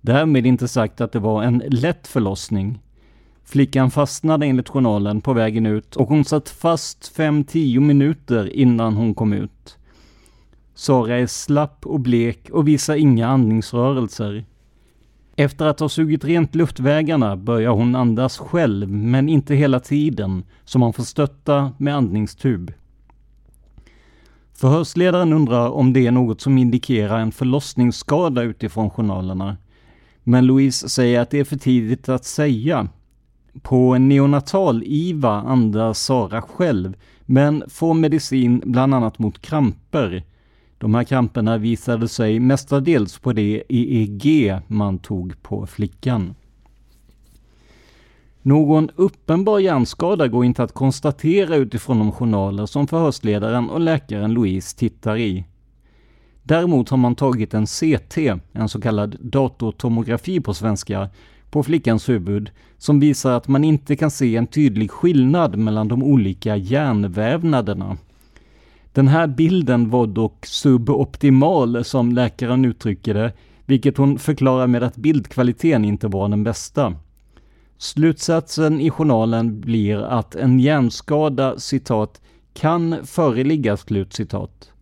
Därmed 0.00 0.46
inte 0.46 0.68
sagt 0.68 1.00
att 1.00 1.12
det 1.12 1.18
var 1.18 1.42
en 1.42 1.62
lätt 1.66 2.06
förlossning. 2.06 2.78
Flickan 3.50 3.90
fastnade 3.90 4.46
enligt 4.46 4.68
journalen 4.68 5.20
på 5.20 5.32
vägen 5.32 5.66
ut 5.66 5.96
och 5.96 6.08
hon 6.08 6.24
satt 6.24 6.48
fast 6.48 7.16
5-10 7.16 7.80
minuter 7.80 8.56
innan 8.56 8.94
hon 8.94 9.14
kom 9.14 9.32
ut. 9.32 9.78
Sara 10.74 11.16
är 11.16 11.26
slapp 11.26 11.86
och 11.86 12.00
blek 12.00 12.50
och 12.50 12.68
visar 12.68 12.96
inga 12.96 13.28
andningsrörelser. 13.28 14.44
Efter 15.36 15.66
att 15.66 15.80
ha 15.80 15.88
sugit 15.88 16.24
rent 16.24 16.54
luftvägarna 16.54 17.36
börjar 17.36 17.70
hon 17.70 17.94
andas 17.94 18.38
själv, 18.38 18.88
men 18.88 19.28
inte 19.28 19.54
hela 19.54 19.80
tiden, 19.80 20.44
så 20.64 20.78
man 20.78 20.92
får 20.92 21.02
stötta 21.02 21.72
med 21.78 21.96
andningstub. 21.96 22.72
Förhörsledaren 24.54 25.32
undrar 25.32 25.70
om 25.70 25.92
det 25.92 26.06
är 26.06 26.12
något 26.12 26.40
som 26.40 26.58
indikerar 26.58 27.18
en 27.18 27.32
förlossningsskada 27.32 28.42
utifrån 28.42 28.90
journalerna. 28.90 29.56
Men 30.22 30.46
Louise 30.46 30.88
säger 30.88 31.20
att 31.20 31.30
det 31.30 31.38
är 31.38 31.44
för 31.44 31.58
tidigt 31.58 32.08
att 32.08 32.24
säga 32.24 32.88
på 33.62 33.98
neonatal-IVA 33.98 35.32
andas 35.40 36.00
Sara 36.00 36.42
själv, 36.42 36.96
men 37.26 37.64
får 37.68 37.94
medicin 37.94 38.62
bland 38.64 38.94
annat 38.94 39.18
mot 39.18 39.42
kramper. 39.42 40.24
De 40.78 40.94
här 40.94 41.04
kramperna 41.04 41.58
visade 41.58 42.08
sig 42.08 42.40
mestadels 42.40 43.18
på 43.18 43.32
det 43.32 43.62
EEG 43.68 44.58
man 44.66 44.98
tog 44.98 45.42
på 45.42 45.66
flickan. 45.66 46.34
Någon 48.42 48.90
uppenbar 48.96 49.58
hjärnskada 49.58 50.28
går 50.28 50.44
inte 50.44 50.62
att 50.62 50.72
konstatera 50.72 51.56
utifrån 51.56 51.98
de 51.98 52.12
journaler 52.12 52.66
som 52.66 52.86
förhörsledaren 52.86 53.70
och 53.70 53.80
läkaren 53.80 54.32
Louise 54.32 54.76
tittar 54.76 55.16
i. 55.16 55.44
Däremot 56.42 56.88
har 56.88 56.96
man 56.96 57.14
tagit 57.14 57.54
en 57.54 57.66
CT, 57.66 58.18
en 58.52 58.68
så 58.68 58.80
kallad 58.80 59.16
datortomografi 59.20 60.40
på 60.40 60.54
svenska, 60.54 61.08
på 61.50 61.62
flickans 61.62 62.08
huvud 62.08 62.50
som 62.78 63.00
visar 63.00 63.32
att 63.32 63.48
man 63.48 63.64
inte 63.64 63.96
kan 63.96 64.10
se 64.10 64.36
en 64.36 64.46
tydlig 64.46 64.90
skillnad 64.90 65.56
mellan 65.56 65.88
de 65.88 66.02
olika 66.02 66.56
hjärnvävnaderna. 66.56 67.96
Den 68.92 69.08
här 69.08 69.26
bilden 69.26 69.90
var 69.90 70.06
dock 70.06 70.46
suboptimal 70.46 71.84
som 71.84 72.12
läkaren 72.12 72.64
uttrycker 72.64 73.14
det, 73.14 73.32
vilket 73.66 73.96
hon 73.96 74.18
förklarar 74.18 74.66
med 74.66 74.82
att 74.82 74.96
bildkvaliteten 74.96 75.84
inte 75.84 76.08
var 76.08 76.28
den 76.28 76.44
bästa. 76.44 76.94
Slutsatsen 77.78 78.80
i 78.80 78.90
journalen 78.90 79.60
blir 79.60 79.98
att 79.98 80.34
en 80.34 80.60
hjärnskada 80.60 81.58
citat 81.58 82.20
kan 82.54 83.06
föreligga 83.06 83.76
slutcitat. 83.76 84.72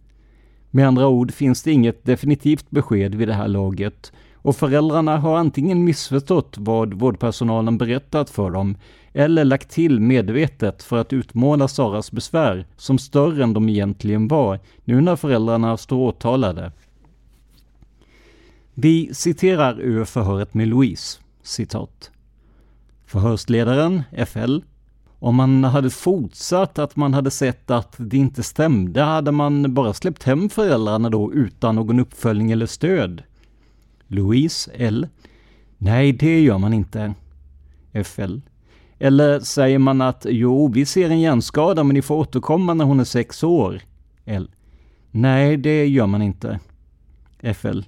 Med 0.70 0.88
andra 0.88 1.08
ord 1.08 1.32
finns 1.32 1.62
det 1.62 1.72
inget 1.72 2.04
definitivt 2.04 2.70
besked 2.70 3.14
vid 3.14 3.28
det 3.28 3.34
här 3.34 3.48
laget 3.48 4.12
och 4.48 4.56
föräldrarna 4.56 5.18
har 5.18 5.38
antingen 5.38 5.84
missförstått 5.84 6.54
vad 6.58 6.94
vårdpersonalen 6.94 7.78
berättat 7.78 8.30
för 8.30 8.50
dem 8.50 8.76
eller 9.12 9.44
lagt 9.44 9.70
till 9.70 10.00
medvetet 10.00 10.82
för 10.82 10.96
att 10.96 11.12
utmåla 11.12 11.68
Saras 11.68 12.12
besvär 12.12 12.66
som 12.76 12.98
större 12.98 13.42
än 13.42 13.52
de 13.52 13.68
egentligen 13.68 14.28
var, 14.28 14.60
nu 14.84 15.00
när 15.00 15.16
föräldrarna 15.16 15.76
står 15.76 15.96
åtalade. 15.98 16.72
Vi 18.74 19.14
citerar 19.14 19.80
ur 19.80 20.04
förhöret 20.04 20.54
med 20.54 20.68
Louise, 20.68 21.20
citat. 21.42 22.10
Förhörsledaren, 23.06 24.02
FL, 24.26 24.58
om 25.18 25.34
man 25.34 25.64
hade 25.64 25.90
fortsatt 25.90 26.78
att 26.78 26.96
man 26.96 27.14
hade 27.14 27.30
sett 27.30 27.70
att 27.70 27.94
det 27.98 28.16
inte 28.16 28.42
stämde, 28.42 29.02
hade 29.02 29.32
man 29.32 29.74
bara 29.74 29.92
släppt 29.92 30.22
hem 30.22 30.48
föräldrarna 30.48 31.10
då 31.10 31.32
utan 31.32 31.74
någon 31.74 32.00
uppföljning 32.00 32.50
eller 32.50 32.66
stöd? 32.66 33.22
Louise 34.08 34.70
L. 34.74 35.08
Nej, 35.78 36.12
det 36.12 36.40
gör 36.40 36.58
man 36.58 36.72
inte. 36.72 37.14
FL. 38.04 38.38
Eller 38.98 39.40
säger 39.40 39.78
man 39.78 40.00
att 40.00 40.26
jo, 40.28 40.68
vi 40.68 40.86
ser 40.86 41.10
en 41.10 41.20
hjärnskada 41.20 41.84
men 41.84 41.94
ni 41.94 42.02
får 42.02 42.16
återkomma 42.16 42.74
när 42.74 42.84
hon 42.84 43.00
är 43.00 43.04
sex 43.04 43.44
år? 43.44 43.80
L. 44.24 44.50
Nej, 45.10 45.56
det 45.56 45.86
gör 45.86 46.06
man 46.06 46.22
inte. 46.22 46.60
FL. 47.54 47.80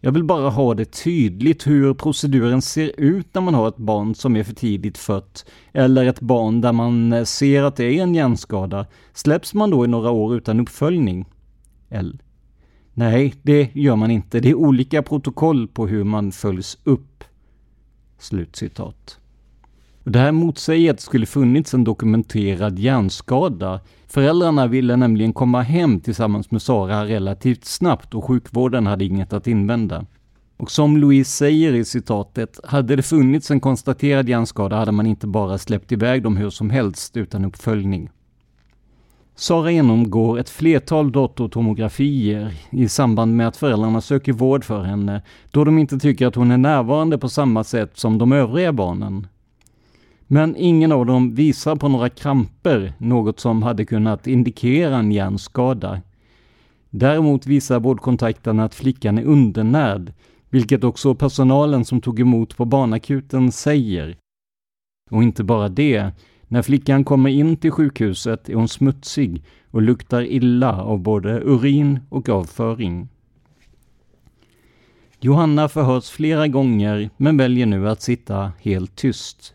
Jag 0.00 0.12
vill 0.12 0.24
bara 0.24 0.50
ha 0.50 0.74
det 0.74 0.84
tydligt 0.84 1.66
hur 1.66 1.94
proceduren 1.94 2.62
ser 2.62 3.00
ut 3.00 3.34
när 3.34 3.42
man 3.42 3.54
har 3.54 3.68
ett 3.68 3.76
barn 3.76 4.14
som 4.14 4.36
är 4.36 4.44
för 4.44 4.54
tidigt 4.54 4.98
fött, 4.98 5.46
eller 5.72 6.04
ett 6.06 6.20
barn 6.20 6.60
där 6.60 6.72
man 6.72 7.12
eh, 7.12 7.24
ser 7.24 7.62
att 7.62 7.76
det 7.76 7.84
är 7.84 8.02
en 8.02 8.14
hjärnskada. 8.14 8.86
Släpps 9.12 9.54
man 9.54 9.70
då 9.70 9.84
i 9.84 9.88
några 9.88 10.10
år 10.10 10.36
utan 10.36 10.60
uppföljning? 10.60 11.26
L. 11.90 12.22
Nej, 12.94 13.34
det 13.42 13.70
gör 13.74 13.96
man 13.96 14.10
inte. 14.10 14.40
Det 14.40 14.50
är 14.50 14.54
olika 14.54 15.02
protokoll 15.02 15.68
på 15.68 15.86
hur 15.86 16.04
man 16.04 16.32
följs 16.32 16.78
upp. 16.84 17.24
Slutcitat. 18.18 19.18
Och 20.04 20.10
det 20.10 20.18
här 20.18 20.32
motsäger 20.32 20.90
att 20.90 20.96
det 20.96 21.02
skulle 21.02 21.26
funnits 21.26 21.74
en 21.74 21.84
dokumenterad 21.84 22.78
hjärnskada. 22.78 23.80
Föräldrarna 24.06 24.66
ville 24.66 24.96
nämligen 24.96 25.32
komma 25.32 25.62
hem 25.62 26.00
tillsammans 26.00 26.50
med 26.50 26.62
Sara 26.62 27.06
relativt 27.06 27.64
snabbt 27.64 28.14
och 28.14 28.24
sjukvården 28.24 28.86
hade 28.86 29.04
inget 29.04 29.32
att 29.32 29.46
invända. 29.46 30.06
Och 30.56 30.70
som 30.70 30.96
Louise 30.96 31.30
säger 31.30 31.74
i 31.74 31.84
citatet, 31.84 32.60
hade 32.64 32.96
det 32.96 33.02
funnits 33.02 33.50
en 33.50 33.60
konstaterad 33.60 34.28
hjärnskada 34.28 34.76
hade 34.76 34.92
man 34.92 35.06
inte 35.06 35.26
bara 35.26 35.58
släppt 35.58 35.92
iväg 35.92 36.22
dem 36.22 36.36
hur 36.36 36.50
som 36.50 36.70
helst 36.70 37.16
utan 37.16 37.44
uppföljning. 37.44 38.10
Sara 39.34 39.70
genomgår 39.70 40.38
ett 40.38 40.50
flertal 40.50 41.12
datortomografier 41.12 42.54
i 42.70 42.88
samband 42.88 43.36
med 43.36 43.48
att 43.48 43.56
föräldrarna 43.56 44.00
söker 44.00 44.32
vård 44.32 44.64
för 44.64 44.82
henne, 44.82 45.22
då 45.50 45.64
de 45.64 45.78
inte 45.78 45.98
tycker 45.98 46.26
att 46.26 46.34
hon 46.34 46.50
är 46.50 46.58
närvarande 46.58 47.18
på 47.18 47.28
samma 47.28 47.64
sätt 47.64 47.98
som 47.98 48.18
de 48.18 48.32
övriga 48.32 48.72
barnen. 48.72 49.26
Men 50.26 50.56
ingen 50.56 50.92
av 50.92 51.06
dem 51.06 51.34
visar 51.34 51.76
på 51.76 51.88
några 51.88 52.08
kramper, 52.08 52.92
något 52.98 53.40
som 53.40 53.62
hade 53.62 53.84
kunnat 53.84 54.26
indikera 54.26 54.96
en 54.96 55.12
hjärnskada. 55.12 56.00
Däremot 56.90 57.46
visar 57.46 57.80
vårdkontakten 57.80 58.60
att 58.60 58.74
flickan 58.74 59.18
är 59.18 59.24
undernärd, 59.24 60.12
vilket 60.50 60.84
också 60.84 61.14
personalen 61.14 61.84
som 61.84 62.00
tog 62.00 62.20
emot 62.20 62.56
på 62.56 62.64
barnakuten 62.64 63.52
säger. 63.52 64.16
Och 65.10 65.22
inte 65.22 65.44
bara 65.44 65.68
det, 65.68 66.10
när 66.52 66.62
flickan 66.62 67.04
kommer 67.04 67.30
in 67.30 67.56
till 67.56 67.70
sjukhuset 67.70 68.48
är 68.48 68.54
hon 68.54 68.68
smutsig 68.68 69.42
och 69.70 69.82
luktar 69.82 70.22
illa 70.22 70.82
av 70.82 70.98
både 70.98 71.40
urin 71.40 72.00
och 72.08 72.28
avföring. 72.28 73.08
Johanna 75.20 75.68
förhörs 75.68 76.10
flera 76.10 76.48
gånger 76.48 77.10
men 77.16 77.36
väljer 77.36 77.66
nu 77.66 77.88
att 77.88 78.02
sitta 78.02 78.52
helt 78.60 78.96
tyst. 78.96 79.54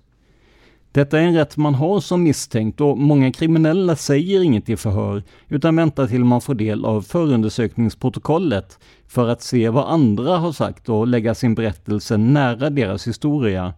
Detta 0.91 1.19
är 1.19 1.23
en 1.23 1.35
rätt 1.35 1.57
man 1.57 1.75
har 1.75 1.99
som 1.99 2.23
misstänkt 2.23 2.81
och 2.81 2.97
många 2.97 3.31
kriminella 3.31 3.95
säger 3.95 4.43
inget 4.43 4.69
i 4.69 4.77
förhör 4.77 5.23
utan 5.47 5.75
väntar 5.75 6.07
till 6.07 6.23
man 6.23 6.41
får 6.41 6.55
del 6.55 6.85
av 6.85 7.01
förundersökningsprotokollet 7.01 8.79
för 9.07 9.27
att 9.27 9.41
se 9.41 9.69
vad 9.69 9.93
andra 9.93 10.37
har 10.37 10.51
sagt 10.51 10.89
och 10.89 11.07
lägga 11.07 11.35
sin 11.35 11.55
berättelse 11.55 12.17
nära 12.17 12.69
deras 12.69 13.07
historia. 13.07 13.73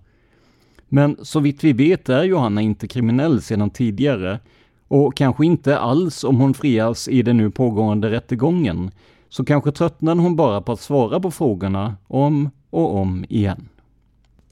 Men 0.90 1.18
så 1.22 1.40
vitt 1.40 1.64
vi 1.64 1.74
vet 1.74 2.10
är 2.10 2.24
Johanna 2.24 2.62
inte 2.62 2.88
kriminell 2.88 3.42
sedan 3.42 3.70
tidigare 3.70 4.40
och 4.88 5.16
kanske 5.16 5.46
inte 5.46 5.80
alls 5.80 6.24
om 6.24 6.40
hon 6.40 6.54
frias 6.54 7.08
i 7.08 7.22
den 7.22 7.38
nu 7.38 7.52
pågående 7.52 8.12
rättegången. 8.12 8.92
Så 9.30 9.46
kanske 9.46 9.72
tröttnade 9.72 10.22
hon 10.22 10.36
bara 10.36 10.62
på 10.62 10.72
att 10.72 10.80
svara 10.80 11.20
på 11.20 11.32
frågorna 11.32 11.96
om 12.08 12.50
och 12.70 12.96
om 12.96 13.26
igen. 13.30 13.70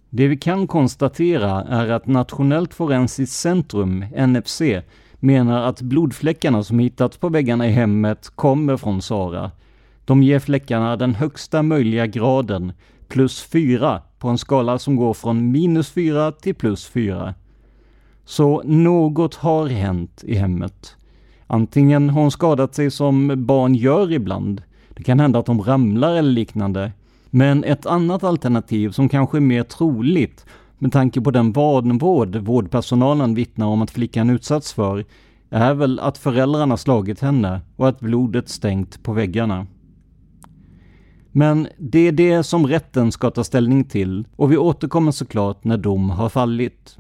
Det 0.10 0.28
vi 0.28 0.38
kan 0.38 0.68
konstatera 0.68 1.64
är 1.64 1.90
att 1.90 2.08
Nationellt 2.08 2.74
forensiskt 2.74 3.36
centrum, 3.36 4.06
NFC, 4.28 4.62
menar 5.20 5.62
att 5.62 5.82
blodfläckarna 5.82 6.64
som 6.64 6.80
hittats 6.80 7.18
på 7.18 7.30
väggarna 7.30 7.68
i 7.68 7.72
hemmet 7.72 8.30
kommer 8.36 8.78
från 8.78 9.02
Sara. 9.02 9.52
De 10.06 10.24
ger 10.24 10.40
fläckarna 10.40 10.96
den 10.96 11.16
högsta 11.16 11.64
möjliga 11.64 12.08
graden, 12.08 12.74
plus 13.08 13.42
4, 13.42 14.02
på 14.20 14.28
en 14.28 14.38
skala 14.38 14.80
som 14.80 14.96
går 14.96 15.14
från 15.14 15.52
minus 15.52 15.90
4 15.90 16.32
till 16.32 16.56
plus 16.56 16.88
4. 16.88 17.34
Så 18.26 18.62
något 18.66 19.36
har 19.36 19.68
hänt 19.68 20.24
i 20.28 20.36
hemmet. 20.36 20.96
Antingen 21.48 22.10
har 22.10 22.22
hon 22.22 22.32
skadat 22.32 22.76
sig 22.76 22.92
som 22.92 23.46
barn 23.46 23.76
gör 23.76 24.12
ibland. 24.12 24.62
Det 24.90 25.04
kan 25.04 25.20
hända 25.20 25.40
att 25.40 25.46
de 25.46 25.62
ramlar 25.62 26.16
eller 26.16 26.32
liknande. 26.32 26.92
Men 27.30 27.64
ett 27.64 27.86
annat 27.86 28.24
alternativ 28.24 28.90
som 28.90 29.10
kanske 29.10 29.38
är 29.38 29.42
mer 29.42 29.64
troligt 29.64 30.46
med 30.78 30.92
tanke 30.92 31.22
på 31.22 31.32
den 31.32 31.52
vanvård 31.52 32.36
vårdpersonalen 32.36 33.36
vittnar 33.36 33.66
om 33.66 33.82
att 33.82 33.92
flickan 33.92 34.30
utsatts 34.30 34.74
för 34.74 35.06
är 35.50 35.74
väl 35.74 36.00
att 36.00 36.18
föräldrarna 36.18 36.78
slagit 36.78 37.22
henne 37.22 37.62
och 37.76 37.88
att 37.88 38.00
blodet 38.00 38.50
stängt 38.50 39.04
på 39.04 39.14
väggarna. 39.14 39.68
Men 41.38 41.68
det 41.78 42.08
är 42.08 42.12
det 42.12 42.44
som 42.44 42.68
rätten 42.68 43.12
ska 43.12 43.32
ta 43.32 43.44
ställning 43.44 43.84
till 43.84 44.28
och 44.36 44.52
vi 44.52 44.58
återkommer 44.58 45.12
såklart 45.12 45.64
när 45.64 45.78
dom 45.78 46.10
har 46.10 46.30
fallit. 46.30 46.98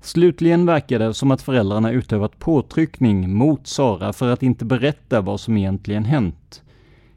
Slutligen 0.00 0.66
verkar 0.66 0.98
det 0.98 1.14
som 1.14 1.30
att 1.30 1.42
föräldrarna 1.42 1.90
utövat 1.90 2.38
påtryckning 2.38 3.34
mot 3.34 3.66
Sara 3.66 4.12
för 4.12 4.32
att 4.32 4.42
inte 4.42 4.64
berätta 4.64 5.20
vad 5.20 5.40
som 5.40 5.56
egentligen 5.56 6.04
hänt. 6.04 6.62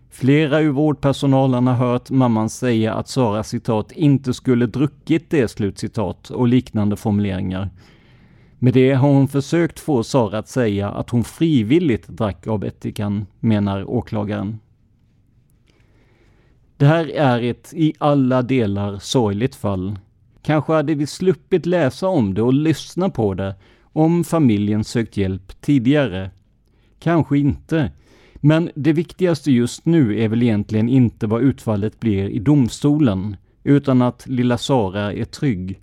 Flera 0.10 0.62
ur 0.62 0.72
vårdpersonalen 0.72 1.68
har 1.68 1.76
hört 1.76 2.10
mamman 2.10 2.50
säga 2.50 2.94
att 2.94 3.08
Sara 3.08 3.44
citat 3.44 3.92
inte 3.92 4.34
skulle 4.34 4.66
druckit 4.66 5.30
det 5.30 5.48
slutcitat 5.48 6.30
och 6.30 6.48
liknande 6.48 6.96
formuleringar. 6.96 7.70
Med 8.60 8.74
det 8.74 8.94
har 8.94 9.10
hon 9.10 9.28
försökt 9.28 9.80
få 9.80 10.04
Sara 10.04 10.38
att 10.38 10.50
säga 10.50 10.90
att 10.90 11.10
hon 11.10 11.24
frivilligt 11.24 12.08
drack 12.08 12.48
av 12.48 12.66
ättikan, 12.66 13.26
menar 13.40 13.90
åklagaren. 13.90 14.60
Det 16.80 16.86
här 16.86 17.12
är 17.16 17.42
ett 17.44 17.74
i 17.76 17.94
alla 17.98 18.42
delar 18.42 19.00
sorgligt 19.00 19.56
fall. 19.56 20.00
Kanske 20.42 20.74
hade 20.74 20.96
vi 20.96 21.08
sluppit 21.08 21.66
läsa 21.66 22.08
om 22.08 22.34
det 22.34 22.42
och 22.42 22.54
lyssna 22.54 23.10
på 23.10 23.34
det 23.34 23.56
om 23.82 24.24
familjen 24.24 24.84
sökt 24.84 25.18
hjälp 25.18 25.62
tidigare. 25.62 26.32
Kanske 27.00 27.38
inte. 27.38 27.92
Men 28.36 28.70
det 28.76 28.94
viktigaste 28.94 29.52
just 29.52 29.86
nu 29.86 30.20
är 30.20 30.28
väl 30.28 30.44
egentligen 30.44 30.90
inte 30.90 31.28
vad 31.28 31.42
utfallet 31.42 32.00
blir 32.00 32.30
i 32.30 32.40
domstolen, 32.40 33.36
utan 33.64 34.02
att 34.02 34.28
lilla 34.28 34.58
Sara 34.58 35.14
är 35.14 35.26
trygg. 35.26 35.80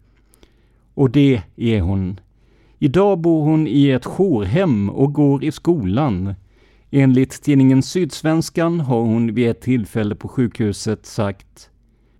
Och 0.95 1.11
det 1.11 1.43
är 1.57 1.81
hon. 1.81 2.21
Idag 2.79 3.19
bor 3.19 3.45
hon 3.45 3.67
i 3.67 3.91
ett 3.91 4.05
jourhem 4.05 4.91
och 4.91 5.13
går 5.13 5.45
i 5.45 5.53
skolan. 5.53 6.35
Enligt 6.99 7.43
tidningen 7.43 7.83
Sydsvenskan 7.83 8.81
har 8.81 9.01
hon 9.01 9.35
vid 9.35 9.51
ett 9.51 9.61
tillfälle 9.61 10.15
på 10.15 10.29
sjukhuset 10.29 11.07
sagt 11.07 11.71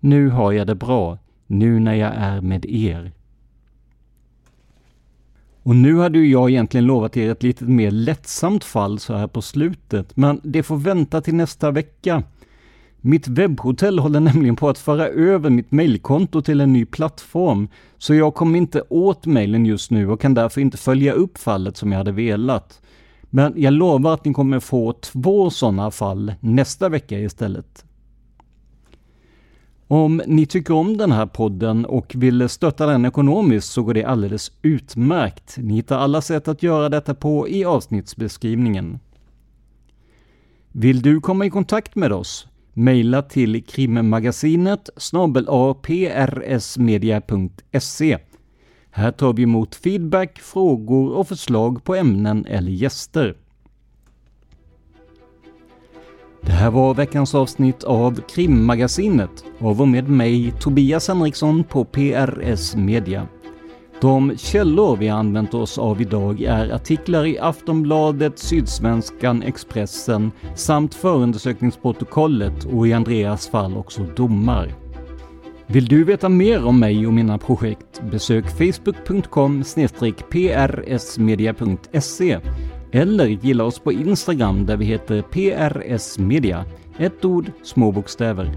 Nu 0.01 0.29
har 0.29 0.53
jag 0.53 0.67
det 0.67 0.75
bra, 0.75 1.19
nu 1.47 1.81
när 1.81 1.95
jag 1.95 2.13
är 2.17 2.41
med 2.41 2.67
er. 2.67 3.13
Och 5.63 5.77
nu 5.77 5.99
hade 5.99 6.19
ju 6.19 6.31
jag 6.31 6.51
egentligen 6.51 6.87
lovat 6.87 7.17
er 7.17 7.31
ett 7.31 7.43
lite 7.43 7.65
mer 7.65 7.91
lättsamt 7.91 8.65
fall 8.65 8.99
så 8.99 9.15
här 9.15 9.27
på 9.27 9.43
slutet, 9.43 10.17
men 10.17 10.41
det 10.43 10.63
får 10.63 10.77
vänta 10.77 11.21
till 11.21 11.35
nästa 11.35 11.71
vecka. 11.71 12.23
Mitt 13.01 13.29
webbhotell 13.29 13.99
håller 13.99 14.21
nämligen 14.21 14.57
på 14.57 14.69
att 14.69 14.79
föra 14.79 15.07
över 15.09 15.51
mitt 15.51 15.73
mejlkonto 15.73 16.43
till 16.43 16.61
en 16.61 16.73
ny 16.73 16.85
plattform, 16.85 17.69
så 17.99 18.15
jag 18.15 18.35
kommer 18.35 18.59
inte 18.59 18.83
åt 18.89 19.27
mejlen 19.27 19.67
just 19.67 19.91
nu 19.91 20.11
och 20.11 20.21
kan 20.21 20.35
därför 20.35 20.61
inte 20.61 20.77
följa 20.77 21.13
upp 21.13 21.39
fallet 21.39 21.77
som 21.77 21.93
jag 21.93 21.99
hade 21.99 22.13
velat. 22.13 22.81
Men 23.31 23.53
jag 23.57 23.73
lovar 23.73 24.15
att 24.15 24.25
ni 24.25 24.35
kommer 24.35 24.61
få 24.61 24.93
två 24.93 25.51
sådana 25.51 25.91
fall 25.91 26.35
nästa 26.41 26.89
vecka 26.89 27.19
istället. 27.19 27.85
Om 29.89 30.23
ni 30.27 30.47
tycker 30.47 30.75
om 30.75 30.97
den 30.97 31.13
här 31.13 31.27
podden 31.27 31.85
och 31.85 32.13
vill 32.17 32.49
stötta 32.49 32.87
den 32.87 33.05
ekonomiskt 33.05 33.73
så 33.73 33.83
går 33.83 33.95
det 33.95 34.05
alldeles 34.05 34.53
utmärkt. 34.63 35.57
Ni 35.59 35.75
hittar 35.75 35.99
alla 35.99 36.21
sätt 36.21 36.49
att 36.49 36.63
göra 36.63 36.89
detta 36.89 37.15
på 37.15 37.49
i 37.49 37.65
avsnittsbeskrivningen. 37.65 38.99
Vill 40.73 41.03
du 41.03 41.21
komma 41.21 41.47
i 41.47 41.51
kontakt 41.51 41.95
med 41.95 42.13
oss? 42.13 42.47
Maila 42.73 43.23
till 43.23 43.65
krimmagasinet 43.65 44.91
aprsmedia.se. 46.57 48.19
Här 48.97 49.11
tar 49.11 49.33
vi 49.33 49.43
emot 49.43 49.75
feedback, 49.75 50.39
frågor 50.39 51.13
och 51.13 51.29
förslag 51.29 51.85
på 51.85 51.95
ämnen 51.95 52.47
eller 52.47 52.71
gäster. 52.71 53.37
Det 56.43 56.53
här 56.53 56.71
var 56.71 56.95
veckans 56.95 57.35
avsnitt 57.35 57.85
av 57.85 58.21
Krimmagasinet 58.21 59.45
av 59.59 59.81
och 59.81 59.89
med 59.89 60.09
mig 60.09 60.55
Tobias 60.61 61.09
Henriksson 61.09 61.65
på 61.65 61.85
PRS 61.85 62.77
Media. 62.77 63.27
De 64.01 64.37
källor 64.37 64.97
vi 64.97 65.09
använt 65.09 65.55
oss 65.55 65.79
av 65.79 66.01
idag 66.01 66.43
är 66.43 66.71
artiklar 66.71 67.27
i 67.27 67.39
Aftonbladet, 67.39 68.39
Sydsvenskan, 68.39 69.43
Expressen 69.43 70.31
samt 70.55 70.95
förundersökningsprotokollet 70.95 72.65
och 72.65 72.89
i 72.89 72.93
Andreas 72.93 73.49
fall 73.49 73.77
också 73.77 74.03
domar. 74.17 74.86
Vill 75.69 75.87
du 75.87 76.05
veta 76.05 76.29
mer 76.29 76.65
om 76.65 76.81
mig 76.81 77.07
och 77.07 77.13
mina 77.13 77.39
projekt? 77.39 78.03
Besök 78.11 78.45
facebook.com 78.49 79.65
prsmedia.se 80.31 82.39
eller 82.93 83.27
gilla 83.27 83.65
oss 83.65 83.79
på 83.79 83.93
Instagram 83.93 84.67
där 84.67 84.77
vi 84.77 84.85
heter 84.85 85.23
prsmedia. 85.23 86.65
Ett 86.99 87.25
ord, 87.25 87.51
små 87.63 87.93
bokstäver. 87.93 88.51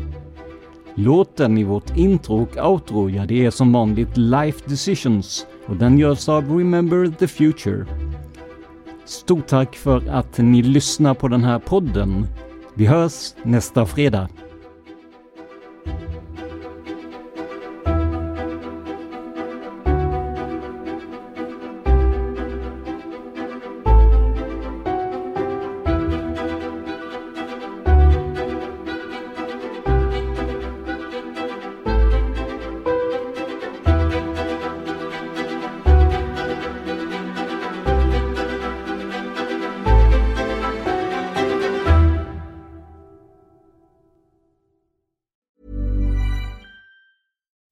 Låten 0.95 1.57
i 1.57 1.63
vårt 1.63 1.97
intro 1.97 2.41
och 2.41 2.71
outro, 2.71 3.09
ja 3.09 3.25
det 3.25 3.45
är 3.45 3.51
som 3.51 3.73
vanligt 3.73 4.17
Life 4.17 4.69
Decisions 4.69 5.45
och 5.67 5.75
den 5.75 5.99
görs 5.99 6.29
av 6.29 6.57
Remember 6.57 7.13
the 7.19 7.27
Future. 7.27 7.85
Stort 9.05 9.47
tack 9.47 9.75
för 9.75 10.09
att 10.09 10.37
ni 10.37 10.61
lyssnar 10.61 11.13
på 11.13 11.27
den 11.27 11.43
här 11.43 11.59
podden. 11.59 12.27
Vi 12.73 12.85
hörs 12.85 13.33
nästa 13.43 13.85
fredag. 13.85 14.29